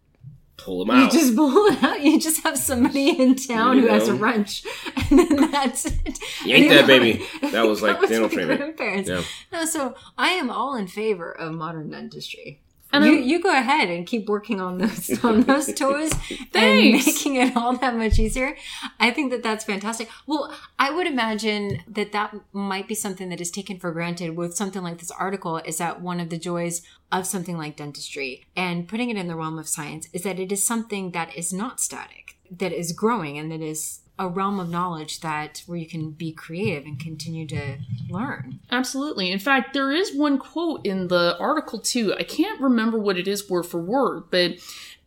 pull 0.58 0.80
them 0.86 0.92
out. 0.92 1.12
You 1.14 1.20
just 1.20 1.36
pull 1.36 1.66
it 1.68 1.84
out. 1.84 2.02
You 2.02 2.20
just 2.20 2.44
have 2.44 2.58
somebody 2.58 3.10
in 3.20 3.36
town 3.36 3.78
You 3.78 3.84
who 3.84 3.88
has 3.90 4.08
a 4.08 4.14
wrench, 4.14 4.64
and 5.10 5.20
then 5.20 5.52
that's 5.52 5.86
it. 5.86 6.20
Yank 6.46 6.70
that 6.70 6.88
baby. 6.88 7.26
That 7.52 7.64
was 7.68 7.82
like 7.84 8.00
That 8.02 8.10
dental 8.10 8.30
treatment. 8.30 8.60
grandparents. 8.60 9.10
Yeah. 9.10 9.24
No, 9.52 9.66
so 9.66 9.96
I 10.18 10.30
am 10.30 10.50
all 10.52 10.76
in 10.76 10.88
favor 10.88 11.32
of 11.32 11.54
modern 11.54 11.90
dentistry. 11.90 12.62
And 12.94 13.06
you, 13.06 13.14
I'm- 13.14 13.24
you 13.24 13.42
go 13.42 13.52
ahead 13.52 13.90
and 13.90 14.06
keep 14.06 14.28
working 14.28 14.60
on 14.60 14.78
those 14.78 15.24
on 15.24 15.42
those 15.44 15.74
toys 15.74 16.12
and 16.54 16.92
making 16.92 17.36
it 17.36 17.56
all 17.56 17.76
that 17.78 17.96
much 17.96 18.20
easier. 18.20 18.56
I 19.00 19.12
think 19.12 19.32
that 19.32 19.44
that's 19.44 19.64
fantastic. 19.66 20.10
Well, 20.28 20.54
I 20.78 20.92
would 20.92 21.08
imagine 21.08 21.84
that 21.88 22.12
that 22.12 22.36
might 22.54 22.88
be 22.88 22.96
something 22.96 23.30
that 23.30 23.42
is 23.42 23.50
taken 23.52 23.80
for 23.80 23.92
granted 23.92 24.36
with 24.36 24.56
something 24.56 24.84
like 24.84 24.98
this 25.00 25.12
article. 25.12 25.58
Is 25.58 25.78
that 25.78 26.02
one 26.02 26.20
of 26.20 26.30
the 26.30 26.38
joys 26.38 26.82
of 27.12 27.26
something 27.26 27.58
like 27.58 27.78
dentistry 27.78 28.46
and 28.56 28.88
putting 28.88 29.10
it 29.10 29.18
in 29.18 29.28
the 29.28 29.36
realm 29.36 29.58
of 29.60 29.68
science 29.68 30.08
is 30.14 30.24
that 30.24 30.40
it 30.40 30.52
is 30.52 30.66
something 30.66 31.12
that 31.12 31.36
is 31.36 31.52
not 31.52 31.80
static, 31.80 32.38
that 32.50 32.72
is 32.72 32.92
growing, 32.94 33.38
and 33.38 33.52
that 33.52 33.62
is 33.62 34.01
a 34.20 34.28
realm 34.28 34.60
of 34.60 34.70
knowledge 34.70 35.22
that 35.22 35.64
where 35.66 35.78
you 35.78 35.88
can 35.88 36.12
be 36.12 36.32
creative 36.32 36.86
and 36.86 37.00
continue 37.00 37.48
to 37.48 37.78
learn. 38.10 38.60
Absolutely. 38.70 39.32
In 39.32 39.40
fact, 39.40 39.74
there 39.74 39.92
is 39.92 40.14
one 40.14 40.38
quote 40.38 40.86
in 40.86 41.08
the 41.08 41.38
article 41.40 41.80
too. 41.80 42.14
I 42.14 42.24
can't 42.24 42.62
remember 42.62 43.00
what 43.00 43.18
it 43.18 43.28
is 43.28 43.50
word 43.50 43.64
for 43.64 43.80
word, 43.80 44.26
but 44.30 44.54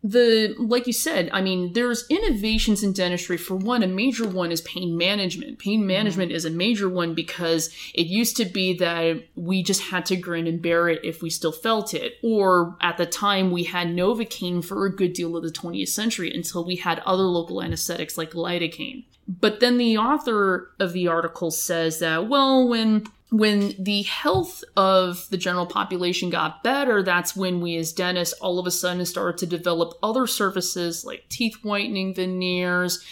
the 0.05 0.55
like 0.59 0.87
you 0.87 0.93
said, 0.93 1.31
I 1.33 1.41
mean, 1.41 1.73
there's 1.73 2.05
innovations 2.11 2.85
in 2.85 2.93
dentistry. 2.93 3.39
For 3.39 3.57
one, 3.57 3.83
a 3.83 3.87
major 3.87 4.29
one 4.29 4.53
is 4.53 4.61
pain 4.61 4.99
management. 4.99 5.59
Pain 5.59 5.81
mm-hmm. 5.81 5.87
management 5.87 6.31
is 6.31 6.45
a 6.45 6.51
major 6.51 6.91
one 6.91 7.15
because 7.15 7.75
it 7.95 8.07
used 8.07 8.37
to 8.37 8.45
be 8.45 8.77
that 8.77 9.25
we 9.35 9.63
just 9.63 9.81
had 9.81 10.05
to 10.07 10.17
grin 10.17 10.47
and 10.47 10.61
bear 10.61 10.91
it 10.91 11.03
if 11.03 11.23
we 11.23 11.31
still 11.31 11.53
felt 11.53 11.95
it. 11.95 12.19
Or 12.23 12.77
at 12.83 12.99
the 12.99 13.07
time 13.07 13.51
we 13.51 13.65
had 13.65 13.89
Novocaine 13.89 14.63
for 14.63 14.85
a 14.85 14.95
good 14.95 15.15
deal 15.15 15.39
of 15.39 15.43
the 15.43 15.51
20th 15.51 15.89
century 15.89 16.31
until 16.35 16.67
we 16.67 16.77
had 16.77 16.99
other 17.01 17.23
local 17.23 17.63
anesthetics 17.63 18.19
like 18.19 18.33
lidocaine. 18.33 19.05
But 19.27 19.61
then 19.61 19.79
the 19.79 19.97
author 19.97 20.71
of 20.79 20.93
the 20.93 21.09
article 21.09 21.51
says 21.51 22.01
that, 22.01 22.29
well, 22.29 22.69
when 22.69 23.07
when 23.39 23.75
the 23.79 24.03
health 24.03 24.63
of 24.77 25.29
the 25.31 25.37
general 25.37 25.67
population 25.67 26.31
got 26.31 26.63
better, 26.63 27.03
that's 27.03 27.35
when 27.35 27.61
we 27.61 27.77
as 27.77 27.93
dentists 27.93 28.35
all 28.35 28.61
of 28.61 28.67
a 28.67 28.71
sudden 28.71 29.05
started 29.05 29.39
to 29.39 29.47
develop 29.47 29.95
other 30.05 30.27
services 30.29 31.05
like 31.05 31.29
teeth 31.29 31.57
whitening, 31.63 32.15
veneers, 32.15 33.05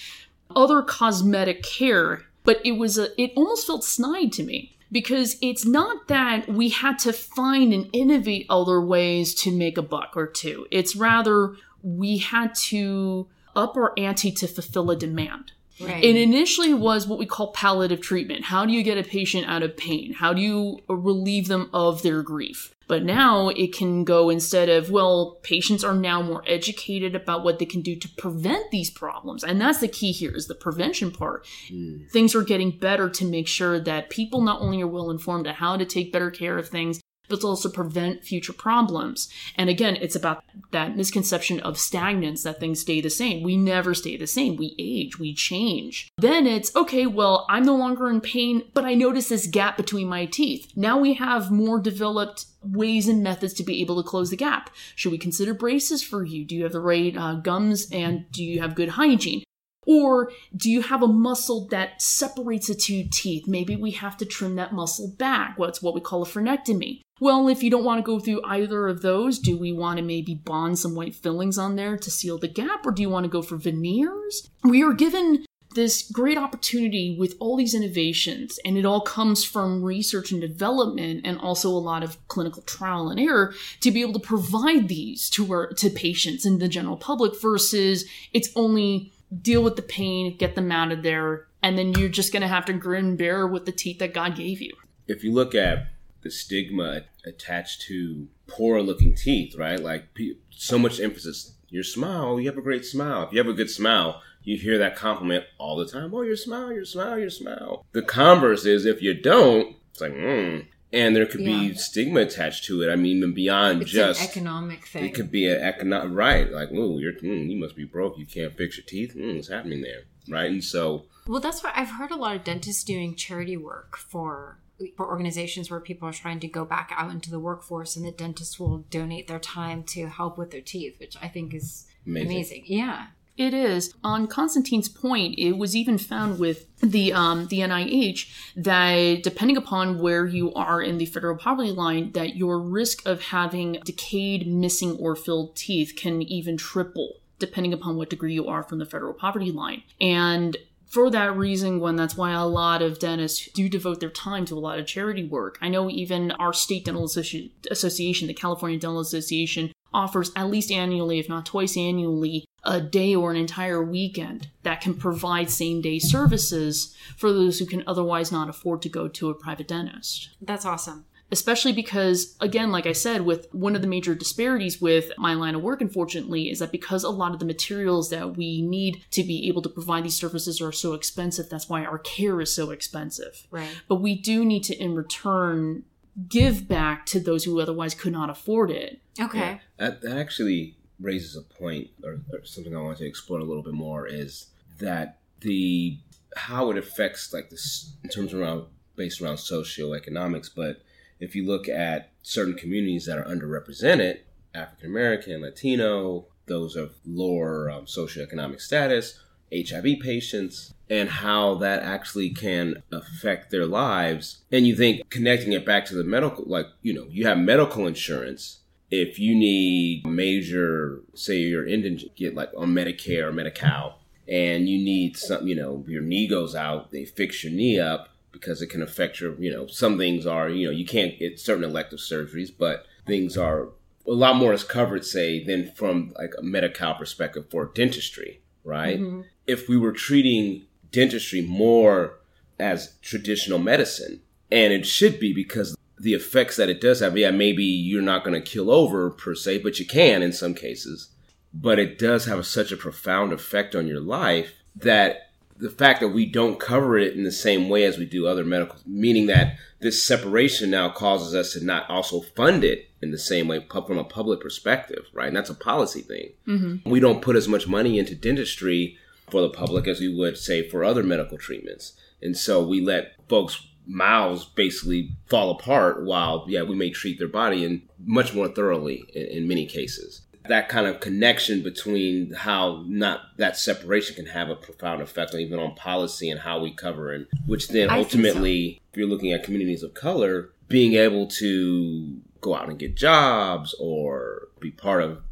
other 0.54 0.80
cosmetic 0.80 1.64
care. 1.64 2.22
But 2.44 2.60
it 2.64 2.72
was 2.72 2.98
a, 2.98 3.20
it 3.20 3.32
almost 3.34 3.66
felt 3.66 3.82
snide 3.82 4.30
to 4.34 4.44
me 4.44 4.76
because 4.92 5.38
it's 5.42 5.66
not 5.66 6.06
that 6.06 6.48
we 6.48 6.68
had 6.68 7.00
to 7.00 7.12
find 7.12 7.72
and 7.72 7.90
innovate 7.92 8.46
other 8.48 8.80
ways 8.80 9.34
to 9.34 9.50
make 9.50 9.76
a 9.76 9.82
buck 9.82 10.12
or 10.14 10.28
two. 10.28 10.68
It's 10.70 10.94
rather 10.94 11.56
we 11.82 12.18
had 12.18 12.54
to 12.54 13.28
up 13.56 13.76
our 13.76 13.92
ante 13.98 14.30
to 14.30 14.46
fulfill 14.46 14.90
a 14.92 14.96
demand. 14.96 15.50
Right. 15.82 16.02
It 16.02 16.16
initially 16.16 16.72
was 16.74 17.06
what 17.06 17.18
we 17.18 17.26
call 17.26 17.52
palliative 17.52 18.00
treatment. 18.00 18.44
How 18.44 18.64
do 18.64 18.72
you 18.72 18.82
get 18.82 18.98
a 18.98 19.02
patient 19.02 19.46
out 19.48 19.62
of 19.62 19.76
pain? 19.76 20.14
How 20.14 20.32
do 20.32 20.40
you 20.40 20.80
relieve 20.88 21.48
them 21.48 21.70
of 21.72 22.02
their 22.02 22.22
grief? 22.22 22.74
But 22.88 23.04
now 23.04 23.48
it 23.48 23.72
can 23.72 24.04
go 24.04 24.28
instead 24.28 24.68
of, 24.68 24.90
well, 24.90 25.38
patients 25.42 25.82
are 25.82 25.94
now 25.94 26.20
more 26.20 26.42
educated 26.46 27.14
about 27.14 27.42
what 27.42 27.58
they 27.58 27.64
can 27.64 27.80
do 27.80 27.96
to 27.96 28.08
prevent 28.18 28.70
these 28.70 28.90
problems. 28.90 29.42
And 29.42 29.60
that's 29.60 29.78
the 29.78 29.88
key 29.88 30.12
here 30.12 30.32
is 30.32 30.46
the 30.46 30.54
prevention 30.54 31.10
part. 31.10 31.46
Mm. 31.70 32.10
Things 32.10 32.34
are 32.34 32.42
getting 32.42 32.70
better 32.70 33.08
to 33.08 33.24
make 33.24 33.48
sure 33.48 33.80
that 33.80 34.10
people 34.10 34.42
not 34.42 34.60
only 34.60 34.82
are 34.82 34.86
well 34.86 35.10
informed 35.10 35.46
on 35.46 35.54
how 35.54 35.76
to 35.76 35.86
take 35.86 36.12
better 36.12 36.30
care 36.30 36.58
of 36.58 36.68
things, 36.68 37.00
but 37.32 37.40
to 37.40 37.46
also 37.46 37.70
prevent 37.70 38.22
future 38.22 38.52
problems. 38.52 39.26
And 39.56 39.70
again, 39.70 39.96
it's 40.02 40.14
about 40.14 40.44
that 40.70 40.98
misconception 40.98 41.60
of 41.60 41.76
stagnance 41.76 42.42
that 42.42 42.60
things 42.60 42.80
stay 42.80 43.00
the 43.00 43.08
same. 43.08 43.42
We 43.42 43.56
never 43.56 43.94
stay 43.94 44.18
the 44.18 44.26
same. 44.26 44.56
We 44.56 44.74
age, 44.78 45.18
we 45.18 45.32
change. 45.32 46.10
Then 46.18 46.46
it's 46.46 46.76
okay, 46.76 47.06
well, 47.06 47.46
I'm 47.48 47.64
no 47.64 47.74
longer 47.74 48.10
in 48.10 48.20
pain, 48.20 48.64
but 48.74 48.84
I 48.84 48.92
notice 48.92 49.30
this 49.30 49.46
gap 49.46 49.78
between 49.78 50.08
my 50.08 50.26
teeth. 50.26 50.70
Now 50.76 50.98
we 50.98 51.14
have 51.14 51.50
more 51.50 51.80
developed 51.80 52.44
ways 52.62 53.08
and 53.08 53.22
methods 53.22 53.54
to 53.54 53.62
be 53.62 53.80
able 53.80 54.02
to 54.02 54.06
close 54.06 54.28
the 54.28 54.36
gap. 54.36 54.68
Should 54.94 55.12
we 55.12 55.18
consider 55.18 55.54
braces 55.54 56.02
for 56.02 56.24
you? 56.24 56.44
Do 56.44 56.54
you 56.54 56.64
have 56.64 56.72
the 56.72 56.80
right 56.80 57.16
uh, 57.16 57.36
gums 57.36 57.88
and 57.90 58.30
do 58.30 58.44
you 58.44 58.60
have 58.60 58.74
good 58.74 58.90
hygiene? 58.90 59.42
Or 59.86 60.30
do 60.56 60.70
you 60.70 60.82
have 60.82 61.02
a 61.02 61.08
muscle 61.08 61.66
that 61.68 62.00
separates 62.00 62.68
the 62.68 62.74
two 62.74 63.04
teeth? 63.10 63.48
Maybe 63.48 63.76
we 63.76 63.92
have 63.92 64.16
to 64.18 64.24
trim 64.24 64.56
that 64.56 64.72
muscle 64.72 65.12
back. 65.18 65.58
What's 65.58 65.82
what 65.82 65.94
we 65.94 66.00
call 66.00 66.22
a 66.22 66.26
frenectomy. 66.26 67.00
Well, 67.20 67.48
if 67.48 67.62
you 67.62 67.70
don't 67.70 67.84
want 67.84 67.98
to 67.98 68.02
go 68.02 68.18
through 68.18 68.42
either 68.44 68.88
of 68.88 69.02
those, 69.02 69.38
do 69.38 69.56
we 69.56 69.72
want 69.72 69.98
to 69.98 70.04
maybe 70.04 70.34
bond 70.34 70.78
some 70.78 70.94
white 70.94 71.14
fillings 71.14 71.56
on 71.56 71.76
there 71.76 71.96
to 71.96 72.10
seal 72.10 72.38
the 72.38 72.48
gap? 72.48 72.84
Or 72.84 72.90
do 72.90 73.02
you 73.02 73.08
want 73.08 73.24
to 73.24 73.30
go 73.30 73.42
for 73.42 73.56
veneers? 73.56 74.50
We 74.64 74.82
are 74.82 74.92
given 74.92 75.44
this 75.74 76.02
great 76.10 76.38
opportunity 76.38 77.16
with 77.18 77.34
all 77.38 77.56
these 77.56 77.74
innovations, 77.74 78.58
and 78.64 78.76
it 78.76 78.84
all 78.84 79.00
comes 79.00 79.44
from 79.44 79.82
research 79.82 80.32
and 80.32 80.40
development 80.40 81.22
and 81.24 81.38
also 81.38 81.68
a 81.68 81.78
lot 81.78 82.02
of 82.02 82.16
clinical 82.28 82.62
trial 82.62 83.08
and 83.08 83.20
error 83.20 83.54
to 83.80 83.90
be 83.90 84.00
able 84.00 84.12
to 84.12 84.18
provide 84.18 84.88
these 84.88 85.30
to 85.30 85.50
our 85.50 85.68
to 85.74 85.90
patients 85.90 86.44
and 86.44 86.60
the 86.60 86.68
general 86.68 86.96
public 86.96 87.40
versus 87.40 88.04
it's 88.32 88.50
only 88.56 89.12
deal 89.40 89.62
with 89.62 89.76
the 89.76 89.82
pain, 89.82 90.36
get 90.36 90.54
them 90.54 90.70
out 90.72 90.92
of 90.92 91.02
there, 91.02 91.46
and 91.62 91.78
then 91.78 91.92
you're 91.94 92.08
just 92.08 92.32
gonna 92.32 92.48
have 92.48 92.64
to 92.66 92.72
grin 92.72 93.16
bear 93.16 93.46
with 93.46 93.64
the 93.66 93.72
teeth 93.72 93.98
that 94.00 94.14
God 94.14 94.36
gave 94.36 94.60
you. 94.60 94.72
if 95.08 95.24
you 95.24 95.32
look 95.32 95.54
at 95.54 95.88
the 96.22 96.30
stigma 96.30 97.02
attached 97.24 97.82
to 97.82 98.28
poor 98.46 98.80
looking 98.80 99.14
teeth, 99.14 99.56
right? 99.56 99.80
Like 99.80 100.04
so 100.50 100.78
much 100.78 101.00
emphasis. 101.00 101.54
Your 101.68 101.82
smile, 101.82 102.38
you 102.38 102.48
have 102.48 102.58
a 102.58 102.62
great 102.62 102.84
smile. 102.84 103.24
If 103.24 103.32
you 103.32 103.38
have 103.38 103.48
a 103.48 103.52
good 103.54 103.70
smile, 103.70 104.22
you 104.44 104.56
hear 104.58 104.78
that 104.78 104.94
compliment 104.96 105.44
all 105.58 105.76
the 105.76 105.86
time. 105.86 106.14
Oh, 106.14 106.22
your 106.22 106.36
smile, 106.36 106.72
your 106.72 106.84
smile, 106.84 107.18
your 107.18 107.30
smile. 107.30 107.86
The 107.92 108.02
converse 108.02 108.66
is 108.66 108.84
if 108.84 109.00
you 109.02 109.14
don't, 109.14 109.76
it's 109.90 110.00
like, 110.00 110.12
mm. 110.12 110.66
And 110.92 111.16
there 111.16 111.24
could 111.26 111.44
be 111.44 111.74
stigma 111.74 112.20
attached 112.20 112.64
to 112.64 112.82
it. 112.82 112.92
I 112.92 112.96
mean, 112.96 113.18
even 113.18 113.32
beyond 113.32 113.82
it's 113.82 113.90
just 113.90 114.20
an 114.20 114.28
economic 114.28 114.86
thing. 114.86 115.04
it 115.04 115.14
could 115.14 115.30
be 115.30 115.48
an 115.48 115.60
economic 115.60 116.14
right. 116.16 116.50
Like, 116.50 116.68
oh, 116.72 116.98
you're 116.98 117.14
mm, 117.14 117.48
you 117.50 117.58
must 117.58 117.76
be 117.76 117.84
broke. 117.84 118.18
You 118.18 118.26
can't 118.26 118.54
fix 118.54 118.76
your 118.76 118.84
teeth. 118.86 119.14
Mm, 119.16 119.36
what's 119.36 119.48
happening 119.48 119.80
there, 119.80 120.02
right? 120.28 120.50
And 120.50 120.62
so 120.62 121.06
Well, 121.26 121.40
that's 121.40 121.62
why 121.62 121.72
I've 121.74 121.92
heard 121.92 122.10
a 122.10 122.16
lot 122.16 122.36
of 122.36 122.44
dentists 122.44 122.84
doing 122.84 123.14
charity 123.14 123.56
work 123.56 123.96
for 123.96 124.58
for 124.96 125.06
organizations 125.06 125.70
where 125.70 125.80
people 125.80 126.08
are 126.08 126.12
trying 126.12 126.40
to 126.40 126.48
go 126.48 126.64
back 126.64 126.92
out 126.96 127.10
into 127.10 127.30
the 127.30 127.40
workforce, 127.40 127.96
and 127.96 128.04
the 128.04 128.10
dentists 128.10 128.58
will 128.58 128.78
donate 128.90 129.28
their 129.28 129.38
time 129.38 129.84
to 129.84 130.08
help 130.08 130.36
with 130.36 130.50
their 130.50 130.60
teeth, 130.60 130.98
which 131.00 131.16
I 131.22 131.28
think 131.28 131.54
is 131.54 131.86
Amazing. 132.06 132.30
amazing. 132.30 132.62
Yeah. 132.66 133.06
It 133.42 133.54
is. 133.54 133.92
On 134.04 134.28
Constantine's 134.28 134.88
point, 134.88 135.34
it 135.36 135.58
was 135.58 135.74
even 135.74 135.98
found 135.98 136.38
with 136.38 136.66
the 136.78 137.12
um, 137.12 137.48
the 137.48 137.58
NIH 137.58 138.28
that 138.54 139.24
depending 139.24 139.56
upon 139.56 139.98
where 139.98 140.24
you 140.26 140.54
are 140.54 140.80
in 140.80 140.98
the 140.98 141.06
federal 141.06 141.36
poverty 141.36 141.72
line, 141.72 142.12
that 142.12 142.36
your 142.36 142.60
risk 142.60 143.04
of 143.04 143.20
having 143.20 143.78
decayed, 143.84 144.46
missing, 144.46 144.96
or 144.96 145.16
filled 145.16 145.56
teeth 145.56 145.94
can 145.96 146.22
even 146.22 146.56
triple 146.56 147.14
depending 147.40 147.72
upon 147.72 147.96
what 147.96 148.10
degree 148.10 148.34
you 148.34 148.46
are 148.46 148.62
from 148.62 148.78
the 148.78 148.86
federal 148.86 149.12
poverty 149.12 149.50
line. 149.50 149.82
And 150.00 150.56
for 150.86 151.10
that 151.10 151.36
reason, 151.36 151.80
when 151.80 151.96
that's 151.96 152.16
why 152.16 152.30
a 152.30 152.46
lot 152.46 152.80
of 152.80 153.00
dentists 153.00 153.50
do 153.50 153.68
devote 153.68 153.98
their 153.98 154.08
time 154.08 154.44
to 154.44 154.54
a 154.54 154.60
lot 154.60 154.78
of 154.78 154.86
charity 154.86 155.24
work. 155.24 155.58
I 155.60 155.68
know 155.68 155.90
even 155.90 156.30
our 156.32 156.52
state 156.52 156.84
dental 156.84 157.06
association, 157.06 158.28
the 158.28 158.34
California 158.34 158.78
Dental 158.78 159.00
Association, 159.00 159.72
offers 159.92 160.30
at 160.36 160.48
least 160.48 160.70
annually, 160.70 161.18
if 161.18 161.28
not 161.28 161.44
twice 161.44 161.76
annually, 161.76 162.44
a 162.64 162.80
day 162.80 163.14
or 163.14 163.30
an 163.30 163.36
entire 163.36 163.82
weekend 163.82 164.48
that 164.62 164.80
can 164.80 164.94
provide 164.94 165.50
same 165.50 165.80
day 165.80 165.98
services 165.98 166.94
for 167.16 167.32
those 167.32 167.58
who 167.58 167.66
can 167.66 167.82
otherwise 167.86 168.30
not 168.30 168.48
afford 168.48 168.80
to 168.82 168.88
go 168.88 169.08
to 169.08 169.30
a 169.30 169.34
private 169.34 169.68
dentist 169.68 170.30
That's 170.40 170.64
awesome. 170.64 171.04
especially 171.32 171.72
because 171.72 172.36
again 172.40 172.70
like 172.70 172.86
i 172.86 172.92
said 172.92 173.22
with 173.22 173.48
one 173.52 173.74
of 173.74 173.82
the 173.82 173.88
major 173.88 174.14
disparities 174.14 174.80
with 174.80 175.10
my 175.18 175.34
line 175.34 175.54
of 175.56 175.62
work 175.62 175.80
unfortunately 175.80 176.50
is 176.50 176.60
that 176.60 176.70
because 176.72 177.02
a 177.04 177.10
lot 177.10 177.32
of 177.32 177.38
the 177.40 177.44
materials 177.46 178.10
that 178.10 178.36
we 178.36 178.62
need 178.62 179.04
to 179.10 179.22
be 179.24 179.48
able 179.48 179.62
to 179.62 179.68
provide 179.68 180.04
these 180.04 180.14
services 180.16 180.60
are 180.60 180.72
so 180.72 180.92
expensive 180.94 181.48
that's 181.48 181.68
why 181.68 181.84
our 181.84 181.98
care 181.98 182.40
is 182.40 182.54
so 182.54 182.70
expensive 182.70 183.46
Right. 183.50 183.68
but 183.88 183.96
we 183.96 184.14
do 184.14 184.44
need 184.44 184.62
to 184.64 184.76
in 184.76 184.94
return 184.94 185.82
give 186.28 186.68
back 186.68 187.06
to 187.06 187.18
those 187.18 187.44
who 187.44 187.58
otherwise 187.60 187.94
could 187.94 188.12
not 188.12 188.28
afford 188.30 188.70
it 188.70 189.00
Okay. 189.20 189.60
That, 189.78 190.00
that 190.02 190.16
actually 190.16 190.76
raises 191.02 191.36
a 191.36 191.42
point, 191.42 191.90
or, 192.04 192.20
or 192.32 192.44
something 192.44 192.76
I 192.76 192.80
want 192.80 192.98
to 192.98 193.06
explore 193.06 193.40
a 193.40 193.44
little 193.44 193.62
bit 193.62 193.74
more 193.74 194.06
is 194.06 194.46
that 194.78 195.18
the 195.40 195.98
how 196.36 196.70
it 196.70 196.78
affects 196.78 197.32
like 197.32 197.50
this 197.50 197.92
in 198.02 198.08
terms 198.08 198.32
around 198.32 198.66
based 198.96 199.20
around 199.20 199.36
socioeconomics. 199.36 200.50
But 200.54 200.82
if 201.20 201.34
you 201.34 201.46
look 201.46 201.68
at 201.68 202.10
certain 202.22 202.54
communities 202.54 203.06
that 203.06 203.18
are 203.18 203.24
underrepresented, 203.24 204.20
African 204.54 204.90
American, 204.90 205.42
Latino, 205.42 206.26
those 206.46 206.76
of 206.76 206.94
lower 207.06 207.70
um, 207.70 207.86
socioeconomic 207.86 208.60
status, 208.60 209.18
HIV 209.54 210.00
patients, 210.00 210.72
and 210.88 211.08
how 211.08 211.54
that 211.56 211.82
actually 211.82 212.30
can 212.30 212.82
affect 212.90 213.50
their 213.50 213.66
lives. 213.66 214.42
And 214.50 214.66
you 214.66 214.74
think 214.76 215.08
connecting 215.10 215.52
it 215.52 215.64
back 215.64 215.84
to 215.86 215.94
the 215.94 216.04
medical, 216.04 216.44
like, 216.46 216.66
you 216.82 216.92
know, 216.92 217.06
you 217.08 217.26
have 217.26 217.38
medical 217.38 217.86
insurance 217.86 218.58
if 218.92 219.18
you 219.18 219.34
need 219.34 220.06
major, 220.06 221.00
say 221.14 221.38
you're 221.38 221.66
indigent, 221.66 222.14
get 222.14 222.34
like 222.34 222.50
on 222.54 222.74
Medicare 222.74 223.24
or 223.24 223.32
Medi-Cal, 223.32 223.98
and 224.28 224.68
you 224.68 224.76
need 224.76 225.16
some, 225.16 225.48
you 225.48 225.54
know, 225.54 225.82
your 225.88 226.02
knee 226.02 226.28
goes 226.28 226.54
out, 226.54 226.92
they 226.92 227.06
fix 227.06 227.42
your 227.42 227.54
knee 227.54 227.80
up 227.80 228.10
because 228.32 228.60
it 228.60 228.66
can 228.68 228.82
affect 228.82 229.18
your, 229.18 229.34
you 229.40 229.50
know, 229.50 229.66
some 229.66 229.96
things 229.96 230.26
are, 230.26 230.50
you 230.50 230.66
know, 230.66 230.72
you 230.72 230.84
can't 230.84 231.18
get 231.18 231.40
certain 231.40 231.64
elective 231.64 232.00
surgeries, 232.00 232.50
but 232.56 232.84
things 233.06 233.38
are 233.38 233.70
a 234.06 234.12
lot 234.12 234.36
more 234.36 234.52
is 234.52 234.62
covered, 234.62 235.06
say, 235.06 235.42
than 235.42 235.72
from 235.72 236.12
like 236.18 236.34
a 236.38 236.42
Medi-Cal 236.42 236.94
perspective 236.94 237.46
for 237.50 237.72
dentistry, 237.74 238.42
right? 238.62 239.00
Mm-hmm. 239.00 239.22
If 239.46 239.70
we 239.70 239.78
were 239.78 239.92
treating 239.92 240.66
dentistry 240.90 241.40
more 241.40 242.18
as 242.60 242.96
traditional 243.00 243.58
medicine, 243.58 244.20
and 244.50 244.70
it 244.74 244.84
should 244.84 245.18
be 245.18 245.32
because 245.32 245.74
the 246.02 246.14
effects 246.14 246.56
that 246.56 246.68
it 246.68 246.80
does 246.80 246.98
have, 246.98 247.16
yeah, 247.16 247.30
maybe 247.30 247.62
you're 247.62 248.02
not 248.02 248.24
going 248.24 248.34
to 248.34 248.50
kill 248.50 248.72
over 248.72 249.08
per 249.08 249.36
se, 249.36 249.58
but 249.58 249.78
you 249.78 249.86
can 249.86 250.20
in 250.20 250.32
some 250.32 250.52
cases. 250.52 251.10
But 251.54 251.78
it 251.78 251.96
does 251.96 252.24
have 252.24 252.44
such 252.44 252.72
a 252.72 252.76
profound 252.76 253.32
effect 253.32 253.76
on 253.76 253.86
your 253.86 254.00
life 254.00 254.52
that 254.74 255.30
the 255.56 255.70
fact 255.70 256.00
that 256.00 256.08
we 256.08 256.26
don't 256.26 256.58
cover 256.58 256.98
it 256.98 257.14
in 257.14 257.22
the 257.22 257.30
same 257.30 257.68
way 257.68 257.84
as 257.84 257.98
we 257.98 258.04
do 258.04 258.26
other 258.26 258.42
medical, 258.44 258.78
meaning 258.84 259.26
that 259.28 259.56
this 259.80 260.02
separation 260.02 260.70
now 260.70 260.90
causes 260.90 261.36
us 261.36 261.52
to 261.52 261.64
not 261.64 261.88
also 261.88 262.20
fund 262.20 262.64
it 262.64 262.90
in 263.00 263.12
the 263.12 263.18
same 263.18 263.46
way 263.46 263.64
from 263.70 263.98
a 263.98 264.02
public 264.02 264.40
perspective, 264.40 265.06
right? 265.12 265.28
And 265.28 265.36
that's 265.36 265.50
a 265.50 265.54
policy 265.54 266.00
thing. 266.00 266.30
Mm-hmm. 266.48 266.90
We 266.90 266.98
don't 266.98 267.22
put 267.22 267.36
as 267.36 267.46
much 267.46 267.68
money 267.68 268.00
into 268.00 268.16
dentistry 268.16 268.98
for 269.30 269.40
the 269.40 269.50
public 269.50 269.86
as 269.86 270.00
we 270.00 270.12
would 270.12 270.36
say 270.36 270.68
for 270.68 270.82
other 270.82 271.04
medical 271.04 271.38
treatments. 271.38 271.92
And 272.20 272.36
so 272.36 272.60
we 272.60 272.80
let 272.80 273.14
folks 273.28 273.68
mouths 273.86 274.44
basically 274.44 275.10
fall 275.28 275.50
apart 275.50 276.04
while 276.04 276.44
yeah 276.48 276.62
we 276.62 276.74
may 276.74 276.90
treat 276.90 277.18
their 277.18 277.28
body 277.28 277.64
and 277.64 277.82
much 278.04 278.34
more 278.34 278.48
thoroughly 278.48 279.04
in, 279.14 279.26
in, 279.26 279.48
many 279.48 279.66
cases 279.66 280.22
that 280.48 280.68
kind 280.68 280.86
of 280.86 281.00
connection 281.00 281.62
between 281.62 282.32
how 282.32 282.84
not 282.86 283.20
that 283.38 283.56
separation 283.56 284.14
can 284.14 284.26
have 284.26 284.48
a 284.48 284.56
profound 284.56 285.00
effect 285.02 285.34
on 285.34 285.40
even 285.40 285.58
on 285.58 285.74
policy 285.74 286.30
and 286.30 286.40
how 286.40 286.60
we 286.60 286.72
cover 286.72 287.12
and 287.12 287.26
which 287.46 287.68
then 287.68 287.90
I 287.90 287.98
ultimately 287.98 288.74
so. 288.74 288.82
if 288.92 288.98
you're 288.98 289.08
looking 289.08 289.32
at 289.32 289.42
communities 289.42 289.82
of 289.82 289.94
color 289.94 290.50
being 290.68 290.94
able 290.94 291.26
to 291.26 292.20
go 292.40 292.54
out 292.54 292.68
and 292.68 292.78
get 292.78 292.96
jobs 292.96 293.74
or 293.80 294.48
be 294.60 294.70
part 294.70 295.02
of 295.02 295.22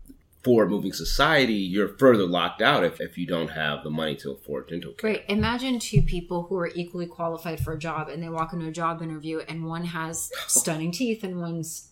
forward 0.43 0.71
moving 0.71 0.93
society, 0.93 1.55
you're 1.55 1.89
further 1.89 2.27
locked 2.27 2.63
out 2.63 2.85
if, 2.85 3.01
if 3.01 3.19
you 3.19 3.27
don't 3.27 3.49
have 3.49 3.85
the 3.85 3.91
money 3.91 4.17
to 4.17 4.31
afford 4.33 4.69
dental 4.69 4.93
care. 4.93 5.11
Right. 5.11 5.25
Imagine 5.29 5.79
two 5.79 6.03
people 6.03 6.45
who 6.45 6.57
are 6.57 6.71
equally 6.75 7.07
qualified 7.07 7.61
for 7.61 7.75
a 7.75 7.79
job 7.79 8.09
and 8.09 8.23
they 8.23 8.29
walk 8.29 8.53
into 8.53 8.67
a 8.67 8.73
job 8.73 9.03
interview 9.03 9.41
and 9.49 9.67
one 9.67 9.85
has 9.85 10.31
stunning 10.47 10.93
teeth 10.93 11.25
and 11.25 11.41
one's, 11.41 11.91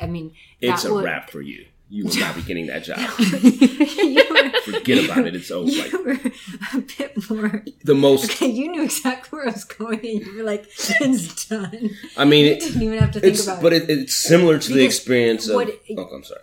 I 0.00 0.06
mean, 0.06 0.34
it's 0.60 0.84
a 0.84 0.94
would, 0.94 1.04
wrap 1.04 1.30
for 1.30 1.42
you. 1.42 1.66
You 1.88 2.06
will 2.06 2.16
not 2.16 2.34
be 2.34 2.40
getting 2.42 2.68
that 2.68 2.84
job. 2.84 2.98
Forget 4.64 5.04
about 5.04 5.26
it. 5.26 5.36
It's 5.36 5.50
over. 5.50 5.98
Were 5.98 6.12
a 6.72 6.80
bit 6.80 7.30
more. 7.30 7.62
The 7.84 7.94
most. 7.94 8.30
Okay, 8.30 8.46
you 8.46 8.70
knew 8.70 8.82
exactly 8.82 9.36
where 9.36 9.46
I 9.46 9.52
was 9.52 9.64
going, 9.64 9.98
and 9.98 10.26
you 10.26 10.38
were 10.38 10.42
like, 10.42 10.64
"It's 10.78 11.46
done." 11.46 11.90
I 12.16 12.24
mean, 12.24 12.46
you 12.54 12.60
didn't 12.60 12.80
even 12.80 12.98
have 12.98 13.10
to 13.10 13.20
think 13.20 13.38
about 13.42 13.60
but 13.60 13.74
it. 13.74 13.90
it, 13.90 13.98
it's 13.98 14.14
similar 14.14 14.58
to 14.58 14.72
the 14.72 14.82
experience 14.82 15.48
of. 15.48 15.56
oh, 15.56 16.08
I'm 16.14 16.24
sorry. 16.24 16.40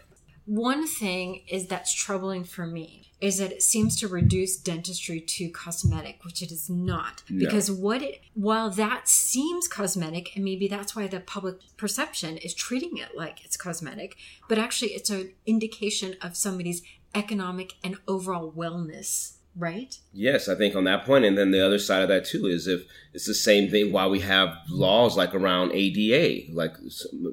One 0.49 0.87
thing 0.87 1.43
is 1.47 1.67
that's 1.67 1.93
troubling 1.93 2.43
for 2.43 2.65
me 2.65 3.11
is 3.21 3.37
that 3.37 3.51
it 3.51 3.61
seems 3.61 3.95
to 3.99 4.07
reduce 4.07 4.57
dentistry 4.57 5.21
to 5.21 5.47
cosmetic, 5.51 6.25
which 6.25 6.41
it 6.41 6.51
is 6.51 6.71
not. 6.71 7.21
No. 7.29 7.45
Because 7.45 7.69
what 7.69 8.01
it, 8.01 8.21
while 8.33 8.71
that 8.71 9.07
seems 9.07 9.67
cosmetic, 9.67 10.35
and 10.35 10.43
maybe 10.43 10.67
that's 10.67 10.95
why 10.95 11.05
the 11.05 11.19
public 11.19 11.57
perception 11.77 12.37
is 12.37 12.55
treating 12.55 12.97
it 12.97 13.15
like 13.15 13.45
it's 13.45 13.57
cosmetic, 13.57 14.17
but 14.47 14.57
actually 14.57 14.93
it's 14.93 15.11
an 15.11 15.33
indication 15.45 16.15
of 16.19 16.35
somebody's 16.35 16.81
economic 17.13 17.73
and 17.83 17.97
overall 18.07 18.51
wellness, 18.51 19.33
right? 19.55 19.97
Yes, 20.13 20.47
I 20.47 20.55
think 20.55 20.75
on 20.75 20.83
that 20.85 21.05
point, 21.05 21.25
and 21.25 21.37
then 21.37 21.51
the 21.51 21.65
other 21.65 21.79
side 21.79 22.01
of 22.03 22.09
that 22.09 22.25
too 22.25 22.45
is 22.47 22.67
if 22.67 22.83
it's 23.13 23.25
the 23.25 23.33
same 23.33 23.69
thing. 23.69 23.91
Why 23.91 24.07
we 24.07 24.19
have 24.21 24.55
laws 24.69 25.17
like 25.17 25.33
around 25.33 25.71
ADA, 25.73 26.51
like 26.53 26.73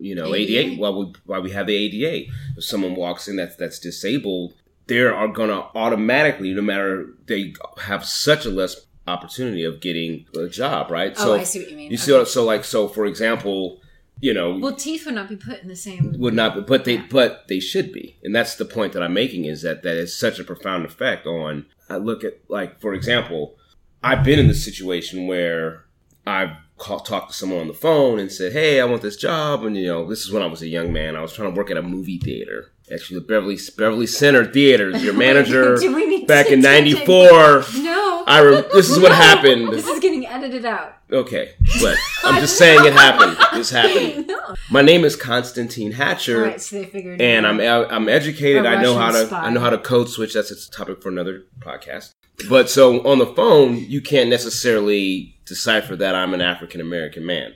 you 0.00 0.14
know 0.14 0.34
ADA. 0.34 0.70
ADA? 0.72 0.80
Why 0.80 0.90
we 0.90 1.12
why 1.24 1.38
we 1.38 1.50
have 1.52 1.66
the 1.66 1.74
ADA? 1.76 2.30
If 2.56 2.64
someone 2.64 2.94
walks 2.94 3.28
in 3.28 3.36
that's 3.36 3.56
that's 3.56 3.78
disabled, 3.78 4.54
they 4.86 5.00
are 5.00 5.28
gonna 5.28 5.66
automatically, 5.74 6.52
no 6.54 6.62
matter 6.62 7.06
they 7.26 7.54
have 7.78 8.04
such 8.04 8.46
a 8.46 8.50
less 8.50 8.86
opportunity 9.08 9.62
of 9.64 9.80
getting 9.80 10.26
a 10.36 10.48
job, 10.48 10.90
right? 10.90 11.14
Oh, 11.18 11.34
I 11.34 11.44
see 11.44 11.60
what 11.60 11.70
you 11.70 11.76
mean. 11.76 11.90
You 11.90 11.96
see, 11.96 12.12
Okay. 12.12 12.18
what, 12.20 12.28
so 12.28 12.44
like 12.44 12.64
so 12.64 12.88
for 12.88 13.06
example, 13.06 13.80
you 14.20 14.32
know, 14.34 14.58
Well, 14.58 14.74
teeth 14.74 15.04
would 15.06 15.14
not 15.14 15.28
be 15.28 15.36
put 15.36 15.62
in 15.62 15.68
the 15.68 15.76
same. 15.76 16.14
would 16.18 16.34
not 16.34 16.54
be, 16.56 16.60
but 16.62 16.84
they 16.84 16.94
Yeah. 16.94 17.06
but 17.10 17.46
they 17.48 17.60
should 17.60 17.92
be, 17.92 18.16
and 18.24 18.34
that's 18.34 18.56
the 18.56 18.64
point 18.64 18.94
that 18.94 19.02
I'm 19.02 19.12
making 19.14 19.44
is 19.44 19.62
that 19.62 19.82
that 19.84 19.96
is 19.96 20.16
such 20.18 20.38
a 20.40 20.44
profound 20.44 20.84
effect 20.86 21.26
on. 21.26 21.66
I 21.88 21.96
look 21.96 22.24
at 22.24 22.40
like 22.48 22.80
for 22.80 22.94
example, 22.94 23.56
I've 24.02 24.24
been 24.24 24.38
in 24.38 24.48
this 24.48 24.64
situation 24.64 25.26
where 25.26 25.84
I've 26.26 26.50
call, 26.78 27.00
talked 27.00 27.30
to 27.30 27.36
someone 27.36 27.60
on 27.60 27.68
the 27.68 27.74
phone 27.74 28.18
and 28.18 28.30
said, 28.30 28.52
"Hey, 28.52 28.80
I 28.80 28.84
want 28.84 29.02
this 29.02 29.16
job," 29.16 29.64
and 29.64 29.76
you 29.76 29.86
know, 29.86 30.08
this 30.08 30.24
is 30.24 30.32
when 30.32 30.42
I 30.42 30.46
was 30.46 30.62
a 30.62 30.68
young 30.68 30.92
man. 30.92 31.16
I 31.16 31.22
was 31.22 31.32
trying 31.32 31.52
to 31.52 31.56
work 31.56 31.70
at 31.70 31.76
a 31.76 31.82
movie 31.82 32.18
theater, 32.18 32.72
actually 32.92 33.20
the 33.20 33.26
Beverly 33.26 33.58
Beverly 33.76 34.06
Center 34.06 34.44
Theaters. 34.44 35.02
Your 35.02 35.14
manager 35.26 35.76
Do 35.76 35.94
we 35.94 36.06
need 36.06 36.26
back 36.26 36.48
in 36.48 36.60
'94. 36.60 37.64
No. 37.78 38.24
I 38.26 38.40
re- 38.40 38.64
this 38.72 38.90
is 38.90 38.98
what 38.98 39.12
happened. 39.12 39.68
This 39.72 39.86
is 39.86 40.00
getting 40.00 40.25
edited 40.36 40.64
out. 40.64 40.96
Okay, 41.10 41.52
but 41.80 41.96
I'm 42.24 42.40
just 42.40 42.58
saying 42.58 42.84
it 42.84 42.92
happened. 42.92 43.36
This 43.54 43.70
happened. 43.70 44.26
No. 44.26 44.54
My 44.70 44.82
name 44.82 45.04
is 45.04 45.16
Constantine 45.16 45.92
Hatcher. 45.92 46.44
All 46.44 46.50
right, 46.50 46.60
so 46.60 46.76
they 46.76 46.84
figured. 46.86 47.20
and 47.20 47.46
I'm. 47.46 47.60
I'm 47.60 48.08
educated. 48.08 48.66
A 48.66 48.68
I 48.68 48.82
know 48.82 48.96
how 48.96 49.12
to 49.12 49.26
spy. 49.26 49.46
I 49.46 49.50
know 49.50 49.60
how 49.60 49.70
to 49.70 49.78
code 49.78 50.08
switch. 50.08 50.34
That's 50.34 50.50
a 50.50 50.70
topic 50.70 51.02
for 51.02 51.08
another 51.08 51.44
podcast. 51.60 52.12
But 52.48 52.68
so 52.68 53.06
on 53.06 53.18
the 53.18 53.26
phone, 53.26 53.76
you 53.76 54.00
can't 54.00 54.28
necessarily 54.28 55.38
decipher 55.46 55.96
that 55.96 56.14
I'm 56.14 56.34
an 56.34 56.42
African 56.42 56.80
American 56.80 57.24
man. 57.24 57.54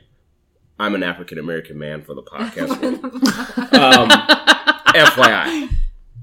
I'm 0.79 0.95
an 0.95 1.03
African 1.03 1.39
American 1.39 1.79
man 1.79 2.03
for 2.03 2.15
the 2.15 2.23
podcast. 2.23 2.71
um, 3.75 4.09
FYI, 4.95 5.69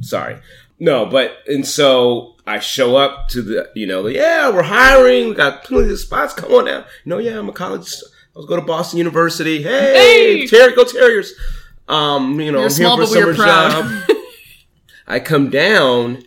sorry. 0.01 0.39
No, 0.80 1.05
but 1.05 1.38
and 1.47 1.66
so 1.66 2.36
I 2.48 2.60
show 2.60 2.95
up 2.95 3.28
to 3.30 3.41
the 3.41 3.70
you 3.76 3.86
know 3.86 4.08
yeah 4.08 4.50
we're 4.50 4.64
hiring. 4.64 5.30
We 5.30 5.36
got 5.36 5.64
plenty 5.66 5.91
of 5.91 6.00
spots. 6.00 6.34
Come 6.34 6.52
on 6.54 6.66
now. 6.66 6.86
No, 7.06 7.18
yeah, 7.18 7.38
I'm 7.38 7.50
a 7.50 7.54
college. 7.54 7.93
I 8.36 8.39
was 8.39 8.45
go 8.45 8.56
to 8.56 8.62
Boston 8.62 8.98
University. 9.00 9.62
Hey, 9.64 9.93
Hey! 10.41 10.48
Terry, 10.48 10.74
go 10.76 10.84
Terriers. 10.86 11.34
Um, 11.88 12.39
you 12.39 12.52
know, 12.52 12.60
We're 12.60 12.66
I'm 12.66 12.70
small, 12.70 12.98
here 12.98 13.08
for 13.08 13.14
but 13.14 13.26
we're 13.26 13.32
a 13.32 13.36
summer 13.72 14.00
job. 14.08 14.18
I 15.08 15.20
come 15.20 15.50
down, 15.50 16.24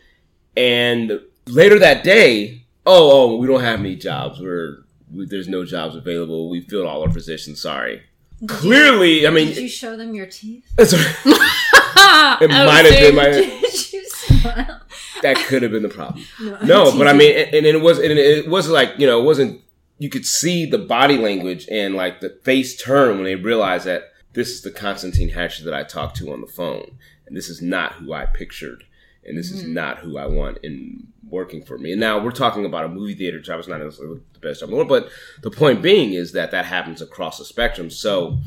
and 0.56 1.20
later 1.46 1.78
that 1.78 2.02
day, 2.02 2.64
oh, 2.86 3.32
oh, 3.32 3.36
we 3.36 3.46
don't 3.46 3.60
have 3.60 3.80
any 3.80 3.94
jobs. 3.96 4.40
We're 4.40 4.84
we, 5.14 5.26
there's 5.26 5.48
no 5.48 5.64
jobs 5.64 5.96
available. 5.96 6.48
We 6.50 6.62
filled 6.62 6.86
all 6.86 7.02
our 7.02 7.10
positions. 7.10 7.60
Sorry. 7.60 8.02
Clearly, 8.48 9.26
I 9.26 9.30
mean, 9.30 9.48
Did 9.48 9.58
you 9.58 9.68
show 9.68 9.96
them 9.96 10.14
your 10.14 10.26
teeth? 10.26 10.64
it 10.78 10.92
it 12.42 12.48
might 12.50 12.86
have 12.86 13.00
been 13.00 13.14
my 13.14 13.24
Did 13.30 13.92
you 13.92 14.08
smile? 14.08 14.80
That 15.22 15.36
could 15.46 15.62
have 15.62 15.72
been 15.72 15.82
the 15.82 15.88
problem. 15.88 16.24
No, 16.40 16.58
No, 16.64 16.98
but 16.98 17.06
I 17.06 17.12
mean, 17.12 17.36
and, 17.36 17.54
and 17.54 17.66
it 17.66 17.80
was, 17.80 17.98
and 17.98 18.12
it 18.12 18.48
wasn't 18.48 18.74
like 18.74 18.98
you 18.98 19.06
know, 19.06 19.20
it 19.20 19.24
wasn't. 19.24 19.60
You 19.98 20.08
could 20.08 20.26
see 20.26 20.64
the 20.64 20.78
body 20.78 21.18
language 21.18 21.68
and 21.70 21.94
like 21.94 22.20
the 22.20 22.30
face 22.42 22.80
turn 22.80 23.16
when 23.16 23.24
they 23.24 23.34
realized 23.34 23.84
that 23.84 24.12
this 24.32 24.48
is 24.48 24.62
the 24.62 24.70
Constantine 24.70 25.28
Hatcher 25.28 25.64
that 25.64 25.74
I 25.74 25.82
talked 25.82 26.16
to 26.18 26.32
on 26.32 26.40
the 26.40 26.46
phone, 26.46 26.96
and 27.26 27.36
this 27.36 27.48
is 27.48 27.60
not 27.60 27.94
who 27.94 28.12
I 28.12 28.26
pictured, 28.26 28.84
and 29.24 29.36
this 29.36 29.50
is 29.50 29.62
mm-hmm. 29.62 29.74
not 29.74 29.98
who 29.98 30.16
I 30.16 30.26
want 30.26 30.58
in 30.62 31.06
working 31.30 31.64
for 31.64 31.78
me. 31.78 31.92
And 31.92 32.00
now 32.00 32.18
we're 32.18 32.30
talking 32.30 32.64
about 32.64 32.84
a 32.84 32.88
movie 32.88 33.14
theater 33.14 33.40
job. 33.40 33.58
It's 33.58 33.68
not 33.68 33.80
necessarily 33.80 34.20
the 34.32 34.38
best 34.40 34.60
job 34.60 34.68
in 34.68 34.70
the 34.70 34.76
world, 34.76 34.88
but 34.88 35.10
the 35.42 35.50
point 35.50 35.82
being 35.82 36.12
is 36.12 36.32
that 36.32 36.50
that 36.50 36.64
happens 36.64 37.00
across 37.00 37.38
the 37.38 37.44
spectrum. 37.44 37.90
So 37.90 38.38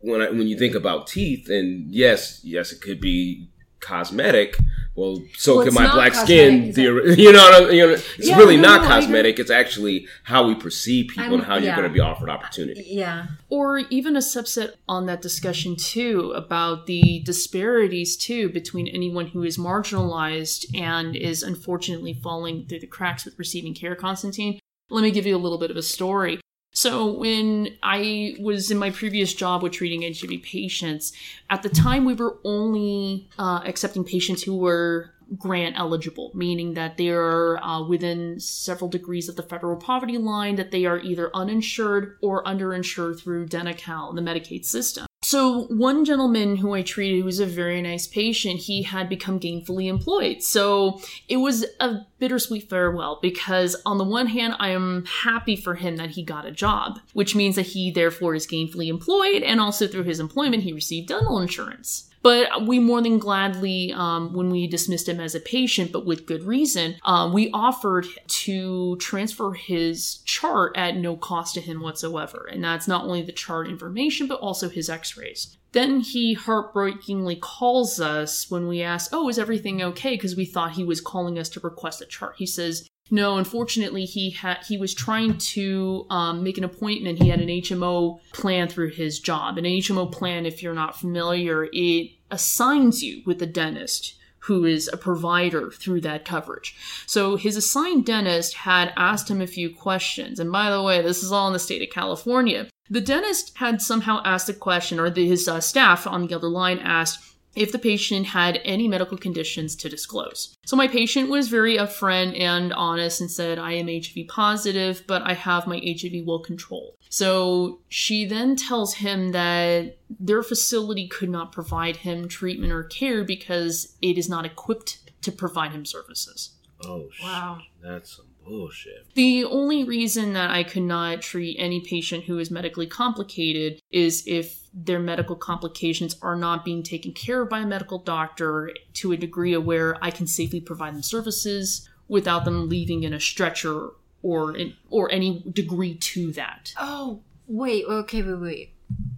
when 0.00 0.20
I, 0.20 0.30
when 0.30 0.46
you 0.46 0.58
think 0.58 0.74
about 0.74 1.06
teeth, 1.06 1.48
and 1.48 1.90
yes, 1.90 2.40
yes, 2.44 2.72
it 2.72 2.80
could 2.80 3.00
be 3.00 3.48
cosmetic. 3.80 4.56
Well, 4.94 5.22
so 5.36 5.56
Well, 5.56 5.64
could 5.64 5.68
it's 5.74 5.78
my 5.78 5.92
black 5.92 6.12
cosmetic, 6.14 6.26
skin. 6.26 6.62
is 6.70 6.78
it? 6.78 6.80
theori- 6.80 7.16
you 7.24 7.32
know, 7.32 7.68
you 7.68 7.86
know, 7.86 7.92
it's 7.92 8.18
Yeah, 8.18 8.38
really 8.38 8.56
no, 8.56 8.62
not 8.62 8.82
no, 8.82 8.88
cosmetic. 8.88 9.38
It's 9.38 9.50
actually 9.50 10.06
how 10.22 10.46
we 10.48 10.54
perceive 10.54 11.08
people 11.08 11.22
I'm- 11.24 11.34
and 11.34 11.42
how 11.42 11.56
you're 11.56 11.76
going 11.76 11.86
to 11.88 11.92
be 11.92 12.00
offered 12.00 12.30
opportunity. 12.30 12.82
Yeah. 12.88 13.26
or 13.50 13.80
even 13.90 14.16
a 14.16 14.20
subset 14.20 14.70
on 14.88 15.04
that 15.06 15.20
discussion 15.20 15.76
too 15.76 16.32
about 16.34 16.86
the 16.86 17.20
disparities 17.24 18.16
too 18.16 18.48
between 18.48 18.88
anyone 18.88 19.26
who 19.28 19.42
is 19.42 19.58
marginalized 19.58 20.64
and 20.78 21.14
is 21.14 21.42
unfortunately 21.42 22.14
falling 22.14 22.66
through 22.66 22.80
the 22.80 22.86
cracks 22.86 23.24
with 23.24 23.38
receiving 23.38 23.74
care 23.74 23.94
constantine 23.94 24.58
let 24.90 25.02
me 25.02 25.10
give 25.10 25.26
you 25.26 25.36
a 25.36 25.38
little 25.38 25.58
bit 25.58 25.70
of 25.70 25.76
a 25.76 25.82
story 25.82 26.40
so 26.76 27.12
when 27.12 27.68
i 27.82 28.34
was 28.38 28.70
in 28.70 28.78
my 28.78 28.90
previous 28.90 29.32
job 29.32 29.62
with 29.62 29.72
treating 29.72 30.02
hiv 30.02 30.42
patients 30.42 31.12
at 31.50 31.62
the 31.62 31.68
time 31.70 32.04
we 32.04 32.14
were 32.14 32.38
only 32.44 33.28
uh, 33.38 33.60
accepting 33.64 34.04
patients 34.04 34.42
who 34.42 34.56
were 34.56 35.12
grant 35.36 35.76
eligible, 35.76 36.30
meaning 36.34 36.74
that 36.74 36.96
they 36.96 37.08
are 37.08 37.58
uh, 37.62 37.82
within 37.82 38.38
several 38.38 38.88
degrees 38.88 39.28
of 39.28 39.36
the 39.36 39.42
federal 39.42 39.76
poverty 39.76 40.18
line, 40.18 40.56
that 40.56 40.70
they 40.70 40.84
are 40.84 41.00
either 41.00 41.34
uninsured 41.34 42.16
or 42.22 42.44
underinsured 42.44 43.20
through 43.20 43.46
Denti-Cal, 43.46 44.12
the 44.12 44.22
Medicaid 44.22 44.64
system. 44.64 45.06
So, 45.28 45.64
one 45.64 46.04
gentleman 46.04 46.54
who 46.54 46.72
I 46.72 46.82
treated, 46.82 47.18
who 47.18 47.24
was 47.24 47.40
a 47.40 47.46
very 47.46 47.82
nice 47.82 48.06
patient, 48.06 48.60
he 48.60 48.84
had 48.84 49.08
become 49.08 49.40
gainfully 49.40 49.88
employed. 49.88 50.40
So, 50.40 51.00
it 51.28 51.38
was 51.38 51.66
a 51.80 52.06
bittersweet 52.20 52.70
farewell 52.70 53.18
because, 53.20 53.74
on 53.84 53.98
the 53.98 54.04
one 54.04 54.28
hand, 54.28 54.54
I 54.60 54.68
am 54.68 55.04
happy 55.24 55.56
for 55.56 55.74
him 55.74 55.96
that 55.96 56.10
he 56.10 56.22
got 56.22 56.46
a 56.46 56.52
job, 56.52 57.00
which 57.12 57.34
means 57.34 57.56
that 57.56 57.66
he 57.66 57.90
therefore 57.90 58.36
is 58.36 58.46
gainfully 58.46 58.86
employed, 58.86 59.42
and 59.42 59.60
also 59.60 59.88
through 59.88 60.04
his 60.04 60.20
employment, 60.20 60.62
he 60.62 60.72
received 60.72 61.08
dental 61.08 61.40
insurance. 61.40 62.08
But 62.26 62.66
we 62.66 62.80
more 62.80 63.00
than 63.00 63.20
gladly, 63.20 63.92
um, 63.92 64.32
when 64.32 64.50
we 64.50 64.66
dismissed 64.66 65.08
him 65.08 65.20
as 65.20 65.36
a 65.36 65.40
patient, 65.40 65.92
but 65.92 66.04
with 66.04 66.26
good 66.26 66.42
reason, 66.42 66.96
um, 67.04 67.32
we 67.32 67.52
offered 67.52 68.04
to 68.26 68.96
transfer 68.96 69.52
his 69.52 70.16
chart 70.24 70.72
at 70.76 70.96
no 70.96 71.16
cost 71.16 71.54
to 71.54 71.60
him 71.60 71.80
whatsoever. 71.80 72.48
And 72.50 72.64
that's 72.64 72.88
not 72.88 73.04
only 73.04 73.22
the 73.22 73.30
chart 73.30 73.68
information, 73.68 74.26
but 74.26 74.40
also 74.40 74.68
his 74.68 74.90
x 74.90 75.16
rays. 75.16 75.56
Then 75.70 76.00
he 76.00 76.34
heartbreakingly 76.34 77.36
calls 77.36 78.00
us 78.00 78.50
when 78.50 78.66
we 78.66 78.82
ask, 78.82 79.10
Oh, 79.12 79.28
is 79.28 79.38
everything 79.38 79.80
okay? 79.80 80.16
Because 80.16 80.34
we 80.34 80.46
thought 80.46 80.72
he 80.72 80.82
was 80.82 81.00
calling 81.00 81.38
us 81.38 81.48
to 81.50 81.60
request 81.60 82.02
a 82.02 82.06
chart. 82.06 82.34
He 82.38 82.46
says, 82.46 82.88
no, 83.10 83.36
unfortunately, 83.38 84.04
he 84.04 84.30
had 84.30 84.64
he 84.66 84.78
was 84.78 84.92
trying 84.92 85.38
to 85.38 86.06
um, 86.10 86.42
make 86.42 86.58
an 86.58 86.64
appointment. 86.64 87.22
He 87.22 87.28
had 87.28 87.40
an 87.40 87.48
HMO 87.48 88.18
plan 88.32 88.68
through 88.68 88.90
his 88.90 89.20
job. 89.20 89.58
An 89.58 89.64
HMO 89.64 90.10
plan, 90.10 90.44
if 90.44 90.62
you're 90.62 90.74
not 90.74 90.98
familiar, 90.98 91.68
it 91.72 92.10
assigns 92.30 93.02
you 93.02 93.22
with 93.26 93.40
a 93.42 93.46
dentist 93.46 94.14
who 94.40 94.64
is 94.64 94.88
a 94.92 94.96
provider 94.96 95.70
through 95.70 96.00
that 96.00 96.24
coverage. 96.24 96.76
So 97.06 97.36
his 97.36 97.56
assigned 97.56 98.06
dentist 98.06 98.54
had 98.54 98.92
asked 98.96 99.28
him 99.28 99.40
a 99.40 99.46
few 99.46 99.74
questions. 99.74 100.38
And 100.38 100.52
by 100.52 100.70
the 100.70 100.82
way, 100.82 101.02
this 101.02 101.22
is 101.22 101.32
all 101.32 101.48
in 101.48 101.52
the 101.52 101.58
state 101.58 101.82
of 101.82 101.92
California. 101.92 102.68
The 102.88 103.00
dentist 103.00 103.56
had 103.56 103.82
somehow 103.82 104.22
asked 104.24 104.48
a 104.48 104.54
question, 104.54 105.00
or 105.00 105.10
the, 105.10 105.26
his 105.26 105.48
uh, 105.48 105.60
staff 105.60 106.06
on 106.06 106.26
the 106.26 106.34
other 106.34 106.48
line 106.48 106.78
asked, 106.78 107.35
if 107.56 107.72
the 107.72 107.78
patient 107.78 108.26
had 108.26 108.60
any 108.64 108.86
medical 108.86 109.16
conditions 109.16 109.74
to 109.76 109.88
disclose. 109.88 110.56
So 110.66 110.76
my 110.76 110.86
patient 110.86 111.30
was 111.30 111.48
very 111.48 111.76
upfront 111.76 112.38
and 112.38 112.72
honest 112.74 113.20
and 113.20 113.30
said, 113.30 113.58
I 113.58 113.72
am 113.72 113.88
HIV 113.88 114.28
positive, 114.28 115.02
but 115.06 115.22
I 115.22 115.32
have 115.32 115.66
my 115.66 115.80
HIV 115.84 116.24
well 116.26 116.40
controlled. 116.40 116.94
So 117.08 117.80
she 117.88 118.26
then 118.26 118.56
tells 118.56 118.94
him 118.94 119.32
that 119.32 119.96
their 120.20 120.42
facility 120.42 121.08
could 121.08 121.30
not 121.30 121.52
provide 121.52 121.96
him 121.96 122.28
treatment 122.28 122.72
or 122.72 122.84
care 122.84 123.24
because 123.24 123.96
it 124.02 124.18
is 124.18 124.28
not 124.28 124.44
equipped 124.44 124.98
to 125.22 125.32
provide 125.32 125.72
him 125.72 125.84
services. 125.84 126.50
Oh, 126.84 127.08
Wow. 127.22 127.60
That's 127.82 128.16
some 128.16 128.25
bullshit. 128.46 129.12
The 129.14 129.44
only 129.44 129.84
reason 129.84 130.32
that 130.34 130.50
I 130.50 130.62
could 130.62 130.82
not 130.82 131.22
treat 131.22 131.56
any 131.58 131.80
patient 131.80 132.24
who 132.24 132.38
is 132.38 132.50
medically 132.50 132.86
complicated 132.86 133.80
is 133.90 134.22
if 134.26 134.68
their 134.72 135.00
medical 135.00 135.36
complications 135.36 136.16
are 136.22 136.36
not 136.36 136.64
being 136.64 136.82
taken 136.82 137.12
care 137.12 137.42
of 137.42 137.48
by 137.48 137.60
a 137.60 137.66
medical 137.66 137.98
doctor 137.98 138.70
to 138.94 139.12
a 139.12 139.16
degree 139.16 139.56
where 139.56 139.96
I 140.02 140.10
can 140.10 140.26
safely 140.26 140.60
provide 140.60 140.94
them 140.94 141.02
services 141.02 141.88
without 142.08 142.44
them 142.44 142.68
leaving 142.68 143.02
in 143.02 143.12
a 143.12 143.20
stretcher 143.20 143.90
or 144.22 144.56
in, 144.56 144.74
or 144.90 145.10
any 145.10 145.44
degree 145.52 145.94
to 145.94 146.32
that. 146.32 146.72
Oh, 146.78 147.22
wait, 147.46 147.84
okay, 147.86 148.22
wait, 148.22 148.40
wait. 148.40 148.72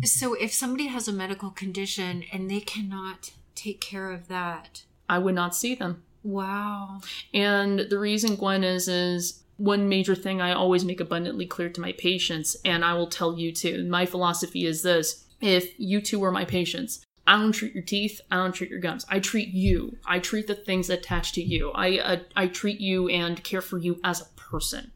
So 0.05 0.35
if 0.35 0.53
somebody 0.53 0.87
has 0.87 1.09
a 1.09 1.13
medical 1.13 1.51
condition 1.51 2.25
and 2.33 2.51
they 2.51 2.61
cannot 2.61 3.33
take 3.55 3.81
care 3.81 4.11
of 4.11 4.29
that, 4.29 4.85
I 5.09 5.19
would 5.19 5.35
not 5.35 5.55
see 5.55 5.75
them. 5.75 6.05
Wow. 6.29 7.01
And 7.33 7.81
the 7.81 7.99
reason, 7.99 8.37
Gwen, 8.37 8.65
is 8.65 8.89
is 8.89 9.43
one 9.57 9.89
major 9.89 10.15
thing 10.15 10.41
I 10.41 10.53
always 10.53 10.85
make 10.85 11.01
abundantly 11.01 11.47
clear 11.47 11.69
to 11.71 11.81
my 11.81 11.93
patients, 11.93 12.57
and 12.65 12.85
I 12.85 12.95
will 12.95 13.09
tell 13.09 13.39
you 13.39 13.53
too. 13.53 13.85
My 13.89 14.07
philosophy 14.07 14.67
is 14.67 14.83
this: 14.83 15.25
if 15.41 15.79
you 15.79 16.01
two 16.01 16.19
were 16.19 16.33
my 16.33 16.45
patients, 16.45 17.05
I 17.27 17.37
don't 17.37 17.53
treat 17.53 17.75
your 17.75 17.85
teeth. 17.85 18.21
I 18.31 18.37
don't 18.37 18.53
treat 18.55 18.71
your 18.71 18.81
gums. 18.81 19.05
I 19.09 19.21
treat 19.21 19.49
you. 19.49 19.99
I 20.07 20.19
treat 20.19 20.47
the 20.47 20.55
things 20.55 20.89
attached 20.89 21.35
to 21.35 21.43
you. 21.43 21.71
I 21.73 21.99
uh, 21.99 22.17
I 22.37 22.47
treat 22.47 22.81
you 22.81 23.09
and 23.09 23.43
care 23.45 23.61
for 23.61 23.79
you 23.79 24.01
as 24.03 24.21
a 24.21 24.25
person. 24.37 24.93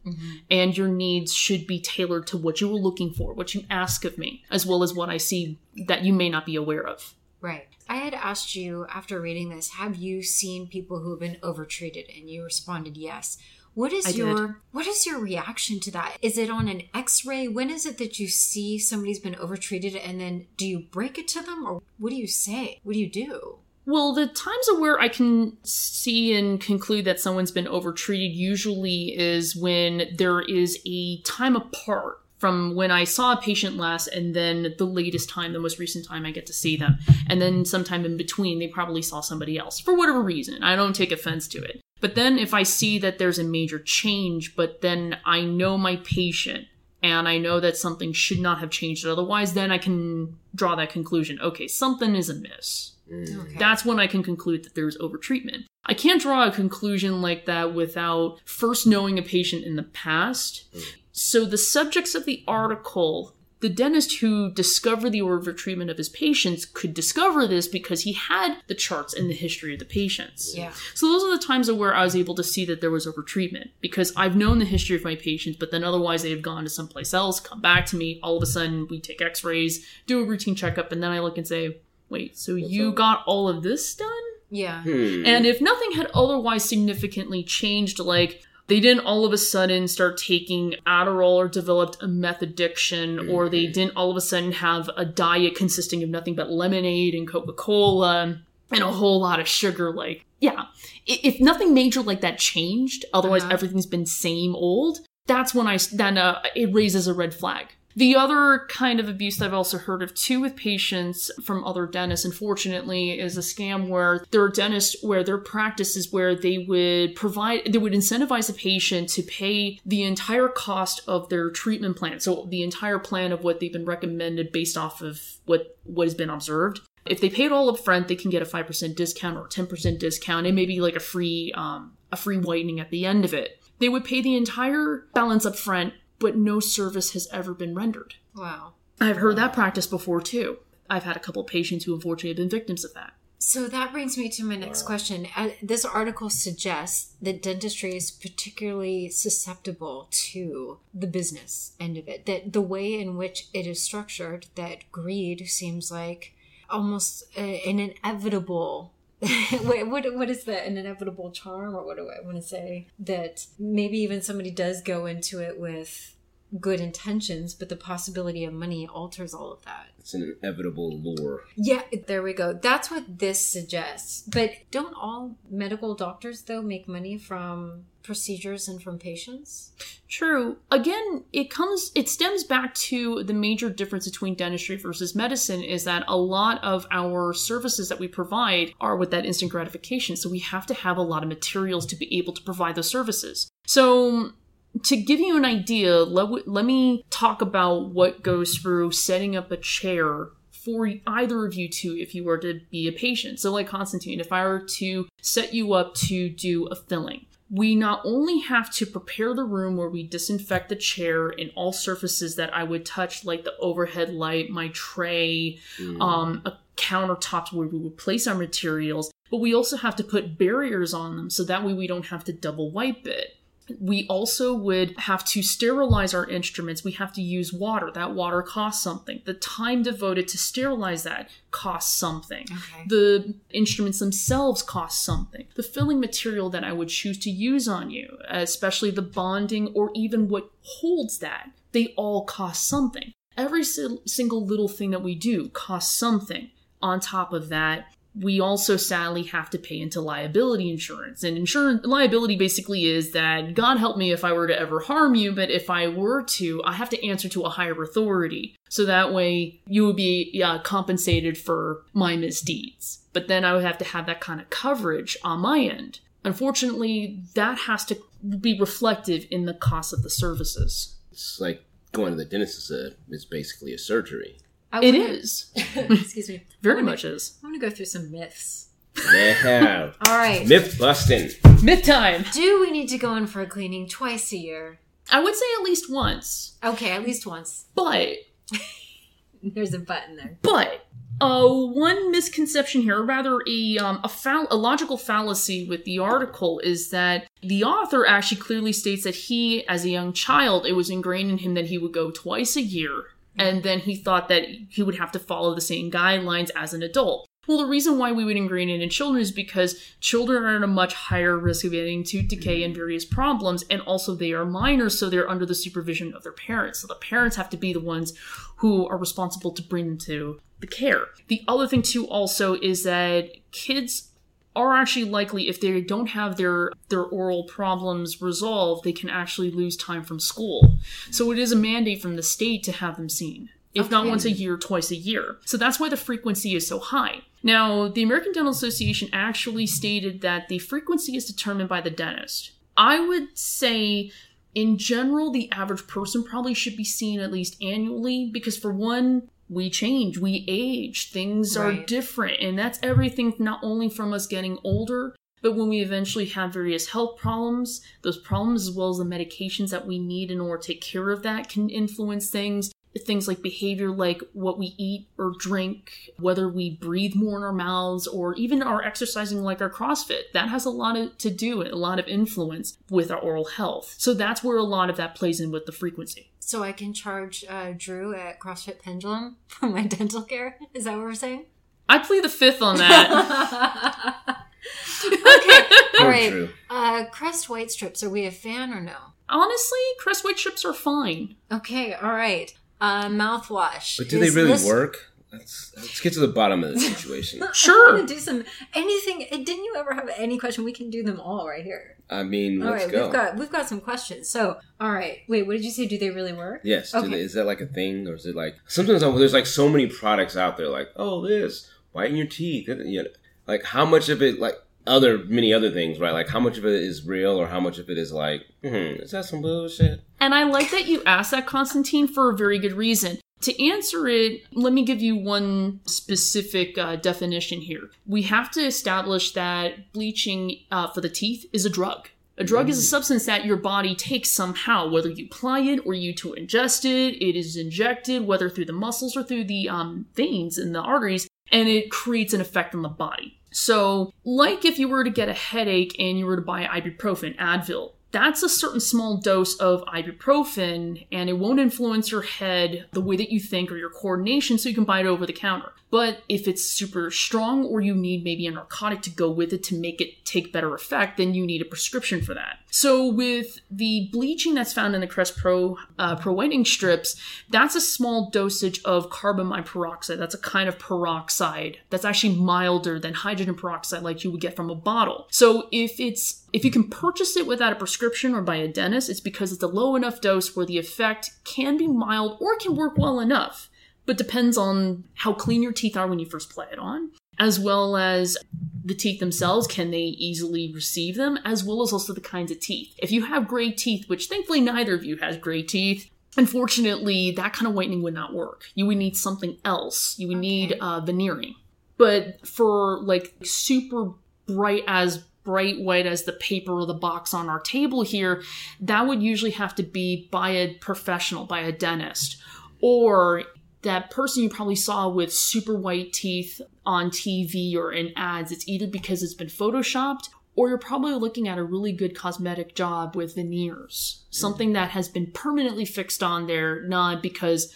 And 0.49 0.75
your 0.75 0.87
needs 0.87 1.33
should 1.33 1.67
be 1.67 1.79
tailored 1.79 2.25
to 2.27 2.37
what 2.37 2.59
you 2.59 2.67
were 2.69 2.79
looking 2.79 3.11
for, 3.11 3.33
what 3.33 3.53
you 3.53 3.63
ask 3.69 4.03
of 4.03 4.17
me, 4.17 4.43
as 4.49 4.65
well 4.65 4.81
as 4.81 4.93
what 4.93 5.09
I 5.09 5.17
see 5.17 5.59
that 5.87 6.03
you 6.03 6.11
may 6.11 6.29
not 6.29 6.45
be 6.45 6.55
aware 6.55 6.85
of. 6.85 7.13
Right. 7.39 7.67
I 7.93 7.97
had 7.97 8.15
asked 8.15 8.55
you 8.55 8.87
after 8.89 9.21
reading 9.21 9.49
this, 9.49 9.69
have 9.73 9.97
you 9.97 10.23
seen 10.23 10.65
people 10.65 11.01
who 11.01 11.11
have 11.11 11.19
been 11.19 11.37
overtreated? 11.43 12.09
And 12.17 12.27
you 12.27 12.43
responded 12.43 12.97
yes. 12.97 13.37
What 13.75 13.93
is 13.93 14.07
I 14.07 14.09
did. 14.09 14.17
your 14.17 14.61
what 14.71 14.87
is 14.87 15.05
your 15.05 15.19
reaction 15.19 15.79
to 15.81 15.91
that? 15.91 16.17
Is 16.19 16.35
it 16.39 16.49
on 16.49 16.67
an 16.67 16.81
x-ray? 16.95 17.47
When 17.47 17.69
is 17.69 17.85
it 17.85 17.99
that 17.99 18.17
you 18.17 18.27
see 18.27 18.79
somebody's 18.79 19.19
been 19.19 19.35
overtreated 19.35 19.95
and 19.95 20.19
then 20.19 20.47
do 20.57 20.67
you 20.67 20.79
break 20.79 21.19
it 21.19 21.27
to 21.29 21.43
them 21.43 21.67
or 21.67 21.83
what 21.99 22.09
do 22.09 22.15
you 22.15 22.25
say? 22.25 22.79
What 22.81 22.93
do 22.93 22.99
you 22.99 23.11
do? 23.11 23.59
Well, 23.85 24.15
the 24.15 24.25
times 24.25 24.69
of 24.71 24.79
where 24.79 24.99
I 24.99 25.07
can 25.07 25.57
see 25.61 26.35
and 26.35 26.59
conclude 26.59 27.05
that 27.05 27.19
someone's 27.19 27.51
been 27.51 27.67
overtreated 27.67 28.35
usually 28.35 29.15
is 29.15 29.55
when 29.55 30.15
there 30.17 30.41
is 30.41 30.79
a 30.87 31.21
time 31.21 31.55
apart 31.55 32.22
from 32.43 32.75
when 32.75 32.91
I 32.91 33.05
saw 33.05 33.31
a 33.31 33.41
patient 33.41 33.77
last 33.77 34.07
and 34.07 34.33
then 34.35 34.73
the 34.77 34.83
latest 34.83 35.29
time, 35.29 35.53
the 35.53 35.61
most 35.61 35.79
recent 35.79 36.05
time 36.05 36.25
I 36.25 36.31
get 36.31 36.45
to 36.47 36.51
see 36.51 36.75
them. 36.75 36.97
And 37.27 37.41
then 37.41 37.63
sometime 37.63 38.03
in 38.03 38.17
between, 38.17 38.59
they 38.59 38.67
probably 38.67 39.01
saw 39.01 39.21
somebody 39.21 39.57
else 39.57 39.79
for 39.79 39.95
whatever 39.95 40.21
reason. 40.21 40.61
I 40.61 40.75
don't 40.75 40.93
take 40.93 41.13
offense 41.13 41.47
to 41.47 41.63
it. 41.63 41.79
But 42.01 42.15
then 42.15 42.37
if 42.37 42.53
I 42.53 42.63
see 42.63 42.99
that 42.99 43.17
there's 43.17 43.39
a 43.39 43.45
major 43.45 43.79
change, 43.79 44.57
but 44.57 44.81
then 44.81 45.19
I 45.23 45.39
know 45.39 45.77
my 45.77 45.95
patient 46.03 46.65
and 47.01 47.29
I 47.29 47.37
know 47.37 47.61
that 47.61 47.77
something 47.77 48.11
should 48.11 48.39
not 48.39 48.59
have 48.59 48.71
changed 48.71 49.07
otherwise, 49.07 49.53
then 49.53 49.71
I 49.71 49.77
can 49.77 50.37
draw 50.53 50.75
that 50.75 50.89
conclusion. 50.89 51.39
Okay, 51.39 51.69
something 51.69 52.13
is 52.13 52.29
amiss 52.29 52.91
Okay. 53.09 53.55
that's 53.57 53.85
when 53.85 53.99
I 53.99 54.07
can 54.07 54.23
conclude 54.23 54.63
that 54.63 54.75
there's 54.75 54.97
overtreatment. 54.97 55.65
I 55.85 55.93
can't 55.93 56.21
draw 56.21 56.47
a 56.47 56.51
conclusion 56.51 57.21
like 57.21 57.45
that 57.45 57.73
without 57.73 58.39
first 58.45 58.87
knowing 58.87 59.17
a 59.17 59.21
patient 59.21 59.65
in 59.65 59.75
the 59.75 59.83
past. 59.83 60.65
Mm. 60.73 60.81
So, 61.15 61.45
the 61.45 61.59
subjects 61.59 62.15
of 62.15 62.25
the 62.25 62.43
article, 62.47 63.35
the 63.59 63.69
dentist 63.69 64.15
who 64.19 64.51
discovered 64.51 65.11
the 65.11 65.21
overtreatment 65.21 65.47
of 65.47 65.55
treatment 65.55 65.89
of 65.91 65.97
his 65.97 66.09
patients 66.09 66.65
could 66.65 66.93
discover 66.93 67.47
this 67.47 67.67
because 67.67 68.01
he 68.01 68.13
had 68.13 68.57
the 68.67 68.73
charts 68.73 69.13
and 69.13 69.29
the 69.29 69.33
history 69.35 69.73
of 69.73 69.79
the 69.79 69.85
patients. 69.85 70.53
yeah. 70.57 70.73
So 70.95 71.07
those 71.07 71.23
are 71.23 71.37
the 71.37 71.43
times 71.43 71.69
of 71.69 71.77
where 71.77 71.93
I 71.93 72.03
was 72.03 72.15
able 72.15 72.33
to 72.35 72.43
see 72.43 72.65
that 72.65 72.81
there 72.81 72.91
was 72.91 73.05
overtreatment 73.05 73.69
because 73.79 74.11
I've 74.17 74.35
known 74.35 74.57
the 74.57 74.65
history 74.65 74.95
of 74.95 75.03
my 75.03 75.15
patients, 75.15 75.55
but 75.57 75.69
then 75.71 75.83
otherwise 75.83 76.23
they 76.23 76.31
have 76.31 76.41
gone 76.41 76.63
to 76.63 76.69
someplace 76.69 77.13
else, 77.13 77.39
come 77.39 77.61
back 77.61 77.85
to 77.87 77.95
me. 77.95 78.19
All 78.23 78.35
of 78.35 78.43
a 78.43 78.47
sudden, 78.47 78.87
we 78.89 78.99
take 78.99 79.21
X-rays, 79.21 79.85
do 80.07 80.19
a 80.19 80.25
routine 80.25 80.55
checkup, 80.55 80.91
and 80.91 81.01
then 81.01 81.11
I 81.11 81.19
look 81.19 81.37
and 81.37 81.47
say, 81.47 81.77
"Wait, 82.09 82.37
so 82.37 82.55
you 82.55 82.89
up? 82.89 82.95
got 82.95 83.23
all 83.27 83.47
of 83.47 83.61
this 83.61 83.93
done?" 83.95 84.09
Yeah. 84.49 84.81
Hmm. 84.83 85.25
And 85.25 85.45
if 85.45 85.61
nothing 85.61 85.93
had 85.93 86.11
otherwise 86.13 86.65
significantly 86.65 87.43
changed, 87.43 87.99
like 87.99 88.43
they 88.67 88.79
didn't 88.79 89.05
all 89.05 89.25
of 89.25 89.33
a 89.33 89.37
sudden 89.37 89.87
start 89.87 90.17
taking 90.17 90.75
Adderall 90.87 91.35
or 91.35 91.47
developed 91.47 92.01
a 92.01 92.07
meth 92.07 92.41
addiction, 92.41 93.29
or 93.29 93.49
they 93.49 93.67
didn't 93.67 93.95
all 93.95 94.09
of 94.09 94.17
a 94.17 94.21
sudden 94.21 94.53
have 94.53 94.89
a 94.95 95.05
diet 95.05 95.55
consisting 95.55 96.01
of 96.03 96.09
nothing 96.09 96.35
but 96.35 96.49
lemonade 96.49 97.13
and 97.13 97.27
Coca 97.27 97.53
Cola 97.53 98.39
and 98.71 98.83
a 98.83 98.91
whole 98.91 99.19
lot 99.19 99.39
of 99.39 99.47
sugar, 99.47 99.91
like, 99.93 100.25
yeah. 100.39 100.65
If 101.05 101.39
nothing 101.39 101.73
major 101.73 102.01
like 102.01 102.21
that 102.21 102.39
changed, 102.39 103.05
otherwise 103.13 103.43
Uh-huh. 103.43 103.53
everything's 103.53 103.85
been 103.85 104.05
same 104.05 104.55
old, 104.55 104.99
that's 105.27 105.53
when 105.53 105.67
I 105.67 105.77
then 105.91 106.17
uh, 106.17 106.41
it 106.55 106.73
raises 106.73 107.07
a 107.07 107.13
red 107.13 107.33
flag. 107.33 107.67
The 107.95 108.15
other 108.15 108.65
kind 108.69 108.99
of 108.99 109.07
abuse 109.07 109.37
that 109.37 109.45
I've 109.45 109.53
also 109.53 109.77
heard 109.77 110.01
of 110.01 110.13
too 110.13 110.41
with 110.41 110.55
patients 110.55 111.29
from 111.43 111.63
other 111.63 111.85
dentists, 111.85 112.25
unfortunately, 112.25 113.19
is 113.19 113.37
a 113.37 113.41
scam 113.41 113.87
where 113.87 114.25
there 114.31 114.41
are 114.41 114.49
dentists 114.49 115.03
where 115.03 115.23
their 115.23 115.37
practice 115.37 115.95
is 115.95 116.11
where 116.11 116.35
they 116.35 116.57
would 116.57 117.15
provide, 117.15 117.71
they 117.71 117.77
would 117.77 117.93
incentivize 117.93 118.49
a 118.49 118.53
patient 118.53 119.09
to 119.09 119.23
pay 119.23 119.79
the 119.85 120.03
entire 120.03 120.47
cost 120.47 121.01
of 121.07 121.29
their 121.29 121.49
treatment 121.49 121.97
plan. 121.97 122.19
So 122.19 122.47
the 122.49 122.63
entire 122.63 122.99
plan 122.99 123.31
of 123.31 123.43
what 123.43 123.59
they've 123.59 123.71
been 123.71 123.85
recommended 123.85 124.51
based 124.51 124.77
off 124.77 125.01
of 125.01 125.21
what, 125.45 125.77
what 125.83 126.07
has 126.07 126.15
been 126.15 126.29
observed. 126.29 126.81
If 127.05 127.19
they 127.19 127.29
pay 127.29 127.45
it 127.45 127.51
all 127.51 127.69
up 127.69 127.79
front, 127.79 128.07
they 128.07 128.15
can 128.15 128.31
get 128.31 128.41
a 128.41 128.45
5% 128.45 128.95
discount 128.95 129.37
or 129.37 129.47
10% 129.47 129.99
discount 129.99 130.47
and 130.47 130.55
maybe 130.55 130.79
like 130.79 130.95
a 130.95 131.01
free, 131.01 131.51
um, 131.55 131.97
a 132.11 132.15
free 132.15 132.37
whitening 132.37 132.79
at 132.79 132.91
the 132.91 133.05
end 133.05 133.25
of 133.25 133.33
it. 133.33 133.59
They 133.79 133.89
would 133.89 134.05
pay 134.05 134.21
the 134.21 134.37
entire 134.37 135.07
balance 135.13 135.45
up 135.45 135.57
front 135.57 135.93
but 136.23 136.37
no 136.37 136.61
service 136.61 137.11
has 137.11 137.27
ever 137.33 137.53
been 137.53 137.75
rendered. 137.75 138.15
Wow. 138.33 138.73
I've 138.99 139.17
heard 139.17 139.35
that 139.35 139.51
practice 139.53 139.85
before 139.85 140.21
too. 140.21 140.57
I've 140.89 141.03
had 141.03 141.17
a 141.17 141.19
couple 141.19 141.43
patients 141.43 141.83
who 141.83 141.93
unfortunately 141.93 142.29
have 142.29 142.37
been 142.37 142.49
victims 142.49 142.85
of 142.85 142.93
that. 142.93 143.13
So 143.39 143.67
that 143.67 143.91
brings 143.91 144.17
me 144.17 144.29
to 144.29 144.45
my 144.45 144.55
next 144.55 144.83
question. 144.83 145.27
Uh, 145.35 145.49
this 145.61 145.83
article 145.83 146.29
suggests 146.29 147.13
that 147.21 147.43
dentistry 147.43 147.93
is 147.93 148.09
particularly 148.09 149.09
susceptible 149.09 150.07
to 150.11 150.79
the 150.93 151.07
business 151.07 151.73
end 151.77 151.97
of 151.97 152.07
it. 152.07 152.25
That 152.25 152.53
the 152.53 152.61
way 152.61 152.97
in 152.97 153.17
which 153.17 153.49
it 153.53 153.67
is 153.67 153.81
structured, 153.81 154.45
that 154.55 154.89
greed 154.93 155.49
seems 155.49 155.91
like 155.91 156.33
almost 156.69 157.25
uh, 157.37 157.41
an 157.41 157.79
inevitable. 157.79 158.93
Wait, 159.21 159.89
what 159.89 160.05
what 160.15 160.29
is 160.29 160.45
that? 160.45 160.65
An 160.65 160.77
inevitable 160.77 161.31
charm, 161.31 161.75
or 161.75 161.85
what 161.85 161.97
do 161.97 162.09
I 162.09 162.25
want 162.25 162.37
to 162.37 162.41
say? 162.41 162.87
That 162.97 163.45
maybe 163.59 163.97
even 163.99 164.21
somebody 164.21 164.51
does 164.51 164.81
go 164.81 165.05
into 165.05 165.41
it 165.41 165.59
with 165.59 166.12
good 166.59 166.79
intentions, 166.79 167.53
but 167.53 167.69
the 167.69 167.75
possibility 167.75 168.45
of 168.45 168.53
money 168.53 168.87
alters 168.87 169.33
all 169.33 169.51
of 169.51 169.63
that. 169.65 169.87
It's 169.99 170.13
an 170.13 170.35
inevitable 170.41 170.91
lure. 170.97 171.43
Yeah, 171.55 171.83
there 172.07 172.21
we 172.21 172.33
go. 172.33 172.53
That's 172.53 172.91
what 172.91 173.19
this 173.19 173.45
suggests. 173.45 174.23
But 174.27 174.51
don't 174.69 174.93
all 174.95 175.37
medical 175.49 175.95
doctors, 175.95 176.41
though, 176.43 176.61
make 176.61 176.87
money 176.87 177.17
from 177.17 177.85
procedures 178.03 178.67
and 178.67 178.83
from 178.83 178.99
patients? 178.99 179.71
True. 180.07 180.57
Again, 180.69 181.23
it 181.31 181.49
comes 181.49 181.91
it 181.95 182.09
stems 182.09 182.43
back 182.43 182.75
to 182.75 183.23
the 183.23 183.33
major 183.33 183.69
difference 183.69 184.07
between 184.07 184.35
dentistry 184.35 184.75
versus 184.75 185.15
medicine 185.15 185.63
is 185.63 185.85
that 185.85 186.03
a 186.07 186.17
lot 186.17 186.63
of 186.63 186.85
our 186.91 187.33
services 187.33 187.89
that 187.89 187.99
we 187.99 188.07
provide 188.07 188.73
are 188.79 188.97
with 188.97 189.09
that 189.11 189.25
instant 189.25 189.51
gratification. 189.51 190.15
So 190.15 190.29
we 190.29 190.39
have 190.39 190.65
to 190.67 190.73
have 190.73 190.97
a 190.97 191.01
lot 191.01 191.23
of 191.23 191.29
materials 191.29 191.85
to 191.87 191.95
be 191.95 192.15
able 192.17 192.33
to 192.33 192.43
provide 192.43 192.75
those 192.75 192.89
services. 192.89 193.49
So 193.65 194.33
to 194.81 194.97
give 194.97 195.19
you 195.19 195.37
an 195.37 195.45
idea, 195.45 196.03
let, 196.03 196.47
let 196.47 196.65
me 196.65 197.05
talk 197.09 197.41
about 197.41 197.91
what 197.91 198.23
goes 198.23 198.57
through 198.57 198.91
setting 198.91 199.35
up 199.35 199.51
a 199.51 199.57
chair 199.57 200.29
for 200.51 200.89
either 201.07 201.45
of 201.45 201.53
you 201.53 201.67
two 201.67 201.97
if 201.99 202.15
you 202.15 202.23
were 202.23 202.37
to 202.37 202.61
be 202.71 202.87
a 202.87 202.91
patient. 202.91 203.39
So, 203.39 203.51
like 203.51 203.67
Constantine, 203.67 204.19
if 204.19 204.31
I 204.31 204.45
were 204.45 204.65
to 204.77 205.07
set 205.21 205.53
you 205.53 205.73
up 205.73 205.93
to 205.95 206.29
do 206.29 206.67
a 206.67 206.75
filling, 206.75 207.25
we 207.49 207.75
not 207.75 208.01
only 208.03 208.39
have 208.39 208.71
to 208.73 208.85
prepare 208.85 209.35
the 209.35 209.43
room 209.43 209.77
where 209.77 209.89
we 209.89 210.03
disinfect 210.03 210.69
the 210.69 210.75
chair 210.75 211.29
and 211.29 211.51
all 211.55 211.73
surfaces 211.73 212.35
that 212.37 212.53
I 212.55 212.63
would 212.63 212.85
touch, 212.85 213.25
like 213.25 213.43
the 213.43 213.55
overhead 213.59 214.13
light, 214.13 214.49
my 214.49 214.69
tray, 214.69 215.59
mm. 215.77 216.01
um, 216.01 216.41
a 216.45 216.53
countertops 216.77 217.53
where 217.53 217.67
we 217.67 217.77
would 217.77 217.97
place 217.97 218.25
our 218.25 218.35
materials, 218.35 219.11
but 219.29 219.37
we 219.37 219.53
also 219.53 219.77
have 219.77 219.95
to 219.97 220.03
put 220.03 220.37
barriers 220.37 220.93
on 220.93 221.15
them 221.15 221.29
so 221.29 221.43
that 221.43 221.63
way 221.63 221.73
we 221.73 221.87
don't 221.87 222.07
have 222.07 222.23
to 222.23 222.33
double 222.33 222.71
wipe 222.71 223.05
it. 223.05 223.37
We 223.79 224.07
also 224.07 224.53
would 224.53 224.97
have 224.99 225.23
to 225.25 225.41
sterilize 225.41 226.13
our 226.13 226.29
instruments. 226.29 226.83
We 226.83 226.91
have 226.93 227.13
to 227.13 227.21
use 227.21 227.53
water. 227.53 227.91
That 227.91 228.13
water 228.13 228.41
costs 228.41 228.83
something. 228.83 229.21
The 229.25 229.35
time 229.35 229.83
devoted 229.83 230.27
to 230.29 230.37
sterilize 230.37 231.03
that 231.03 231.29
costs 231.51 231.97
something. 231.97 232.45
Okay. 232.51 232.83
The 232.87 233.35
instruments 233.51 233.99
themselves 233.99 234.61
cost 234.61 235.03
something. 235.03 235.47
The 235.55 235.63
filling 235.63 235.99
material 235.99 236.49
that 236.49 236.63
I 236.63 236.73
would 236.73 236.89
choose 236.89 237.17
to 237.19 237.29
use 237.29 237.67
on 237.67 237.89
you, 237.89 238.17
especially 238.29 238.91
the 238.91 239.01
bonding 239.01 239.67
or 239.73 239.91
even 239.95 240.27
what 240.27 240.49
holds 240.61 241.19
that, 241.19 241.51
they 241.71 241.93
all 241.95 242.25
cost 242.25 242.67
something. 242.67 243.13
Every 243.37 243.63
single 243.63 244.45
little 244.45 244.67
thing 244.67 244.91
that 244.91 245.01
we 245.03 245.15
do 245.15 245.49
costs 245.49 245.95
something. 245.95 246.51
On 246.81 246.99
top 246.99 247.31
of 247.31 247.47
that, 247.49 247.85
we 248.15 248.39
also 248.39 248.77
sadly 248.77 249.23
have 249.23 249.49
to 249.49 249.57
pay 249.57 249.79
into 249.79 249.99
liability 250.01 250.69
insurance. 250.69 251.23
And 251.23 251.37
insurance 251.37 251.85
liability 251.85 252.35
basically 252.35 252.85
is 252.85 253.11
that 253.11 253.53
God 253.55 253.77
help 253.77 253.97
me 253.97 254.11
if 254.11 254.23
I 254.23 254.33
were 254.33 254.47
to 254.47 254.59
ever 254.59 254.79
harm 254.79 255.15
you, 255.15 255.31
but 255.31 255.49
if 255.49 255.69
I 255.69 255.87
were 255.87 256.23
to, 256.23 256.61
I 256.63 256.73
have 256.73 256.89
to 256.89 257.07
answer 257.07 257.27
to 257.29 257.41
a 257.41 257.49
higher 257.49 257.81
authority. 257.81 258.55
So 258.69 258.85
that 258.85 259.13
way 259.13 259.61
you 259.67 259.85
would 259.85 259.95
be 259.95 260.41
uh, 260.43 260.59
compensated 260.59 261.37
for 261.37 261.83
my 261.93 262.15
misdeeds. 262.15 262.99
But 263.13 263.27
then 263.27 263.45
I 263.45 263.53
would 263.53 263.63
have 263.63 263.77
to 263.79 263.85
have 263.85 264.05
that 264.05 264.21
kind 264.21 264.41
of 264.41 264.49
coverage 264.49 265.17
on 265.23 265.39
my 265.39 265.59
end. 265.59 265.99
Unfortunately, 266.23 267.23
that 267.35 267.59
has 267.59 267.83
to 267.85 267.97
be 268.39 268.57
reflective 268.59 269.25
in 269.29 269.45
the 269.45 269.53
cost 269.53 269.91
of 269.91 270.03
the 270.03 270.09
services. 270.09 270.95
It's 271.11 271.39
like 271.39 271.63
going 271.91 272.13
to 272.13 272.17
the 272.17 272.25
dentist 272.25 272.57
is, 272.57 272.71
a, 272.71 272.91
is 273.13 273.25
basically 273.25 273.73
a 273.73 273.77
surgery. 273.77 274.37
I 274.73 274.79
it 274.81 274.95
wanna, 274.95 275.13
is. 275.13 275.51
excuse 275.75 276.29
me. 276.29 276.43
Very 276.63 276.77
wanna, 276.77 276.87
much 276.87 277.05
is. 277.05 277.37
I 277.43 277.45
want 277.45 277.61
to 277.61 277.61
go 277.61 277.73
through 277.73 277.85
some 277.85 278.11
myths. 278.11 278.69
Yeah. 279.13 279.91
All 280.07 280.17
right. 280.17 280.47
Myth 280.47 280.77
busting. 280.79 281.29
Myth 281.61 281.85
time. 281.85 282.25
Do 282.33 282.59
we 282.59 282.71
need 282.71 282.89
to 282.89 282.97
go 282.97 283.15
in 283.15 283.27
for 283.27 283.41
a 283.41 283.45
cleaning 283.45 283.87
twice 283.87 284.33
a 284.33 284.37
year? 284.37 284.79
I 285.11 285.21
would 285.21 285.35
say 285.35 285.45
at 285.59 285.63
least 285.63 285.91
once. 285.91 286.57
Okay, 286.63 286.89
at 286.89 287.03
least 287.03 287.27
once. 287.27 287.65
But 287.75 288.17
there's 289.43 289.75
a 289.75 289.79
button 289.79 290.15
there. 290.15 290.39
But 290.41 290.87
uh, 291.21 291.47
one 291.47 292.09
misconception 292.09 292.81
here, 292.81 292.97
or 292.97 293.05
rather 293.05 293.41
a 293.47 293.77
um, 293.77 293.99
a, 294.03 294.09
fall- 294.09 294.47
a 294.49 294.55
logical 294.55 294.97
fallacy 294.97 295.67
with 295.67 295.85
the 295.85 295.99
article, 295.99 296.59
is 296.59 296.89
that 296.89 297.27
the 297.43 297.63
author 297.63 298.07
actually 298.07 298.41
clearly 298.41 298.73
states 298.73 299.03
that 299.03 299.13
he, 299.13 299.67
as 299.67 299.85
a 299.85 299.89
young 299.89 300.13
child, 300.13 300.65
it 300.65 300.73
was 300.73 300.89
ingrained 300.89 301.29
in 301.29 301.37
him 301.37 301.53
that 301.53 301.67
he 301.67 301.77
would 301.77 301.93
go 301.93 302.09
twice 302.09 302.55
a 302.55 302.61
year 302.61 303.03
and 303.37 303.57
mm-hmm. 303.57 303.63
then 303.63 303.79
he 303.79 303.95
thought 303.95 304.27
that 304.29 304.45
he 304.69 304.83
would 304.83 304.95
have 304.95 305.11
to 305.13 305.19
follow 305.19 305.53
the 305.53 305.61
same 305.61 305.91
guidelines 305.91 306.49
as 306.55 306.73
an 306.73 306.83
adult. 306.83 307.27
Well, 307.45 307.57
the 307.57 307.65
reason 307.65 307.97
why 307.97 308.13
we 308.13 308.23
would 308.23 308.37
ingrain 308.37 308.69
it 308.69 308.81
in 308.81 308.89
children 308.89 309.21
is 309.21 309.31
because 309.31 309.77
children 309.99 310.43
are 310.43 310.55
at 310.55 310.63
a 310.63 310.67
much 310.67 310.93
higher 310.93 311.37
risk 311.37 311.65
of 311.65 311.71
getting 311.71 312.03
tooth 312.03 312.29
decay 312.29 312.59
mm-hmm. 312.59 312.65
and 312.67 312.75
various 312.75 313.03
problems, 313.03 313.65
and 313.69 313.81
also 313.81 314.15
they 314.15 314.31
are 314.31 314.45
minors, 314.45 314.97
so 314.97 315.09
they're 315.09 315.29
under 315.29 315.45
the 315.45 315.55
supervision 315.55 316.13
of 316.13 316.23
their 316.23 316.31
parents. 316.31 316.79
So 316.79 316.87
the 316.87 316.95
parents 316.95 317.35
have 317.35 317.49
to 317.49 317.57
be 317.57 317.73
the 317.73 317.81
ones 317.81 318.13
who 318.57 318.87
are 318.87 318.97
responsible 318.97 319.51
to 319.51 319.61
bring 319.61 319.87
them 319.87 319.97
to 319.99 320.39
the 320.61 320.67
care. 320.67 321.07
The 321.27 321.43
other 321.45 321.67
thing, 321.67 321.81
too, 321.81 322.07
also 322.07 322.53
is 322.53 322.83
that 322.83 323.31
kids 323.51 324.12
are 324.55 324.75
actually 324.75 325.05
likely 325.05 325.49
if 325.49 325.59
they 325.59 325.81
don't 325.81 326.07
have 326.07 326.37
their 326.37 326.71
their 326.89 327.03
oral 327.03 327.43
problems 327.45 328.21
resolved 328.21 328.83
they 328.83 328.91
can 328.91 329.09
actually 329.09 329.51
lose 329.51 329.75
time 329.75 330.03
from 330.03 330.19
school. 330.19 330.77
So 331.11 331.31
it 331.31 331.39
is 331.39 331.51
a 331.51 331.55
mandate 331.55 332.01
from 332.01 332.15
the 332.15 332.23
state 332.23 332.63
to 332.63 332.71
have 332.71 332.97
them 332.97 333.09
seen 333.09 333.49
if 333.73 333.87
okay. 333.87 333.91
not 333.91 334.05
once 334.05 334.25
a 334.25 334.31
year 334.31 334.57
twice 334.57 334.91
a 334.91 334.95
year. 334.95 335.37
So 335.45 335.57
that's 335.57 335.79
why 335.79 335.89
the 335.89 335.97
frequency 335.97 336.55
is 336.55 336.67
so 336.67 336.79
high. 336.79 337.21
Now 337.41 337.87
the 337.87 338.03
american 338.03 338.33
dental 338.33 338.51
association 338.51 339.09
actually 339.11 339.67
stated 339.67 340.21
that 340.21 340.47
the 340.47 340.59
frequency 340.59 341.15
is 341.15 341.25
determined 341.25 341.69
by 341.69 341.81
the 341.81 341.89
dentist. 341.89 342.51
I 342.75 342.99
would 342.99 343.37
say 343.37 344.11
in 344.55 344.77
general, 344.77 345.31
the 345.31 345.51
average 345.51 345.87
person 345.87 346.23
probably 346.23 346.53
should 346.53 346.77
be 346.77 346.83
seen 346.83 347.19
at 347.19 347.31
least 347.31 347.61
annually 347.61 348.29
because, 348.31 348.57
for 348.57 348.71
one, 348.71 349.29
we 349.53 349.69
change, 349.69 350.17
we 350.17 350.45
age, 350.47 351.11
things 351.11 351.57
right. 351.57 351.79
are 351.79 351.85
different. 351.85 352.41
And 352.41 352.57
that's 352.57 352.79
everything 352.81 353.33
not 353.39 353.59
only 353.63 353.89
from 353.89 354.13
us 354.13 354.27
getting 354.27 354.57
older, 354.63 355.15
but 355.41 355.55
when 355.55 355.69
we 355.69 355.81
eventually 355.81 356.25
have 356.27 356.53
various 356.53 356.89
health 356.89 357.17
problems, 357.17 357.81
those 358.01 358.17
problems, 358.17 358.69
as 358.69 358.75
well 358.75 358.89
as 358.89 358.97
the 358.97 359.03
medications 359.03 359.69
that 359.71 359.85
we 359.85 359.99
need 359.99 360.31
in 360.31 360.39
order 360.39 360.61
to 360.61 360.67
take 360.67 360.81
care 360.81 361.09
of 361.09 361.21
that, 361.23 361.49
can 361.49 361.69
influence 361.69 362.29
things 362.29 362.71
things 362.99 363.27
like 363.27 363.41
behavior 363.41 363.89
like 363.89 364.21
what 364.33 364.59
we 364.59 364.75
eat 364.77 365.07
or 365.17 365.33
drink, 365.37 366.11
whether 366.19 366.47
we 366.47 366.69
breathe 366.69 367.15
more 367.15 367.37
in 367.37 367.43
our 367.43 367.53
mouths, 367.53 368.07
or 368.07 368.35
even 368.35 368.61
our 368.61 368.83
exercising 368.83 369.41
like 369.41 369.61
our 369.61 369.69
CrossFit. 369.69 370.31
That 370.33 370.49
has 370.49 370.65
a 370.65 370.69
lot 370.69 370.97
of, 370.97 371.17
to 371.19 371.29
do, 371.29 371.61
a 371.63 371.75
lot 371.75 371.99
of 371.99 372.07
influence 372.07 372.77
with 372.89 373.11
our 373.11 373.17
oral 373.17 373.45
health. 373.45 373.95
So 373.97 374.13
that's 374.13 374.43
where 374.43 374.57
a 374.57 374.63
lot 374.63 374.89
of 374.89 374.97
that 374.97 375.15
plays 375.15 375.39
in 375.39 375.51
with 375.51 375.65
the 375.65 375.71
frequency. 375.71 376.31
So 376.39 376.61
I 376.61 376.71
can 376.71 376.93
charge 376.93 377.45
uh, 377.49 377.73
Drew 377.75 378.13
at 378.13 378.39
CrossFit 378.39 378.81
Pendulum 378.81 379.37
for 379.47 379.67
my 379.67 379.83
dental 379.83 380.21
care? 380.21 380.57
Is 380.73 380.83
that 380.85 380.95
what 380.95 381.05
we're 381.05 381.15
saying? 381.15 381.45
I 381.89 381.99
play 381.99 382.19
the 382.21 382.29
fifth 382.29 382.61
on 382.61 382.77
that. 382.77 383.09
okay. 385.05 385.75
All 385.99 386.07
right. 386.07 386.49
Uh, 386.69 387.05
Crest 387.11 387.49
White 387.49 387.71
Strips, 387.71 388.03
are 388.03 388.09
we 388.09 388.25
a 388.25 388.31
fan 388.31 388.71
or 388.71 388.81
no? 388.81 388.95
Honestly, 389.27 389.79
Crest 389.99 390.23
White 390.23 390.37
Strips 390.37 390.63
are 390.63 390.73
fine. 390.73 391.35
Okay, 391.51 391.93
all 391.93 392.11
right 392.11 392.53
uh, 392.81 393.05
mouthwash. 393.05 393.97
But 393.97 394.09
do 394.09 394.19
they 394.19 394.29
really 394.29 394.53
this... 394.53 394.65
work? 394.65 395.13
Let's, 395.31 395.73
let's 395.75 395.99
get 395.99 396.13
to 396.13 396.19
the 396.19 396.27
bottom 396.27 396.63
of 396.63 396.73
the 396.73 396.79
situation. 396.79 397.41
sure. 397.53 397.91
I 397.91 397.95
want 397.95 398.07
to 398.07 398.13
do 398.13 398.19
some 398.19 398.43
anything. 398.75 399.25
Eh, 399.31 399.37
didn't 399.37 399.63
you 399.63 399.73
ever 399.75 399.95
have 399.95 400.07
any 400.15 400.37
question? 400.37 400.63
We 400.63 400.73
can 400.73 400.91
do 400.91 401.01
them 401.01 401.19
all 401.19 401.47
right 401.47 401.63
here. 401.63 401.97
I 402.07 402.21
mean, 402.21 402.61
all 402.61 402.69
let's 402.69 402.83
right, 402.83 402.91
go. 402.91 403.03
We've 403.05 403.13
got 403.13 403.37
we've 403.37 403.51
got 403.51 403.67
some 403.67 403.81
questions. 403.81 404.29
So, 404.29 404.59
all 404.79 404.91
right, 404.91 405.21
wait. 405.27 405.47
What 405.47 405.53
did 405.53 405.65
you 405.65 405.71
say? 405.71 405.87
Do 405.87 405.97
they 405.97 406.11
really 406.11 406.33
work? 406.33 406.61
Yes. 406.63 406.93
Okay. 406.93 407.07
They, 407.07 407.19
is 407.19 407.33
that 407.33 407.45
like 407.45 407.61
a 407.61 407.65
thing, 407.65 408.07
or 408.07 408.13
is 408.13 408.27
it 408.27 408.35
like 408.35 408.57
sometimes 408.67 409.01
there's 409.01 409.33
like 409.33 409.47
so 409.47 409.67
many 409.67 409.87
products 409.87 410.37
out 410.37 410.55
there, 410.55 410.69
like 410.69 410.89
oh 410.95 411.27
this 411.27 411.67
whiten 411.93 412.15
your 412.15 412.27
teeth, 412.27 412.67
you 412.67 413.01
know, 413.01 413.09
like 413.47 413.63
how 413.63 413.85
much 413.85 414.09
of 414.09 414.21
it 414.21 414.39
like 414.39 414.55
other 414.85 415.19
many 415.25 415.53
other 415.53 415.71
things, 415.71 415.99
right? 415.99 416.11
Like 416.11 416.27
how 416.27 416.39
much 416.39 416.57
of 416.57 416.65
it 416.65 416.73
is 416.73 417.07
real 417.07 417.39
or 417.39 417.47
how 417.47 417.59
much 417.59 417.79
of 417.79 417.89
it 417.89 417.97
is 417.97 418.11
like, 418.11 418.41
hmm, 418.61 419.01
is 419.01 419.11
that 419.11 419.25
some 419.25 419.41
bullshit? 419.41 420.01
And 420.23 420.33
I 420.33 420.45
like 420.45 420.71
that 420.71 420.87
you 420.87 421.03
asked 421.05 421.31
that, 421.31 421.45
Constantine, 421.45 422.07
for 422.07 422.29
a 422.29 422.37
very 422.37 422.57
good 422.57 422.71
reason. 422.71 423.19
To 423.41 423.67
answer 423.67 424.07
it, 424.07 424.43
let 424.53 424.71
me 424.71 424.85
give 424.85 425.01
you 425.01 425.17
one 425.17 425.81
specific 425.85 426.77
uh, 426.77 426.95
definition 426.95 427.59
here. 427.59 427.89
We 428.05 428.21
have 428.21 428.49
to 428.51 428.61
establish 428.61 429.33
that 429.33 429.91
bleaching 429.91 430.59
uh, 430.71 430.87
for 430.87 431.01
the 431.01 431.09
teeth 431.09 431.45
is 431.51 431.65
a 431.65 431.69
drug. 431.69 432.07
A 432.37 432.45
drug 432.45 432.69
is 432.69 432.77
a 432.77 432.81
mm. 432.81 432.89
substance 432.89 433.25
that 433.25 433.43
your 433.43 433.57
body 433.57 433.95
takes 433.95 434.29
somehow, 434.29 434.89
whether 434.89 435.09
you 435.09 435.25
apply 435.25 435.59
it 435.59 435.85
or 435.85 435.93
you 435.93 436.13
to 436.13 436.37
ingest 436.39 436.85
it. 436.85 437.21
It 437.21 437.37
is 437.37 437.57
injected, 437.57 438.25
whether 438.25 438.49
through 438.49 438.67
the 438.67 438.71
muscles 438.71 439.17
or 439.17 439.23
through 439.23 439.43
the 439.43 439.67
um, 439.67 440.05
veins 440.15 440.57
and 440.57 440.73
the 440.73 440.79
arteries, 440.79 441.27
and 441.51 441.67
it 441.67 441.91
creates 441.91 442.33
an 442.33 442.39
effect 442.39 442.73
on 442.73 442.81
the 442.81 442.87
body. 442.87 443.41
So, 443.51 444.13
like 444.23 444.63
if 444.63 444.79
you 444.79 444.87
were 444.87 445.03
to 445.03 445.09
get 445.09 445.27
a 445.27 445.33
headache 445.33 445.97
and 445.99 446.17
you 446.17 446.25
were 446.25 446.37
to 446.37 446.41
buy 446.41 446.63
ibuprofen, 446.63 447.37
Advil, 447.37 447.91
that's 448.13 448.43
a 448.43 448.47
certain 448.47 448.79
small 448.79 449.17
dose 449.17 449.55
of 449.55 449.83
ibuprofen 449.85 451.05
and 451.11 451.29
it 451.29 451.33
won't 451.33 451.59
influence 451.59 452.11
your 452.11 452.21
head 452.21 452.85
the 452.91 453.01
way 453.01 453.17
that 453.17 453.31
you 453.31 453.39
think 453.39 453.71
or 453.71 453.77
your 453.77 453.89
coordination 453.89 454.57
so 454.57 454.69
you 454.69 454.75
can 454.75 454.85
buy 454.85 455.01
it 455.01 455.07
over 455.07 455.25
the 455.25 455.33
counter. 455.33 455.73
But 455.93 456.23
if 456.27 456.47
it's 456.47 456.63
super 456.63 457.11
strong 457.11 457.65
or 457.65 457.79
you 457.79 457.93
need 457.93 458.23
maybe 458.23 458.47
a 458.47 458.51
narcotic 458.51 459.03
to 459.03 459.11
go 459.11 459.29
with 459.29 459.53
it 459.53 459.61
to 459.65 459.75
make 459.75 460.01
it 460.01 460.25
take 460.25 460.51
better 460.51 460.73
effect, 460.73 461.17
then 461.17 461.35
you 461.35 461.45
need 461.45 461.61
a 461.61 461.65
prescription 461.65 462.19
for 462.23 462.33
that. 462.33 462.57
So 462.71 463.07
with 463.07 463.59
the 463.69 464.09
bleaching 464.11 464.55
that's 464.55 464.73
found 464.73 464.95
in 464.95 465.01
the 465.01 465.07
Crest 465.07 465.37
Pro 465.37 465.77
uh, 465.99 466.15
Pro 466.15 466.33
whitening 466.33 466.65
strips, 466.65 467.15
that's 467.51 467.75
a 467.75 467.79
small 467.79 468.31
dosage 468.31 468.81
of 468.83 469.11
carbamide 469.11 469.67
peroxide. 469.67 470.17
That's 470.17 470.33
a 470.33 470.39
kind 470.39 470.67
of 470.67 470.79
peroxide 470.79 471.77
that's 471.91 472.05
actually 472.05 472.37
milder 472.37 472.99
than 472.99 473.13
hydrogen 473.13 473.53
peroxide, 473.53 474.01
like 474.01 474.23
you 474.23 474.31
would 474.31 474.41
get 474.41 474.55
from 474.55 474.71
a 474.71 474.75
bottle. 474.75 475.27
So 475.29 475.67
if 475.71 475.99
it's 475.99 476.43
if 476.53 476.65
you 476.65 476.71
can 476.71 476.89
purchase 476.89 477.37
it 477.37 477.45
without 477.45 477.71
a 477.71 477.75
prescription 477.75 478.33
or 478.33 478.41
by 478.41 478.55
a 478.55 478.67
dentist, 478.67 479.11
it's 479.11 479.19
because 479.19 479.53
it's 479.53 479.61
a 479.61 479.67
low 479.67 479.95
enough 479.95 480.21
dose 480.21 480.55
where 480.55 480.65
the 480.65 480.79
effect 480.79 481.29
can 481.43 481.77
be 481.77 481.87
mild 481.87 482.39
or 482.41 482.55
can 482.55 482.75
work 482.75 482.97
well 482.97 483.19
enough, 483.19 483.69
but 484.05 484.17
depends 484.17 484.57
on 484.57 485.03
how 485.15 485.33
clean 485.33 485.63
your 485.63 485.73
teeth 485.73 485.97
are 485.97 486.07
when 486.07 486.19
you 486.19 486.25
first 486.25 486.49
play 486.49 486.67
it 486.71 486.79
on 486.79 487.11
as 487.39 487.59
well 487.59 487.97
as 487.97 488.37
the 488.85 488.93
teeth 488.93 489.19
themselves 489.19 489.67
can 489.67 489.91
they 489.91 489.97
easily 489.97 490.71
receive 490.73 491.15
them 491.15 491.37
as 491.45 491.63
well 491.63 491.81
as 491.81 491.93
also 491.93 492.13
the 492.13 492.21
kinds 492.21 492.51
of 492.51 492.59
teeth. 492.59 492.93
If 492.97 493.11
you 493.11 493.25
have 493.25 493.47
gray 493.47 493.71
teeth 493.71 494.07
which 494.07 494.27
thankfully 494.27 494.61
neither 494.61 494.93
of 494.93 495.03
you 495.03 495.17
has 495.17 495.37
gray 495.37 495.61
teeth 495.61 496.09
unfortunately 496.35 497.31
that 497.31 497.53
kind 497.53 497.67
of 497.67 497.73
whitening 497.73 498.01
would 498.03 498.13
not 498.13 498.33
work. 498.33 498.65
You 498.75 498.85
would 498.87 498.97
need 498.97 499.15
something 499.15 499.57
else. 499.63 500.17
You 500.17 500.27
would 500.29 500.37
need 500.37 500.73
uh, 500.79 500.99
veneering. 501.01 501.55
But 501.97 502.45
for 502.45 502.99
like 503.03 503.35
super 503.43 504.11
bright 504.47 504.83
as 504.87 505.19
bright 505.43 505.79
white 505.79 506.05
as 506.05 506.23
the 506.23 506.33
paper 506.33 506.71
or 506.71 506.85
the 506.85 506.93
box 506.93 507.33
on 507.33 507.49
our 507.49 507.59
table 507.59 508.01
here 508.01 508.41
that 508.79 509.05
would 509.05 509.21
usually 509.21 509.51
have 509.51 509.75
to 509.75 509.83
be 509.83 510.29
by 510.31 510.51
a 510.51 510.73
professional 510.75 511.45
by 511.45 511.59
a 511.61 511.71
dentist. 511.71 512.37
Or 512.81 513.43
that 513.83 514.09
person 514.11 514.43
you 514.43 514.49
probably 514.49 514.75
saw 514.75 515.07
with 515.07 515.33
super 515.33 515.75
white 515.77 516.13
teeth 516.13 516.61
on 516.85 517.09
TV 517.09 517.75
or 517.75 517.91
in 517.91 518.11
ads, 518.15 518.51
it's 518.51 518.67
either 518.67 518.87
because 518.87 519.23
it's 519.23 519.33
been 519.33 519.47
photoshopped 519.47 520.29
or 520.55 520.69
you're 520.69 520.77
probably 520.77 521.13
looking 521.13 521.47
at 521.47 521.57
a 521.57 521.63
really 521.63 521.91
good 521.91 522.15
cosmetic 522.15 522.75
job 522.75 523.15
with 523.15 523.35
veneers. 523.35 524.23
Something 524.29 524.73
that 524.73 524.91
has 524.91 525.09
been 525.09 525.31
permanently 525.31 525.85
fixed 525.85 526.21
on 526.21 526.47
there, 526.47 526.81
not 526.83 527.21
because 527.23 527.73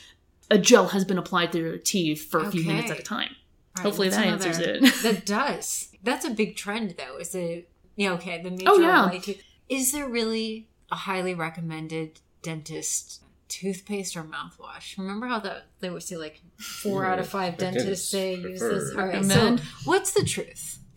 a 0.52 0.58
gel 0.58 0.90
has 0.90 1.04
been 1.04 1.18
applied 1.18 1.52
to 1.52 1.62
their 1.62 1.78
teeth 1.78 2.30
for 2.30 2.40
a 2.40 2.52
few 2.52 2.64
minutes 2.64 2.92
at 2.92 3.00
a 3.00 3.04
time. 3.04 3.36
Right, 3.78 3.84
Hopefully 3.84 4.10
that 4.10 4.26
answers 4.26 4.58
another- 4.58 4.86
it. 4.86 5.04
that 5.04 5.26
does. 5.26 5.90
That's 6.04 6.26
a 6.26 6.30
big 6.30 6.56
trend, 6.56 6.96
though. 6.98 7.18
Is 7.18 7.36
it? 7.36 7.70
Yeah. 7.96 8.14
Okay. 8.14 8.42
The 8.42 8.50
oh, 8.50 8.52
major 8.52 8.70
Oh, 8.70 9.12
yeah. 9.12 9.34
Is 9.70 9.92
there 9.92 10.08
really 10.08 10.70
a 10.92 10.96
highly 10.96 11.34
recommended 11.34 12.22
dentist 12.42 13.22
toothpaste 13.48 14.16
or 14.16 14.24
mouthwash? 14.24 14.98
Remember 14.98 15.28
how 15.28 15.40
that 15.40 15.68
they 15.80 15.90
would 15.90 16.04
say 16.04 16.18
like 16.18 16.42
four 16.58 17.06
out 17.06 17.20
of 17.20 17.28
five 17.28 17.58
dentists 17.58 18.10
say 18.10 18.36
use 18.36 18.60
this. 18.60 18.92
All 18.92 18.98
right. 19.06 19.14
Recommend. 19.14 19.60
So 19.60 19.66
what's 19.86 20.12
the 20.12 20.24
truth? 20.24 20.80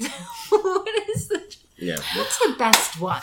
what 0.51 1.09
is 1.11 1.29
the? 1.29 1.57
Yeah. 1.77 1.97
What's 2.17 2.39
the 2.39 2.55
best 2.59 3.01
one? 3.01 3.23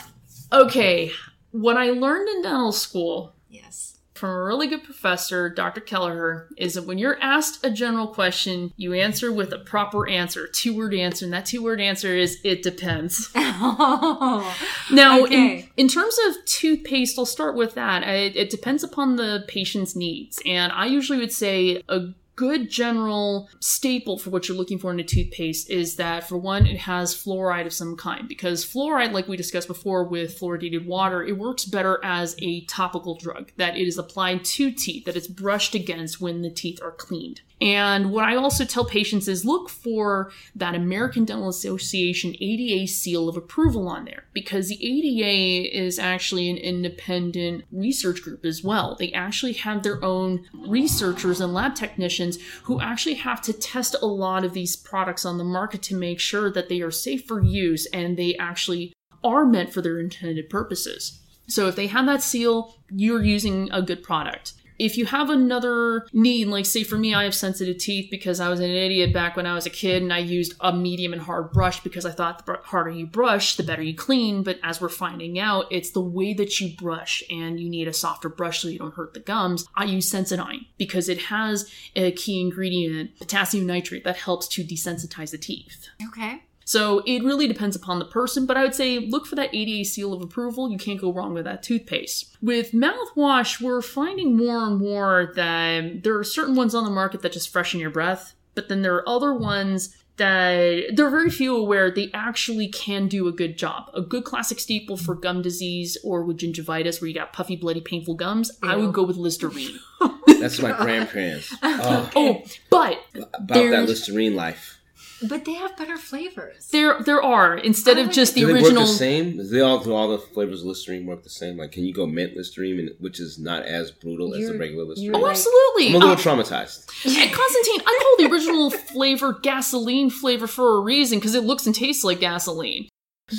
okay, 0.51 1.11
what 1.51 1.77
I 1.77 1.89
learned 1.89 2.29
in 2.29 2.41
dental 2.41 2.71
school 2.71 3.33
Yes. 3.49 3.96
From 4.17 4.31
a 4.31 4.43
really 4.43 4.67
good 4.67 4.83
professor, 4.83 5.49
Dr. 5.49 5.81
Kelleher, 5.81 6.47
is 6.57 6.73
that 6.73 6.85
when 6.85 6.97
you're 6.97 7.19
asked 7.21 7.65
a 7.65 7.71
general 7.71 8.07
question, 8.07 8.73
you 8.75 8.93
answer 8.93 9.31
with 9.31 9.53
a 9.53 9.59
proper 9.59 10.09
answer, 10.09 10.47
two 10.47 10.75
word 10.75 10.93
answer, 10.93 11.25
and 11.25 11.33
that 11.33 11.45
two 11.45 11.63
word 11.63 11.79
answer 11.79 12.15
is 12.15 12.39
it 12.43 12.63
depends. 12.63 13.29
Oh. 13.59 14.55
Now, 14.91 15.25
in, 15.25 15.67
in 15.77 15.87
terms 15.87 16.15
of 16.27 16.45
toothpaste, 16.45 17.17
I'll 17.17 17.25
start 17.25 17.55
with 17.55 17.73
that. 17.73 18.03
I, 18.03 18.13
it 18.35 18.51
depends 18.51 18.83
upon 18.83 19.15
the 19.15 19.45
patient's 19.47 19.95
needs. 19.95 20.39
And 20.45 20.71
I 20.71 20.85
usually 20.85 21.17
would 21.17 21.31
say 21.31 21.81
a 21.89 22.09
good 22.37 22.69
general 22.69 23.49
staple 23.59 24.17
for 24.17 24.29
what 24.29 24.47
you're 24.47 24.55
looking 24.55 24.77
for 24.77 24.91
in 24.91 24.99
a 24.99 25.03
toothpaste 25.03 25.69
is 25.69 25.95
that, 25.97 26.29
for 26.29 26.37
one, 26.37 26.65
it 26.65 26.77
has 26.77 27.13
fluoride 27.13 27.65
of 27.65 27.73
some 27.73 27.97
kind. 27.97 28.29
Because 28.29 28.63
fluoride, 28.63 29.11
like 29.11 29.27
we 29.27 29.35
discussed 29.35 29.67
before 29.67 30.05
with 30.05 30.39
fluoridated 30.39 30.85
water, 30.85 31.23
it 31.23 31.37
works 31.37 31.65
better 31.65 31.99
as 32.03 32.35
a 32.39 32.63
topical 32.65 33.17
drug, 33.17 33.51
that 33.57 33.75
it 33.75 33.87
is 33.87 33.97
applied 33.97 34.45
to 34.45 34.71
teeth, 34.71 35.05
that 35.05 35.17
it's 35.17 35.27
brushed 35.27 35.75
against 35.75 36.21
when 36.21 36.43
the 36.43 36.51
teeth 36.51 36.79
are 36.81 36.91
cleaned. 36.91 37.41
And 37.59 38.11
what 38.11 38.25
I 38.25 38.35
also 38.35 38.65
tell 38.65 38.85
patients 38.85 39.27
is 39.27 39.43
look 39.43 39.69
for 39.69 40.31
that 40.55 40.75
American 40.75 41.25
Dental 41.25 41.49
Association 41.49 42.35
ADA 42.39 42.87
seal 42.87 43.27
of 43.27 43.35
approval 43.35 43.87
on 43.87 44.05
there 44.05 44.25
because 44.33 44.69
the 44.69 44.77
ADA 44.79 45.75
is 45.75 45.97
actually 45.97 46.49
an 46.49 46.57
independent 46.57 47.65
research 47.71 48.21
group 48.21 48.45
as 48.45 48.63
well. 48.63 48.95
They 48.95 49.11
actually 49.11 49.53
have 49.53 49.81
their 49.81 50.03
own 50.05 50.45
researchers 50.67 51.41
and 51.41 51.53
lab 51.53 51.73
technicians 51.73 52.37
who 52.63 52.79
actually 52.79 53.15
have 53.15 53.41
to 53.43 53.53
test 53.53 53.95
a 54.01 54.05
lot 54.05 54.45
of 54.45 54.53
these 54.53 54.75
products 54.75 55.25
on 55.25 55.39
the 55.39 55.43
market 55.43 55.81
to 55.83 55.95
make 55.95 56.19
sure 56.19 56.51
that 56.51 56.69
they 56.69 56.81
are 56.81 56.91
safe 56.91 57.25
for 57.25 57.41
use 57.41 57.87
and 57.87 58.17
they 58.17 58.35
actually 58.37 58.93
are 59.23 59.45
meant 59.45 59.73
for 59.73 59.81
their 59.81 59.99
intended 59.99 60.47
purposes. 60.47 61.21
So 61.47 61.67
if 61.67 61.75
they 61.75 61.87
have 61.87 62.05
that 62.05 62.21
seal, 62.21 62.75
you're 62.91 63.23
using 63.23 63.69
a 63.71 63.81
good 63.81 64.03
product. 64.03 64.53
If 64.79 64.97
you 64.97 65.05
have 65.05 65.29
another 65.29 66.05
need, 66.13 66.47
like 66.47 66.65
say 66.65 66.83
for 66.83 66.97
me, 66.97 67.13
I 67.13 67.23
have 67.23 67.35
sensitive 67.35 67.77
teeth 67.77 68.09
because 68.11 68.39
I 68.39 68.49
was 68.49 68.59
an 68.59 68.69
idiot 68.69 69.13
back 69.13 69.35
when 69.35 69.45
I 69.45 69.53
was 69.53 69.65
a 69.65 69.71
kid 69.71 70.01
and 70.03 70.13
I 70.13 70.19
used 70.19 70.53
a 70.59 70.73
medium 70.73 71.13
and 71.13 71.21
hard 71.21 71.51
brush 71.51 71.81
because 71.81 72.05
I 72.05 72.11
thought 72.11 72.45
the 72.45 72.59
harder 72.63 72.91
you 72.91 73.05
brush, 73.07 73.55
the 73.55 73.63
better 73.63 73.81
you 73.81 73.95
clean. 73.95 74.43
But 74.43 74.59
as 74.63 74.79
we're 74.79 74.89
finding 74.89 75.39
out, 75.39 75.65
it's 75.71 75.91
the 75.91 76.01
way 76.01 76.33
that 76.33 76.59
you 76.59 76.75
brush 76.75 77.23
and 77.29 77.59
you 77.59 77.69
need 77.69 77.87
a 77.87 77.93
softer 77.93 78.29
brush 78.29 78.61
so 78.61 78.67
you 78.67 78.79
don't 78.79 78.93
hurt 78.93 79.13
the 79.13 79.19
gums. 79.19 79.67
I 79.75 79.85
use 79.85 80.11
Sensodyne 80.11 80.67
because 80.77 81.09
it 81.09 81.23
has 81.23 81.71
a 81.95 82.11
key 82.11 82.41
ingredient, 82.41 83.17
potassium 83.17 83.65
nitrate, 83.65 84.03
that 84.03 84.17
helps 84.17 84.47
to 84.49 84.63
desensitize 84.63 85.31
the 85.31 85.37
teeth. 85.37 85.87
Okay. 86.07 86.43
So 86.67 87.01
it 87.05 87.23
really 87.23 87.47
depends 87.47 87.77
upon 87.77 87.97
the 87.97 88.03
person, 88.03 88.45
but 88.45 88.57
I 88.57 88.61
would 88.61 88.75
say 88.75 88.99
look 88.99 89.25
for 89.25 89.35
that 89.35 89.55
ADA 89.55 89.85
seal 89.85 90.11
of 90.11 90.21
approval. 90.21 90.69
You 90.69 90.77
can't 90.77 90.99
go 90.99 91.13
wrong 91.13 91.33
with 91.33 91.45
that 91.45 91.63
toothpaste. 91.63 92.35
With 92.41 92.73
mouthwash, 92.73 93.61
we're 93.61 93.81
finding 93.81 94.35
more 94.35 94.67
and 94.67 94.77
more 94.77 95.31
that 95.37 96.03
there 96.03 96.17
are 96.17 96.25
certain 96.25 96.55
ones 96.55 96.75
on 96.75 96.83
the 96.83 96.89
market 96.89 97.21
that 97.21 97.31
just 97.31 97.53
freshen 97.53 97.79
your 97.79 97.89
breath, 97.89 98.33
but 98.53 98.67
then 98.67 98.81
there 98.81 98.95
are 98.95 99.07
other 99.07 99.33
ones 99.33 99.95
that 100.17 100.93
there 100.93 101.05
are 101.07 101.09
very 101.09 101.29
few 101.29 101.55
aware 101.55 101.89
they 101.89 102.11
actually 102.13 102.67
can 102.67 103.07
do 103.07 103.29
a 103.29 103.31
good 103.31 103.57
job. 103.57 103.89
A 103.93 104.01
good 104.01 104.25
classic 104.25 104.59
staple 104.59 104.97
for 104.97 105.15
gum 105.15 105.41
disease 105.41 105.97
or 106.03 106.25
with 106.25 106.39
gingivitis 106.39 106.99
where 106.99 107.07
you 107.07 107.13
got 107.13 107.31
puffy, 107.31 107.55
bloody, 107.55 107.79
painful 107.79 108.15
gums, 108.15 108.51
I 108.61 108.75
would 108.75 108.91
go 108.91 109.03
with 109.03 109.15
Listerine. 109.15 109.79
That's 110.27 110.61
my 110.61 110.73
grandparents. 110.73 111.55
Oh, 111.63 112.11
oh, 112.17 112.43
but 112.69 112.99
about 113.15 113.69
that 113.69 113.87
Listerine 113.87 114.35
life. 114.35 114.76
But 115.21 115.45
they 115.45 115.53
have 115.53 115.75
better 115.75 115.97
flavors. 115.97 116.67
there 116.71 117.01
there 117.01 117.21
are 117.23 117.57
instead 117.57 117.97
I 117.97 118.01
of 118.01 118.11
just 118.11 118.35
the 118.35 118.41
do 118.41 118.47
they 118.47 118.53
original 118.53 118.83
work 118.83 118.87
the 118.91 118.93
same? 118.97 119.37
Do 119.37 119.43
they 119.43 119.61
all 119.61 119.79
do 119.83 119.93
all 119.93 120.09
the 120.09 120.19
flavors 120.19 120.61
of 120.61 120.67
Listerine 120.67 121.05
work 121.07 121.23
the 121.23 121.29
same? 121.29 121.57
Like, 121.57 121.71
can 121.71 121.85
you 121.85 121.93
go 121.93 122.05
mint 122.05 122.35
Listerine, 122.35 122.79
and, 122.79 122.91
which 122.99 123.19
is 123.19 123.39
not 123.39 123.63
as 123.63 123.91
brutal 123.91 124.35
as 124.35 124.47
the 124.47 124.57
regular 124.57 124.83
Listerine? 124.85 125.15
Oh, 125.15 125.19
like- 125.19 125.31
absolutely. 125.31 125.87
I'm 125.89 125.95
a 125.95 125.97
little 125.99 126.11
Uh, 126.13 126.15
traumatized. 126.17 126.87
And 127.05 127.31
Constantine, 127.33 127.81
I 127.85 127.99
call 128.01 128.27
the 128.27 128.31
original 128.31 128.69
flavor 128.93 129.33
gasoline 129.41 130.09
flavor 130.09 130.45
for 130.47 130.77
a 130.77 130.81
reason 130.81 131.17
because 131.19 131.33
it 131.35 131.43
looks 131.43 131.65
and 131.65 131.73
tastes 131.73 132.03
like 132.03 132.19
gasoline. 132.19 132.87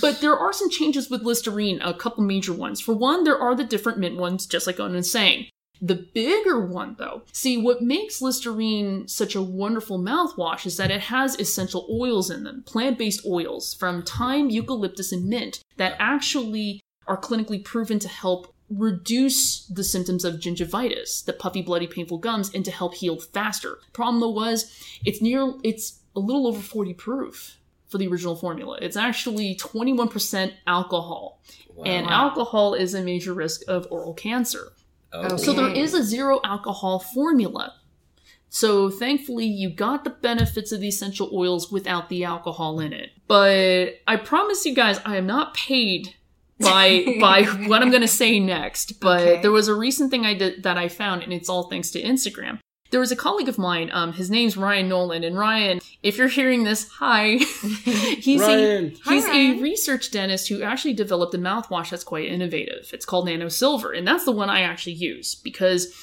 But 0.03 0.21
there 0.21 0.37
are 0.37 0.53
some 0.53 0.69
changes 0.71 1.09
with 1.09 1.23
Listerine, 1.23 1.81
a 1.81 1.95
couple 1.95 2.23
major 2.25 2.53
ones. 2.53 2.81
For 2.81 2.95
one, 2.95 3.25
there 3.25 3.39
are 3.39 3.55
the 3.55 3.65
different 3.65 3.99
mint 3.99 4.17
ones, 4.17 4.47
just 4.47 4.67
like 4.67 4.79
Owen 4.81 4.95
is 4.97 5.11
saying. 5.11 5.47
The 5.81 5.95
bigger 5.95 6.65
one, 6.65 6.97
though, 6.99 7.23
see, 7.33 7.57
what 7.57 7.83
makes 7.83 8.21
Listerine 8.21 9.07
such 9.07 9.35
a 9.35 9.43
wonderful 9.43 9.99
mouthwash 9.99 10.67
is 10.67 10.77
that 10.77 10.91
it 10.91 11.03
has 11.03 11.39
essential 11.39 11.87
oils 11.91 12.31
in 12.31 12.45
them, 12.45 12.63
plant 12.67 12.99
based 12.99 13.25
oils 13.25 13.75
from 13.75 14.03
thyme, 14.03 14.51
eucalyptus, 14.51 15.13
and 15.13 15.27
mint 15.27 15.63
that 15.77 15.95
actually 15.99 16.81
are 17.07 17.21
clinically 17.21 17.65
proven 17.65 17.99
to 18.01 18.09
help 18.09 18.55
reduce 18.71 19.67
the 19.67 19.85
symptoms 19.85 20.25
of 20.25 20.35
gingivitis, 20.35 21.25
the 21.25 21.33
puffy, 21.33 21.63
bloody, 21.63 21.87
painful 21.87 22.19
gums, 22.19 22.53
and 22.55 22.65
to 22.65 22.71
help 22.71 22.95
heal 22.95 23.19
faster. 23.19 23.79
Problem 23.93 24.21
though 24.21 24.29
was 24.29 24.71
it's 25.05 25.23
near 25.23 25.55
it's 25.65 26.01
a 26.15 26.21
little 26.21 26.47
over 26.47 26.61
40 26.61 26.95
proof 26.95 27.59
for 27.89 27.99
the 27.99 28.09
original 28.09 28.37
formula. 28.37 28.79
It's 28.83 28.97
actually 28.97 29.57
21% 29.57 30.53
alcohol. 30.67 31.41
Wow. 31.75 31.85
And 31.85 32.07
alcohol 32.09 32.75
is 32.75 32.93
a 32.93 33.03
major 33.03 33.33
risk 33.33 33.63
of 33.67 33.87
oral 33.91 34.13
cancer. 34.13 34.73
Oh. 35.13 35.37
So 35.37 35.53
there 35.53 35.69
is 35.69 35.95
a 35.95 36.03
zero 36.03 36.41
alcohol 36.45 36.99
formula. 36.99 37.75
So 38.51 38.89
thankfully 38.91 39.45
you 39.47 39.69
got 39.71 40.05
the 40.05 40.11
benefits 40.11 40.73
of 40.73 40.81
the 40.81 40.89
essential 40.89 41.31
oils 41.35 41.71
without 41.71 42.09
the 42.09 42.25
alcohol 42.25 42.81
in 42.81 42.93
it. 42.93 43.11
But 43.27 44.01
I 44.07 44.17
promise 44.17 44.65
you 44.65 44.75
guys 44.75 45.01
I 45.05 45.17
am 45.17 45.27
not 45.27 45.55
paid 45.55 46.15
by 46.59 47.05
by 47.21 47.45
what 47.67 47.83
I'm 47.83 47.91
going 47.91 48.03
to 48.03 48.09
say 48.09 48.41
next, 48.41 49.01
but 49.01 49.21
Okay. 49.21 49.43
there 49.43 49.53
was 49.53 49.69
a 49.69 49.75
recent 49.75 50.11
thing 50.11 50.25
I 50.25 50.35
did 50.35 50.63
that 50.63 50.79
I 50.79 50.89
found 50.89 51.23
and 51.23 51.33
it's 51.33 51.49
all 51.49 51.69
thanks 51.69 51.91
to 51.93 52.03
Instagram. 52.03 52.59
There 52.91 53.01
was 53.01 53.13
a 53.13 53.17
colleague 53.17 53.49
of 53.49 53.59
mine, 53.59 53.91
um, 53.93 54.15
his 54.15 54.31
name's 54.31 54.57
Ryan 54.57 54.89
Nolan, 54.89 55.23
and 55.25 55.37
Ryan, 55.37 55.81
if 56.03 56.17
you're 56.17 56.29
hearing 56.29 56.65
this, 56.65 56.89
hi. 56.89 57.37
he's 57.37 58.41
Ryan. 58.41 58.87
a 59.07 59.11
he's 59.11 59.27
Hi, 59.27 59.39
a 59.39 59.61
research 59.61 60.11
dentist 60.11 60.49
who 60.49 60.63
actually 60.63 60.95
developed 60.95 61.35
a 61.35 61.39
mouthwash 61.39 61.91
that's 61.91 62.05
quite 62.05 62.29
innovative. 62.29 62.91
It's 62.93 63.05
called 63.05 63.27
Nano 63.27 63.49
Silver, 63.49 63.93
and 63.93 64.07
that's 64.07 64.25
the 64.25 64.33
one 64.33 64.49
I 64.49 64.61
actually 64.61 64.95
use 64.95 65.35
because, 65.35 65.95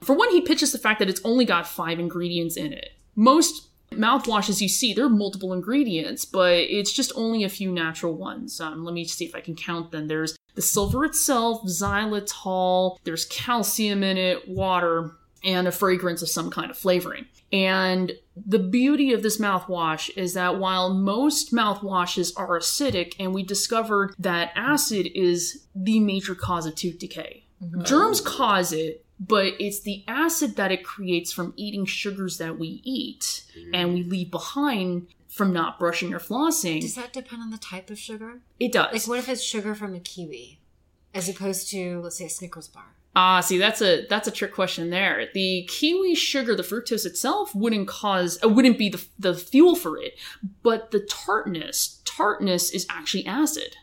for 0.00 0.14
one, 0.14 0.30
he 0.30 0.42
pitches 0.42 0.72
the 0.72 0.78
fact 0.78 0.98
that 0.98 1.08
it's 1.08 1.20
only 1.24 1.44
got 1.44 1.66
five 1.66 1.98
ingredients 1.98 2.56
in 2.56 2.72
it. 2.72 2.90
Most 3.16 3.68
mouthwashes 3.92 4.60
you 4.60 4.68
see, 4.68 4.92
there 4.92 5.06
are 5.06 5.10
multiple 5.10 5.52
ingredients, 5.52 6.24
but 6.24 6.54
it's 6.54 6.92
just 6.92 7.12
only 7.14 7.44
a 7.44 7.48
few 7.48 7.72
natural 7.72 8.14
ones. 8.14 8.60
Um, 8.60 8.84
let 8.84 8.92
me 8.94 9.04
see 9.04 9.24
if 9.24 9.34
I 9.34 9.40
can 9.40 9.54
count 9.54 9.92
them. 9.92 10.08
There's 10.08 10.36
the 10.54 10.62
silver 10.62 11.04
itself, 11.04 11.62
xylitol, 11.64 12.98
there's 13.04 13.24
calcium 13.26 14.02
in 14.02 14.16
it, 14.16 14.48
water, 14.48 15.16
and 15.44 15.68
a 15.68 15.72
fragrance 15.72 16.22
of 16.22 16.28
some 16.28 16.50
kind 16.50 16.70
of 16.70 16.78
flavoring. 16.78 17.26
And 17.52 18.12
the 18.34 18.58
beauty 18.58 19.12
of 19.12 19.22
this 19.22 19.38
mouthwash 19.38 20.10
is 20.16 20.34
that 20.34 20.58
while 20.58 20.92
most 20.92 21.52
mouthwashes 21.52 22.32
are 22.36 22.58
acidic, 22.58 23.14
and 23.18 23.34
we 23.34 23.42
discovered 23.42 24.14
that 24.18 24.52
acid 24.56 25.08
is 25.14 25.66
the 25.74 26.00
major 26.00 26.34
cause 26.34 26.66
of 26.66 26.74
tooth 26.74 26.98
decay, 26.98 27.44
mm-hmm. 27.62 27.82
germs 27.84 28.20
cause 28.20 28.72
it, 28.72 29.04
but 29.20 29.52
it's 29.60 29.80
the 29.80 30.04
acid 30.08 30.56
that 30.56 30.72
it 30.72 30.84
creates 30.84 31.32
from 31.32 31.52
eating 31.56 31.84
sugars 31.86 32.38
that 32.38 32.58
we 32.58 32.80
eat 32.82 33.44
and 33.72 33.94
we 33.94 34.02
leave 34.02 34.30
behind 34.30 35.06
from 35.28 35.52
not 35.52 35.78
brushing 35.78 36.12
or 36.12 36.18
flossing. 36.18 36.80
Does 36.80 36.94
that 36.94 37.12
depend 37.12 37.42
on 37.42 37.50
the 37.50 37.58
type 37.58 37.90
of 37.90 37.98
sugar? 37.98 38.40
It 38.58 38.72
does. 38.72 38.92
Like, 38.92 39.08
what 39.08 39.18
if 39.18 39.28
it's 39.28 39.42
sugar 39.42 39.74
from 39.74 39.94
a 39.94 40.00
kiwi, 40.00 40.60
as 41.12 41.28
opposed 41.28 41.70
to, 41.70 42.00
let's 42.00 42.18
say, 42.18 42.26
a 42.26 42.30
Snickers 42.30 42.68
bar? 42.68 42.94
Ah, 43.16 43.40
see, 43.40 43.58
that's 43.58 43.80
a 43.80 44.06
that's 44.06 44.26
a 44.26 44.32
trick 44.32 44.52
question 44.52 44.90
there. 44.90 45.28
The 45.34 45.68
kiwi 45.70 46.14
sugar, 46.14 46.56
the 46.56 46.64
fructose 46.64 47.06
itself, 47.06 47.54
wouldn't 47.54 47.86
cause 47.86 48.38
uh, 48.42 48.48
wouldn't 48.48 48.78
be 48.78 48.88
the 48.88 49.04
the 49.18 49.34
fuel 49.34 49.76
for 49.76 49.96
it, 49.98 50.18
but 50.62 50.90
the 50.90 51.00
tartness 51.00 52.00
tartness 52.04 52.70
is 52.70 52.86
actually 52.90 53.26
acid, 53.26 53.76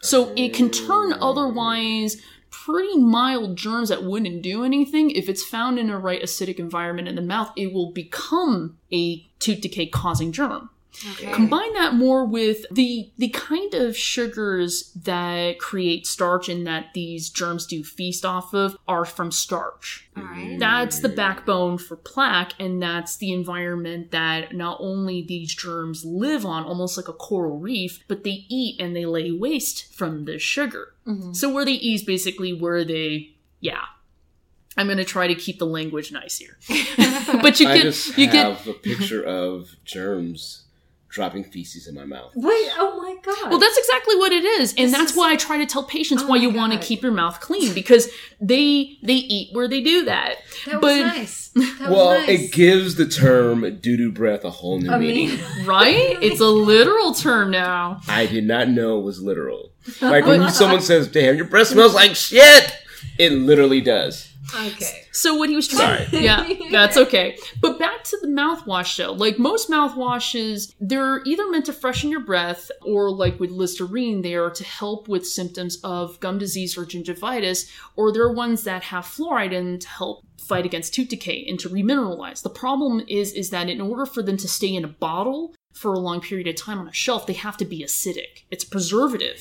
so 0.00 0.32
it 0.36 0.54
can 0.54 0.70
turn 0.70 1.12
otherwise 1.12 2.22
pretty 2.50 2.96
mild 2.96 3.56
germs 3.56 3.90
that 3.90 4.04
wouldn't 4.04 4.42
do 4.42 4.64
anything. 4.64 5.10
If 5.10 5.28
it's 5.28 5.44
found 5.44 5.78
in 5.78 5.90
a 5.90 5.98
right 5.98 6.22
acidic 6.22 6.58
environment 6.58 7.08
in 7.08 7.14
the 7.14 7.22
mouth, 7.22 7.52
it 7.56 7.74
will 7.74 7.92
become 7.92 8.78
a 8.92 9.26
tooth 9.38 9.60
decay 9.60 9.86
causing 9.86 10.32
germ. 10.32 10.70
Okay. 11.12 11.30
Combine 11.32 11.72
that 11.74 11.94
more 11.94 12.24
with 12.24 12.66
the 12.72 13.10
the 13.18 13.28
kind 13.28 13.72
of 13.74 13.96
sugars 13.96 14.90
that 15.04 15.58
create 15.60 16.06
starch 16.06 16.48
and 16.48 16.66
that 16.66 16.92
these 16.94 17.28
germs 17.30 17.66
do 17.66 17.84
feast 17.84 18.24
off 18.24 18.52
of 18.52 18.76
are 18.88 19.04
from 19.04 19.30
starch. 19.30 20.08
All 20.16 20.24
right. 20.24 20.58
That's 20.58 20.98
the 20.98 21.08
backbone 21.08 21.78
for 21.78 21.94
plaque, 21.94 22.54
and 22.58 22.82
that's 22.82 23.16
the 23.16 23.32
environment 23.32 24.10
that 24.10 24.54
not 24.56 24.78
only 24.80 25.22
these 25.22 25.54
germs 25.54 26.04
live 26.04 26.44
on, 26.44 26.64
almost 26.64 26.96
like 26.96 27.08
a 27.08 27.12
coral 27.12 27.58
reef, 27.58 28.02
but 28.08 28.24
they 28.24 28.44
eat 28.48 28.80
and 28.80 28.96
they 28.96 29.06
lay 29.06 29.30
waste 29.30 29.94
from 29.94 30.24
the 30.24 30.38
sugar. 30.38 30.94
Mhm. 31.06 31.36
So 31.36 31.52
where 31.52 31.64
they 31.64 31.72
eat 31.72 31.94
is 31.94 32.02
basically 32.02 32.52
where 32.52 32.84
they, 32.84 33.36
yeah. 33.60 33.82
I'm 34.76 34.86
gonna 34.88 35.04
try 35.04 35.26
to 35.26 35.34
keep 35.34 35.58
the 35.58 35.66
language 35.66 36.12
nice 36.12 36.38
here, 36.38 36.56
but 37.42 37.58
you 37.58 37.68
I 37.68 37.78
get 37.78 37.82
just 37.82 38.16
you 38.16 38.30
get 38.30 38.64
a 38.66 38.72
picture 38.74 39.24
of 39.24 39.74
germs 39.84 40.66
dropping 41.08 41.42
feces 41.44 41.86
in 41.86 41.94
my 41.94 42.04
mouth. 42.04 42.32
Wait, 42.34 42.68
oh 42.78 43.00
my 43.02 43.16
god. 43.22 43.50
Well, 43.50 43.58
that's 43.58 43.78
exactly 43.78 44.16
what 44.16 44.30
it 44.32 44.44
is, 44.44 44.72
and 44.76 44.86
This 44.88 44.92
that's 44.92 45.10
is- 45.12 45.16
why 45.16 45.32
I 45.32 45.36
try 45.36 45.56
to 45.58 45.66
tell 45.66 45.82
patients 45.84 46.22
Oh 46.22 46.26
why 46.26 46.36
my 46.36 46.42
you 46.42 46.50
want 46.50 46.72
to 46.74 46.78
keep 46.78 47.02
your 47.02 47.12
mouth 47.12 47.40
clean 47.40 47.72
because 47.74 48.08
they 48.40 48.98
they 49.02 49.14
eat 49.14 49.54
where 49.54 49.68
they 49.68 49.80
do 49.82 50.04
that. 50.04 50.36
that 50.66 50.82
was 50.82 50.96
but- 50.98 51.06
nice. 51.06 51.44
That 51.58 51.90
well, 51.90 52.10
was 52.10 52.26
nice. 52.28 52.40
it 52.40 52.52
gives 52.52 52.94
the 52.96 53.06
term 53.08 53.62
doo 53.80 53.96
doo 53.96 54.12
breath 54.12 54.44
a 54.44 54.50
whole 54.50 54.78
new 54.78 54.90
I 54.92 54.98
meaning. 54.98 55.28
mean, 55.30 55.40
Right? 55.64 56.16
It's 56.22 56.38
a 56.40 56.46
literal 56.46 57.14
term 57.14 57.50
now. 57.50 58.00
I 58.06 58.26
did 58.26 58.44
not 58.44 58.68
know 58.68 59.00
it 59.00 59.02
was 59.02 59.20
literal. 59.22 59.72
Like 60.00 60.24
when 60.26 60.48
someone 60.60 60.82
says, 60.82 61.08
"Damn, 61.08 61.34
your 61.36 61.46
breath 61.46 61.68
smells 61.68 61.94
like 61.94 62.14
shit," 62.14 62.72
it 63.18 63.32
literally 63.32 63.80
does. 63.80 64.32
okay. 64.54 65.02
So 65.12 65.34
what 65.34 65.50
he 65.50 65.56
was 65.56 65.68
trying, 65.68 66.06
Sorry. 66.08 66.22
yeah, 66.24 66.48
that's 66.70 66.96
okay. 66.96 67.36
But 67.60 67.78
back 67.78 68.04
to 68.04 68.18
the 68.22 68.28
mouthwash 68.28 68.96
though. 68.96 69.12
Like 69.12 69.38
most 69.38 69.68
mouthwashes, 69.68 70.72
they're 70.80 71.22
either 71.24 71.50
meant 71.50 71.66
to 71.66 71.72
freshen 71.72 72.10
your 72.10 72.20
breath, 72.20 72.70
or 72.82 73.10
like 73.10 73.38
with 73.40 73.50
Listerine, 73.50 74.22
they 74.22 74.34
are 74.34 74.50
to 74.50 74.64
help 74.64 75.08
with 75.08 75.26
symptoms 75.26 75.78
of 75.82 76.18
gum 76.20 76.38
disease 76.38 76.78
or 76.78 76.86
gingivitis, 76.86 77.70
or 77.96 78.12
they're 78.12 78.32
ones 78.32 78.64
that 78.64 78.84
have 78.84 79.04
fluoride 79.04 79.52
in 79.52 79.78
to 79.80 79.88
help 79.88 80.24
fight 80.38 80.64
against 80.64 80.94
tooth 80.94 81.08
decay 81.08 81.44
and 81.46 81.60
to 81.60 81.68
remineralize. 81.68 82.42
The 82.42 82.50
problem 82.50 83.02
is 83.08 83.32
is 83.32 83.50
that 83.50 83.68
in 83.68 83.80
order 83.80 84.06
for 84.06 84.22
them 84.22 84.36
to 84.38 84.48
stay 84.48 84.74
in 84.74 84.84
a 84.84 84.88
bottle 84.88 85.54
for 85.78 85.94
a 85.94 85.98
long 85.98 86.20
period 86.20 86.48
of 86.48 86.56
time 86.56 86.78
on 86.78 86.88
a 86.88 86.92
shelf, 86.92 87.26
they 87.26 87.34
have 87.34 87.56
to 87.58 87.64
be 87.64 87.82
acidic. 87.82 88.42
It's 88.50 88.64
preservative. 88.64 89.40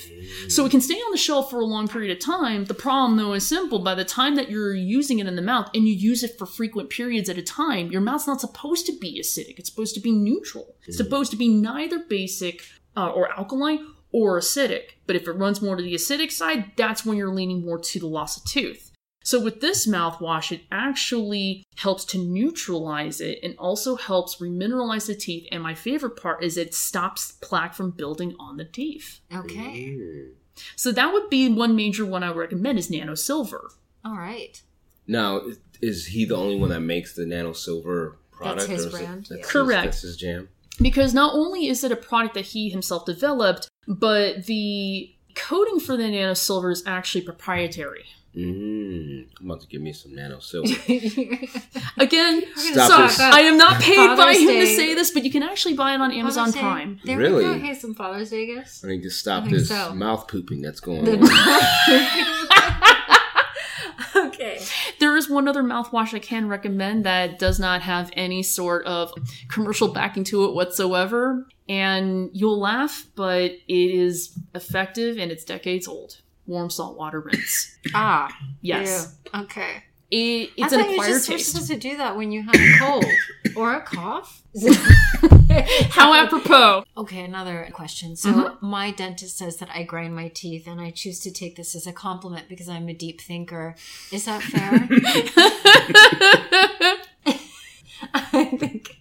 So 0.49 0.65
it 0.65 0.71
can 0.71 0.81
stay 0.81 0.95
on 0.95 1.11
the 1.11 1.17
shelf 1.17 1.49
for 1.49 1.59
a 1.59 1.65
long 1.65 1.87
period 1.87 2.15
of 2.15 2.23
time. 2.23 2.65
The 2.65 2.73
problem, 2.73 3.17
though, 3.17 3.33
is 3.33 3.47
simple. 3.47 3.79
By 3.79 3.95
the 3.95 4.05
time 4.05 4.35
that 4.35 4.49
you're 4.49 4.75
using 4.75 5.19
it 5.19 5.27
in 5.27 5.35
the 5.35 5.41
mouth 5.41 5.69
and 5.73 5.87
you 5.87 5.93
use 5.93 6.23
it 6.23 6.37
for 6.37 6.45
frequent 6.45 6.89
periods 6.91 7.27
at 7.27 7.37
a 7.37 7.43
time, 7.43 7.91
your 7.91 8.01
mouth's 8.01 8.27
not 8.27 8.39
supposed 8.39 8.85
to 8.85 8.97
be 8.99 9.19
acidic. 9.19 9.57
It's 9.57 9.69
supposed 9.69 9.95
to 9.95 10.01
be 10.01 10.11
neutral. 10.11 10.75
It's 10.85 10.97
supposed 10.97 11.31
to 11.31 11.37
be 11.37 11.47
neither 11.47 11.99
basic 11.99 12.61
uh, 12.95 13.09
or 13.09 13.31
alkaline 13.31 13.93
or 14.11 14.39
acidic. 14.39 14.91
But 15.05 15.15
if 15.15 15.27
it 15.27 15.31
runs 15.33 15.61
more 15.61 15.75
to 15.75 15.83
the 15.83 15.95
acidic 15.95 16.31
side, 16.31 16.71
that's 16.77 17.05
when 17.05 17.17
you're 17.17 17.33
leaning 17.33 17.65
more 17.65 17.79
to 17.79 17.99
the 17.99 18.07
loss 18.07 18.37
of 18.37 18.45
tooth. 18.45 18.86
So 19.27 19.41
with 19.43 19.59
this 19.59 19.85
mouthwash, 19.85 20.53
it 20.53 20.61
actually 20.71 21.65
helps 21.75 22.05
to 22.05 22.17
neutralize 22.17 23.19
it 23.19 23.39
and 23.43 23.57
also 23.57 23.97
helps 23.97 24.37
remineralize 24.37 25.07
the 25.07 25.15
teeth. 25.15 25.49
And 25.51 25.61
my 25.61 25.75
favorite 25.75 26.15
part 26.15 26.45
is 26.45 26.55
it 26.55 26.73
stops 26.73 27.33
plaque 27.41 27.73
from 27.73 27.91
building 27.91 28.37
on 28.39 28.55
the 28.55 28.63
teeth. 28.63 29.19
Okay. 29.35 29.97
So 30.77 30.93
that 30.93 31.11
would 31.11 31.29
be 31.29 31.49
one 31.49 31.75
major 31.75 32.05
one 32.05 32.23
I 32.23 32.29
would 32.29 32.37
recommend 32.37 32.79
is 32.79 32.89
nano 32.89 33.15
silver. 33.15 33.69
All 34.05 34.15
right. 34.15 34.61
Now, 35.07 35.41
is 35.81 36.05
he 36.05 36.23
the 36.23 36.37
only 36.37 36.57
one 36.57 36.69
that 36.69 36.79
makes 36.79 37.13
the 37.13 37.25
nano 37.25 37.51
silver 37.51 38.19
product? 38.31 38.69
That's 38.69 38.71
his 38.71 38.85
or 38.85 38.87
is 38.87 38.93
it- 38.93 38.97
brand, 38.97 39.19
that's 39.23 39.31
yeah. 39.31 39.37
his- 39.39 39.45
Correct. 39.51 39.83
that's 39.83 40.01
his 40.03 40.15
jam. 40.15 40.47
Because 40.79 41.13
not 41.13 41.33
only 41.35 41.67
is 41.67 41.83
it 41.83 41.91
a 41.91 41.97
product 41.97 42.33
that 42.35 42.45
he 42.45 42.69
himself 42.69 43.05
developed, 43.05 43.67
but 43.89 44.45
the 44.45 45.13
coating 45.35 45.81
for 45.81 45.97
the 45.97 46.07
nano 46.07 46.33
silver 46.33 46.71
is 46.71 46.81
actually 46.87 47.23
proprietary. 47.25 48.05
Mm, 48.37 49.33
come 49.35 49.49
on 49.51 49.57
to 49.59 49.65
give 49.67 49.81
me 49.81 49.91
some 49.93 50.13
nano 50.13 50.37
silver. 50.39 50.69
Again, 51.97 52.43
Stop 52.55 53.09
this. 53.09 53.19
I 53.19 53.39
am 53.41 53.57
not 53.57 53.81
paid 53.81 53.95
by 53.95 54.15
Father's 54.15 54.37
him 54.41 54.47
to 54.49 54.67
say 54.67 54.93
this, 54.93 55.09
but 55.09 55.23
you 55.23 55.31
can 55.31 55.41
actually 55.41 55.73
buy 55.73 55.93
it 55.95 56.01
on 56.01 56.11
Amazon 56.11 56.51
Father's 56.51 56.53
Day. 56.53 56.59
Prime. 56.61 56.99
There 57.03 57.17
Really? 57.17 57.45
we 57.47 57.53
go. 57.53 57.57
Hey, 57.59 57.73
some 57.73 57.95
Father's 57.95 58.29
Day 58.29 58.45
gifts. 58.45 58.83
I 58.85 58.89
need 58.89 59.01
to 59.03 59.09
stop 59.09 59.45
think 59.45 59.55
this 59.57 59.69
so. 59.69 59.95
mouth 59.95 60.27
pooping 60.27 60.61
that's 60.61 60.79
going 60.79 61.05
The- 61.05 61.17
on. 64.15 64.27
okay. 64.27 64.59
There 64.99 65.15
is 65.17 65.29
one 65.29 65.47
other 65.47 65.63
mouthwash 65.63 66.13
I 66.13 66.19
can 66.19 66.47
recommend 66.47 67.05
that 67.05 67.39
does 67.39 67.59
not 67.59 67.81
have 67.81 68.09
any 68.13 68.43
sort 68.43 68.85
of 68.85 69.11
commercial 69.49 69.87
backing 69.87 70.23
to 70.25 70.45
it 70.45 70.53
whatsoever. 70.53 71.47
And 71.69 72.29
you'll 72.33 72.59
laugh, 72.59 73.07
but 73.15 73.51
it 73.51 73.61
is 73.67 74.37
effective 74.55 75.17
and 75.17 75.31
it's 75.31 75.43
decades 75.43 75.87
old. 75.87 76.21
Warm 76.47 76.69
salt 76.69 76.97
water 76.97 77.19
rinse. 77.19 77.77
Ah. 77.93 78.35
Yes. 78.61 79.15
ew. 79.33 79.41
Okay. 79.41 79.83
It, 80.09 80.51
it's 80.55 80.71
I 80.73 80.79
an 80.79 80.89
acquired 80.89 81.09
just 81.09 81.27
taste. 81.27 81.51
supposed 81.51 81.69
to 81.69 81.77
do 81.77 81.97
that 81.97 82.15
when 82.15 82.31
you 82.31 82.41
have 82.43 82.55
a 82.55 82.77
cold 82.79 83.05
or 83.57 83.73
a 83.75 83.81
cough. 83.81 84.41
How 85.89 86.13
apropos. 86.13 86.85
Okay, 86.95 87.25
another 87.25 87.67
question. 87.73 88.15
So, 88.15 88.57
my 88.61 88.91
dentist 88.91 89.37
says 89.37 89.57
that 89.57 89.69
I 89.73 89.83
grind 89.83 90.15
my 90.15 90.29
teeth, 90.29 90.65
and 90.65 90.79
I 90.79 90.91
choose 90.91 91.19
to 91.21 91.31
take 91.31 91.57
this 91.57 91.75
as 91.75 91.85
a 91.87 91.91
compliment 91.91 92.47
because 92.47 92.69
I'm 92.69 92.87
a 92.87 92.93
deep 92.93 93.19
thinker. 93.19 93.75
Is 94.11 94.25
that 94.25 94.41
fair? 94.43 94.87
I 98.13 98.45
think. 98.45 98.97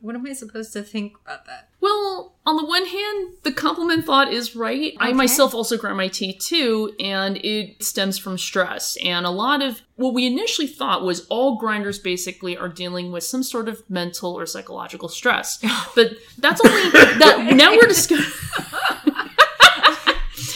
what 0.00 0.14
am 0.14 0.26
I 0.26 0.32
supposed 0.32 0.72
to 0.74 0.82
think 0.82 1.14
about 1.24 1.46
that? 1.46 1.68
Well, 1.80 2.34
on 2.50 2.56
the 2.56 2.64
one 2.66 2.84
hand, 2.84 3.34
the 3.44 3.52
compliment 3.52 4.04
thought 4.04 4.32
is 4.32 4.56
right. 4.56 4.94
I 4.98 5.12
myself 5.12 5.54
also 5.54 5.76
grind 5.76 5.96
my 5.96 6.08
teeth 6.08 6.40
too, 6.40 6.92
and 6.98 7.36
it 7.38 7.80
stems 7.82 8.18
from 8.18 8.36
stress. 8.38 8.96
And 9.04 9.24
a 9.24 9.30
lot 9.30 9.62
of 9.62 9.82
what 9.94 10.14
we 10.14 10.26
initially 10.26 10.66
thought 10.66 11.04
was 11.04 11.26
all 11.26 11.58
grinders 11.58 12.00
basically 12.00 12.56
are 12.56 12.68
dealing 12.68 13.12
with 13.12 13.22
some 13.22 13.44
sort 13.44 13.68
of 13.68 13.88
mental 13.88 14.36
or 14.36 14.46
psychological 14.46 15.08
stress. 15.08 15.58
But 15.94 16.12
that's 16.38 16.60
only 16.64 16.90
that 16.90 17.52
now 17.54 17.70
we're 17.72 17.86
discussing. 17.86 18.26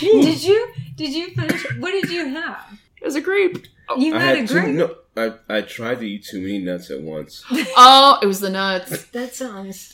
Did 0.00 0.42
you? 0.42 0.68
Did 0.96 1.14
you 1.14 1.30
finish? 1.34 1.64
What 1.78 1.92
did 1.92 2.10
you 2.10 2.26
have? 2.28 2.78
It 3.00 3.04
was 3.04 3.14
a 3.14 3.20
grape. 3.20 3.66
Oh. 3.88 3.96
You 3.96 4.16
I 4.16 4.18
had, 4.18 4.34
a 4.34 4.40
had 4.40 4.48
grape. 4.48 4.64
too, 4.64 4.72
no, 4.72 4.94
I, 5.16 5.56
I 5.58 5.60
tried 5.60 6.00
to 6.00 6.08
eat 6.08 6.24
too 6.24 6.40
many 6.40 6.58
nuts 6.58 6.90
at 6.90 7.00
once. 7.02 7.44
Oh, 7.76 8.18
it 8.22 8.26
was 8.26 8.40
the 8.40 8.50
nuts. 8.50 9.04
That 9.06 9.34
sounds. 9.34 9.93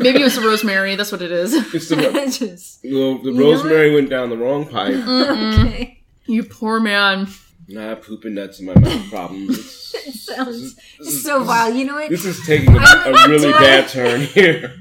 Maybe 0.00 0.20
it 0.20 0.24
was 0.24 0.36
the 0.36 0.42
rosemary. 0.42 0.96
That's 0.96 1.10
what 1.12 1.22
it 1.22 1.32
is. 1.32 1.54
It's 1.74 1.88
the, 1.88 1.96
just 2.38 2.80
well, 2.84 3.18
the 3.18 3.30
You 3.30 3.32
know 3.32 3.50
rosemary 3.50 3.94
went 3.94 4.10
down 4.10 4.30
the 4.30 4.36
wrong 4.36 4.66
pipe. 4.66 4.94
okay. 4.94 6.02
You 6.26 6.44
poor 6.44 6.80
man. 6.80 7.28
Nah, 7.68 7.80
I 7.80 7.88
have 7.90 8.02
pooping 8.02 8.34
nuts 8.34 8.60
in 8.60 8.66
my 8.66 8.74
mouth 8.78 9.10
problems. 9.10 9.80
It 10.06 10.12
sounds 10.12 10.76
so 11.22 11.44
vile. 11.44 11.72
You 11.72 11.86
know 11.86 11.94
what? 11.94 12.10
this 12.10 12.24
is 12.26 12.44
taking 12.44 12.76
a, 12.76 12.78
a 12.78 13.28
really 13.28 13.52
bad 13.52 13.88
turn 13.88 14.22
here. 14.22 14.74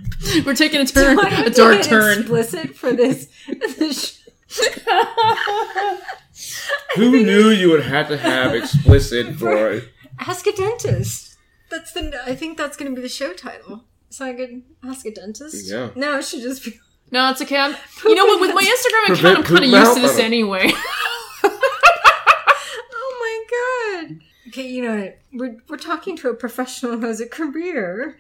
We're 0.46 0.56
taking 0.56 0.82
a 0.82 0.86
turn, 0.86 1.16
Do 1.18 1.22
I 1.22 1.44
a 1.46 1.50
dark 1.50 1.78
get 1.78 1.86
turn. 1.86 2.20
Explicit 2.22 2.76
for 2.76 2.92
this. 2.92 3.30
this 3.78 4.20
Who 6.96 7.12
knew 7.24 7.50
you 7.50 7.70
would 7.70 7.84
have 7.86 8.08
to 8.10 8.18
have 8.18 8.54
explicit 8.54 9.36
for 9.36 9.82
Ask 10.20 10.46
a 10.48 10.52
dentist. 10.52 11.38
That's 11.70 11.92
the. 11.94 12.20
I 12.26 12.36
think 12.36 12.58
that's 12.58 12.76
going 12.76 12.92
to 12.92 12.96
be 12.96 13.02
the 13.02 13.10
show 13.10 13.34
title. 13.34 13.84
Is 14.14 14.22
I 14.22 14.34
could 14.34 14.62
Ask 14.84 15.06
a 15.08 15.12
dentist. 15.12 15.68
Yeah. 15.70 15.90
No, 15.96 16.20
it 16.20 16.26
should 16.26 16.42
just 16.42 16.64
be. 16.64 16.80
No, 17.12 17.30
it's 17.30 17.42
okay. 17.44 17.58
I'm, 17.58 17.76
you 18.06 18.16
know 18.16 18.26
what? 18.26 18.42
With 18.42 18.56
my 18.56 18.64
Instagram 18.64 19.14
account, 19.14 19.38
I'm 19.38 19.44
kind 19.44 19.64
of 19.66 19.70
used 19.70 19.94
to 19.94 20.02
this 20.02 20.18
anyway. 20.18 20.72
Oh 22.96 24.00
my 24.02 24.08
god. 24.08 24.20
Okay, 24.48 24.68
you 24.68 24.82
know 24.82 25.00
what? 25.00 25.20
We're 25.32 25.58
we're 25.70 25.78
talking 25.78 26.18
to 26.18 26.30
a 26.30 26.34
professional 26.34 26.98
who 27.00 27.06
has 27.06 27.22
a 27.22 27.28
career. 27.28 28.18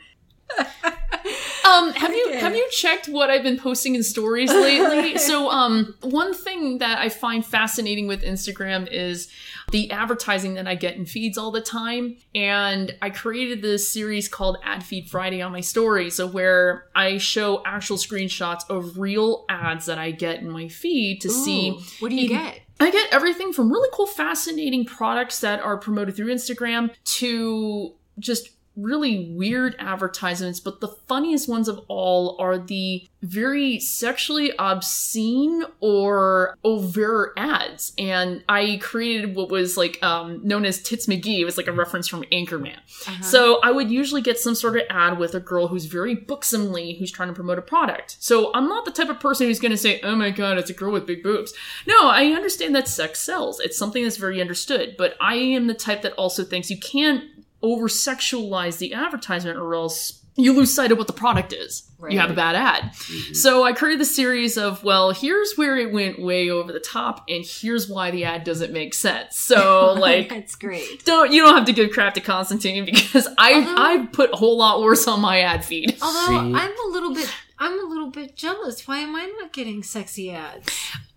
Um, 1.65 1.93
have 1.93 2.13
you 2.13 2.33
have 2.33 2.55
you 2.55 2.67
checked 2.71 3.07
what 3.07 3.29
I've 3.29 3.43
been 3.43 3.57
posting 3.57 3.95
in 3.95 4.03
stories 4.03 4.51
lately? 4.51 5.17
so, 5.17 5.49
um, 5.49 5.95
one 6.01 6.33
thing 6.33 6.79
that 6.79 6.99
I 6.99 7.09
find 7.09 7.45
fascinating 7.45 8.07
with 8.07 8.21
Instagram 8.23 8.87
is 8.91 9.29
the 9.71 9.89
advertising 9.91 10.55
that 10.55 10.67
I 10.67 10.75
get 10.75 10.95
in 10.95 11.05
feeds 11.05 11.37
all 11.37 11.51
the 11.51 11.61
time. 11.61 12.17
And 12.35 12.93
I 13.01 13.09
created 13.09 13.61
this 13.61 13.87
series 13.87 14.27
called 14.27 14.57
Ad 14.63 14.83
Feed 14.83 15.09
Friday 15.09 15.41
on 15.41 15.51
my 15.51 15.61
story, 15.61 16.09
so 16.09 16.27
where 16.27 16.85
I 16.95 17.17
show 17.17 17.61
actual 17.65 17.97
screenshots 17.97 18.69
of 18.69 18.97
real 18.97 19.45
ads 19.47 19.85
that 19.85 19.97
I 19.97 20.11
get 20.11 20.39
in 20.39 20.49
my 20.49 20.67
feed 20.67 21.21
to 21.21 21.29
see 21.29 21.79
what 21.99 22.09
do 22.09 22.15
you 22.15 22.23
in- 22.23 22.29
get? 22.29 22.59
I 22.79 22.91
get 22.91 23.13
everything 23.13 23.53
from 23.53 23.71
really 23.71 23.89
cool, 23.93 24.07
fascinating 24.07 24.83
products 24.83 25.39
that 25.39 25.61
are 25.61 25.77
promoted 25.77 26.15
through 26.15 26.33
Instagram 26.33 26.91
to 27.05 27.93
just 28.19 28.49
really 28.75 29.33
weird 29.33 29.75
advertisements. 29.79 30.59
But 30.59 30.81
the 30.81 30.87
funniest 30.87 31.47
ones 31.47 31.67
of 31.67 31.81
all 31.87 32.35
are 32.39 32.57
the 32.57 33.07
very 33.21 33.79
sexually 33.79 34.51
obscene 34.59 35.63
or 35.79 36.57
overt 36.63 37.33
ads. 37.37 37.93
And 37.97 38.43
I 38.49 38.79
created 38.81 39.35
what 39.35 39.49
was 39.49 39.77
like 39.77 40.01
um, 40.03 40.45
known 40.45 40.65
as 40.65 40.81
Tits 40.81 41.07
McGee. 41.07 41.39
It 41.39 41.45
was 41.45 41.57
like 41.57 41.67
a 41.67 41.71
reference 41.71 42.07
from 42.07 42.23
Anchorman. 42.31 42.77
Uh-huh. 43.07 43.23
So 43.23 43.59
I 43.61 43.71
would 43.71 43.89
usually 43.89 44.21
get 44.21 44.37
some 44.37 44.55
sort 44.55 44.75
of 44.75 44.83
ad 44.89 45.17
with 45.17 45.35
a 45.35 45.39
girl 45.39 45.67
who's 45.67 45.85
very 45.85 46.15
buxomly, 46.15 46.99
who's 46.99 47.11
trying 47.11 47.29
to 47.29 47.33
promote 47.33 47.57
a 47.57 47.61
product. 47.61 48.17
So 48.19 48.51
I'm 48.53 48.67
not 48.67 48.85
the 48.85 48.91
type 48.91 49.09
of 49.09 49.19
person 49.19 49.47
who's 49.47 49.59
going 49.59 49.71
to 49.71 49.77
say, 49.77 50.01
"Oh 50.01 50.15
my 50.15 50.29
god, 50.29 50.57
it's 50.57 50.69
a 50.69 50.73
girl 50.73 50.91
with 50.91 51.07
big 51.07 51.23
boobs." 51.23 51.53
No, 51.87 52.09
I 52.09 52.25
understand 52.27 52.75
that 52.75 52.87
sex 52.87 53.21
sells. 53.21 53.59
It's 53.59 53.77
something 53.77 54.03
that's 54.03 54.17
very 54.17 54.41
understood. 54.41 54.95
But 54.97 55.15
I 55.21 55.35
am 55.35 55.67
the 55.67 55.73
type 55.73 56.01
that 56.01 56.13
also 56.13 56.43
thinks 56.43 56.69
you 56.69 56.77
can't 56.77 57.23
over 57.63 57.87
sexualize 57.87 58.77
the 58.77 58.93
advertisement, 58.93 59.57
or 59.57 59.73
else 59.73 60.19
you 60.35 60.51
lose 60.51 60.73
sight 60.73 60.91
of 60.91 60.97
what 60.97 61.07
the 61.07 61.13
product 61.13 61.53
is. 61.53 61.89
You 62.09 62.19
have 62.19 62.31
a 62.31 62.33
bad 62.33 62.55
ad. 62.55 62.91
Mm-hmm. 62.91 63.33
So 63.33 63.63
I 63.63 63.71
created 63.71 64.01
the 64.01 64.05
series 64.05 64.57
of, 64.57 64.83
well, 64.83 65.11
here's 65.11 65.53
where 65.55 65.77
it 65.77 65.93
went 65.93 66.19
way 66.19 66.49
over 66.49 66.73
the 66.73 66.79
top, 66.81 67.23
and 67.29 67.45
here's 67.45 67.87
why 67.87 68.11
the 68.11 68.25
ad 68.25 68.43
doesn't 68.43 68.73
make 68.73 68.93
sense. 68.93 69.37
So 69.37 69.93
like 69.97 70.29
that's 70.29 70.55
great. 70.55 71.05
don't 71.05 71.31
you 71.31 71.41
don't 71.41 71.55
have 71.55 71.65
to 71.65 71.73
give 71.73 71.91
crap 71.91 72.13
to 72.15 72.21
Constantine 72.21 72.83
because 72.85 73.27
I 73.37 73.53
Although- 73.53 73.75
I 73.77 74.05
put 74.11 74.33
a 74.33 74.35
whole 74.35 74.57
lot 74.57 74.81
worse 74.81 75.07
on 75.07 75.21
my 75.21 75.39
ad 75.41 75.63
feed. 75.63 75.97
Although 76.01 76.27
See? 76.27 76.35
I'm 76.55 76.71
a 76.71 76.91
little 76.91 77.13
bit 77.13 77.29
I'm 77.59 77.79
a 77.79 77.87
little 77.87 78.09
bit 78.09 78.35
jealous. 78.35 78.85
Why 78.87 78.97
am 78.99 79.15
I 79.15 79.31
not 79.39 79.53
getting 79.53 79.83
sexy 79.83 80.31
ads? 80.31 80.67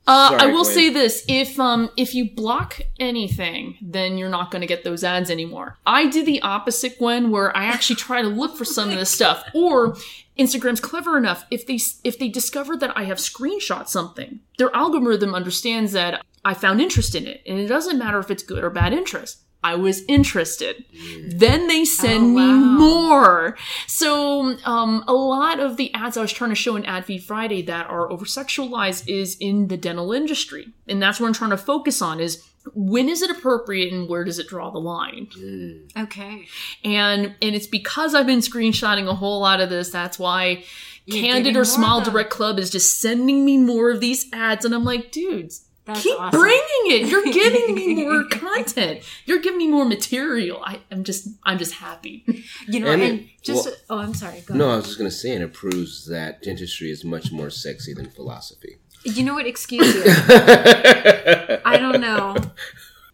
Uh, 0.06 0.36
I 0.38 0.46
will 0.46 0.62
Gwen. 0.62 0.74
say 0.74 0.90
this: 0.90 1.24
if 1.26 1.58
um 1.58 1.90
if 1.96 2.14
you 2.14 2.30
block 2.30 2.80
anything, 3.00 3.76
then 3.82 4.18
you're 4.18 4.28
not 4.28 4.50
going 4.50 4.60
to 4.60 4.66
get 4.66 4.84
those 4.84 5.02
ads 5.02 5.30
anymore. 5.30 5.78
I 5.84 6.06
did 6.06 6.26
the 6.26 6.40
opposite, 6.42 6.98
Gwen, 6.98 7.30
where 7.30 7.56
I 7.56 7.64
actually 7.64 7.96
try 7.96 8.22
to 8.22 8.28
look 8.28 8.56
for 8.56 8.64
some 8.64 8.90
of 8.90 8.96
this 8.96 9.10
stuff. 9.10 9.44
Or 9.52 9.96
Instagram's 10.38 10.80
clever 10.80 11.16
enough 11.16 11.44
if 11.50 11.66
they 11.66 11.80
if 12.04 12.18
they 12.18 12.28
discover 12.28 12.76
that 12.76 12.96
I 12.96 13.04
have 13.04 13.18
screenshot 13.18 13.88
something, 13.88 14.40
their 14.58 14.74
algorithm 14.74 15.34
understands 15.34 15.92
that 15.92 16.24
I 16.44 16.54
found 16.54 16.80
interest 16.80 17.14
in 17.16 17.26
it, 17.26 17.42
and 17.46 17.58
it 17.58 17.66
doesn't 17.66 17.98
matter 17.98 18.20
if 18.20 18.30
it's 18.30 18.42
good 18.44 18.62
or 18.62 18.70
bad 18.70 18.92
interest. 18.92 19.42
I 19.72 19.74
was 19.74 20.02
interested. 20.08 20.84
Then 21.28 21.66
they 21.68 21.84
send 21.84 22.24
Oh, 22.24 22.40
me 22.40 22.52
more. 22.52 23.56
So, 23.86 24.56
um, 24.64 25.04
a 25.08 25.12
lot 25.12 25.58
of 25.60 25.76
the 25.76 25.92
ads 25.94 26.16
I 26.16 26.22
was 26.22 26.32
trying 26.32 26.50
to 26.50 26.56
show 26.56 26.76
in 26.76 26.84
Ad 26.84 27.04
Feed 27.06 27.22
Friday 27.24 27.62
that 27.62 27.88
are 27.90 28.10
over 28.10 28.24
sexualized 28.24 29.04
is 29.08 29.36
in 29.40 29.68
the 29.68 29.76
dental 29.76 30.12
industry. 30.12 30.68
And 30.88 31.02
that's 31.02 31.18
what 31.20 31.26
I'm 31.26 31.32
trying 31.34 31.50
to 31.50 31.56
focus 31.56 32.00
on 32.00 32.20
is 32.20 32.42
when 32.74 33.08
is 33.08 33.22
it 33.22 33.30
appropriate 33.30 33.92
and 33.92 34.08
where 34.08 34.24
does 34.24 34.38
it 34.38 34.48
draw 34.48 34.70
the 34.70 34.78
line? 34.78 35.28
Okay. 35.96 36.46
And 36.84 37.34
and 37.42 37.54
it's 37.54 37.66
because 37.68 38.14
I've 38.14 38.26
been 38.26 38.40
screenshotting 38.40 39.06
a 39.08 39.14
whole 39.14 39.40
lot 39.40 39.60
of 39.60 39.68
this, 39.70 39.90
that's 39.90 40.18
why 40.18 40.64
You're 41.04 41.20
Candid 41.22 41.54
or 41.54 41.58
more 41.58 41.64
Smile. 41.64 42.00
Direct 42.00 42.30
Club 42.30 42.58
is 42.58 42.70
just 42.70 43.00
sending 43.00 43.44
me 43.44 43.56
more 43.58 43.90
of 43.90 44.00
these 44.00 44.26
ads. 44.32 44.64
And 44.64 44.74
I'm 44.74 44.84
like, 44.84 45.12
dudes, 45.12 45.65
That's 45.86 46.02
keep 46.02 46.20
awesome. 46.20 46.40
bringing 46.40 46.84
it. 46.86 47.06
You're 47.08 47.24
giving 47.32 47.74
me 47.74 47.94
more 48.04 48.24
content. 48.24 49.02
You're 49.24 49.38
giving 49.40 49.58
me 49.58 49.68
more 49.68 49.84
material. 49.84 50.60
I, 50.64 50.80
I'm 50.90 51.04
just 51.04 51.28
I'm 51.44 51.58
just 51.58 51.74
happy. 51.74 52.24
You 52.66 52.80
know, 52.80 52.90
And 52.90 53.02
and, 53.02 53.20
it- 53.20 53.26
just 53.42 53.66
well- 53.66 53.76
oh, 53.90 53.98
I'm 53.98 54.12
sorry. 54.14 54.40
Go 54.44 54.54
No, 54.54 54.70
I 54.70 54.76
was 54.76 54.86
just 54.86 54.98
gonna 54.98 55.10
say, 55.10 55.32
and 55.34 55.44
it 55.44 55.52
proves 55.52 56.06
that 56.06 56.42
dentistry 56.42 56.90
is 56.90 57.04
much 57.04 57.30
more 57.32 57.50
sexy 57.50 57.94
than 57.94 58.10
philosophy. 58.10 58.78
You 59.04 59.22
know 59.22 59.34
what? 59.34 59.46
Excuse 59.46 59.94
you. 59.94 60.02
I 60.06 61.60
I 61.64 61.78
don't 61.78 62.00
know. 62.00 62.36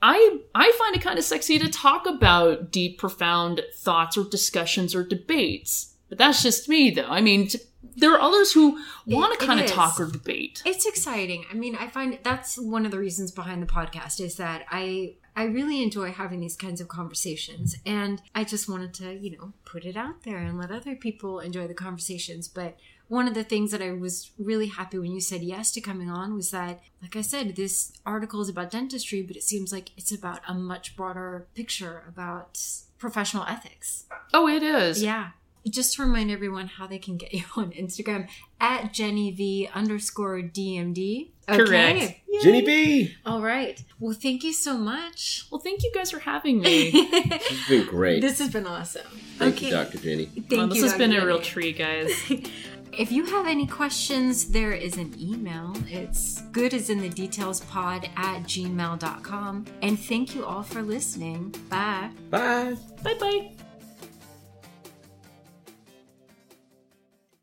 I 0.00 0.38
I 0.54 0.72
find 0.78 0.96
it 0.96 1.02
kind 1.02 1.18
of 1.18 1.24
sexy 1.24 1.58
to 1.58 1.68
talk 1.68 2.06
about 2.06 2.70
deep, 2.70 2.98
profound 2.98 3.60
thoughts 3.76 4.16
or 4.16 4.24
discussions 4.24 4.94
or 4.94 5.04
debates. 5.04 5.94
But 6.08 6.18
that's 6.18 6.42
just 6.42 6.68
me, 6.68 6.90
though. 6.90 7.06
I 7.08 7.20
mean, 7.20 7.48
t- 7.48 7.58
there 7.97 8.12
are 8.14 8.20
others 8.20 8.53
who 8.53 8.80
want 9.07 9.39
to 9.39 9.47
kind 9.47 9.61
of 9.61 9.66
talk 9.66 9.99
or 10.01 10.07
debate. 10.07 10.62
It's 10.64 10.87
exciting. 10.87 11.45
I 11.51 11.55
mean, 11.55 11.76
I 11.76 11.89
find 11.89 12.18
that's 12.22 12.59
one 12.59 12.85
of 12.85 12.91
the 12.91 12.99
reasons 12.99 13.30
behind 13.33 13.62
the 13.62 13.66
podcast 13.66 14.20
is 14.20 14.37
that 14.37 14.64
I 14.70 15.16
I 15.35 15.45
really 15.45 15.83
enjoy 15.83 16.12
having 16.12 16.41
these 16.41 16.57
kinds 16.57 16.80
of 16.80 16.89
conversations 16.89 17.76
and 17.87 18.20
I 18.35 18.45
just 18.45 18.68
wanted 18.68 18.93
to, 18.95 19.14
you 19.14 19.37
know, 19.37 19.53
put 19.64 19.85
it 19.85 19.97
out 19.97 20.24
there 20.24 20.39
and 20.39 20.59
let 20.59 20.70
other 20.70 20.95
people 20.95 21.41
enjoy 21.41 21.66
the 21.66 21.74
conversations. 21.74 22.49
But 22.49 22.76
one 23.09 23.26
of 23.26 23.35
the 23.35 23.45
things 23.45 23.70
that 23.70 23.83
I 23.83 23.93
was 23.93 24.30
really 24.39 24.68
happy 24.68 24.99
when 24.99 25.12
you 25.12 25.20
said 25.20 25.43
yes 25.43 25.72
to 25.72 25.80
coming 25.80 26.11
on 26.11 26.35
was 26.35 26.51
that, 26.51 26.80
like 27.01 27.16
I 27.16 27.22
said, 27.22 27.57
this 27.57 27.93
article 28.07 28.41
is 28.43 28.49
about 28.49 28.70
dentistry, 28.70 29.22
but 29.22 29.37
it 29.37 29.43
seems 29.43 29.72
like 29.72 29.91
it's 29.97 30.12
about 30.12 30.41
a 30.47 30.55
much 30.55 30.97
broader 30.97 31.47
picture 31.55 32.05
about 32.07 32.61
professional 32.99 33.45
ethics. 33.45 34.05
Oh, 34.33 34.49
it 34.49 34.62
is. 34.62 35.03
Yeah. 35.03 35.30
Just 35.68 35.94
to 35.94 36.02
remind 36.02 36.30
everyone 36.30 36.66
how 36.66 36.86
they 36.86 36.98
can 36.98 37.16
get 37.16 37.32
you 37.34 37.44
on 37.56 37.70
Instagram 37.72 38.28
at 38.60 38.92
Jenny 38.92 39.30
V 39.30 39.68
underscore 39.74 40.40
DMD. 40.40 41.30
Correct. 41.48 42.00
Yay. 42.28 42.40
Jenny 42.42 42.60
V. 42.64 43.14
All 43.26 43.42
right. 43.42 43.82
Well, 44.00 44.14
thank 44.14 44.42
you 44.44 44.52
so 44.52 44.76
much. 44.76 45.46
Well, 45.50 45.60
thank 45.60 45.82
you 45.82 45.92
guys 45.94 46.10
for 46.10 46.20
having 46.20 46.60
me. 46.60 46.90
This 47.32 47.48
has 47.48 47.68
been 47.68 47.86
great. 47.86 48.20
this 48.22 48.38
has 48.38 48.50
been 48.50 48.66
awesome. 48.66 49.02
Thank 49.38 49.56
okay. 49.56 49.66
you, 49.66 49.72
Dr. 49.72 49.98
Jenny. 49.98 50.26
Thank 50.26 50.50
Well, 50.52 50.68
this 50.68 50.78
you, 50.78 50.84
has 50.84 50.94
been 50.94 51.10
Dr. 51.10 51.22
a 51.22 51.26
real 51.26 51.40
treat, 51.40 51.78
guys. 51.78 52.10
If 52.92 53.10
you 53.10 53.24
have 53.24 53.46
any 53.46 53.66
questions, 53.66 54.50
there 54.50 54.72
is 54.72 54.98
an 54.98 55.14
email. 55.18 55.74
It's 55.88 56.42
good 56.52 56.74
as 56.74 56.90
in 56.90 57.00
the 57.00 57.08
details 57.08 57.60
pod 57.60 58.10
at 58.16 58.42
gmail.com. 58.42 59.64
And 59.80 59.98
thank 59.98 60.34
you 60.34 60.44
all 60.44 60.62
for 60.62 60.82
listening. 60.82 61.54
Bye. 61.70 62.10
Bye. 62.28 62.76
bye 63.02 63.14
bye. 63.14 63.52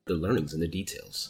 The 0.09 0.15
learnings 0.15 0.53
and 0.53 0.61
the 0.63 0.67
details. 0.67 1.27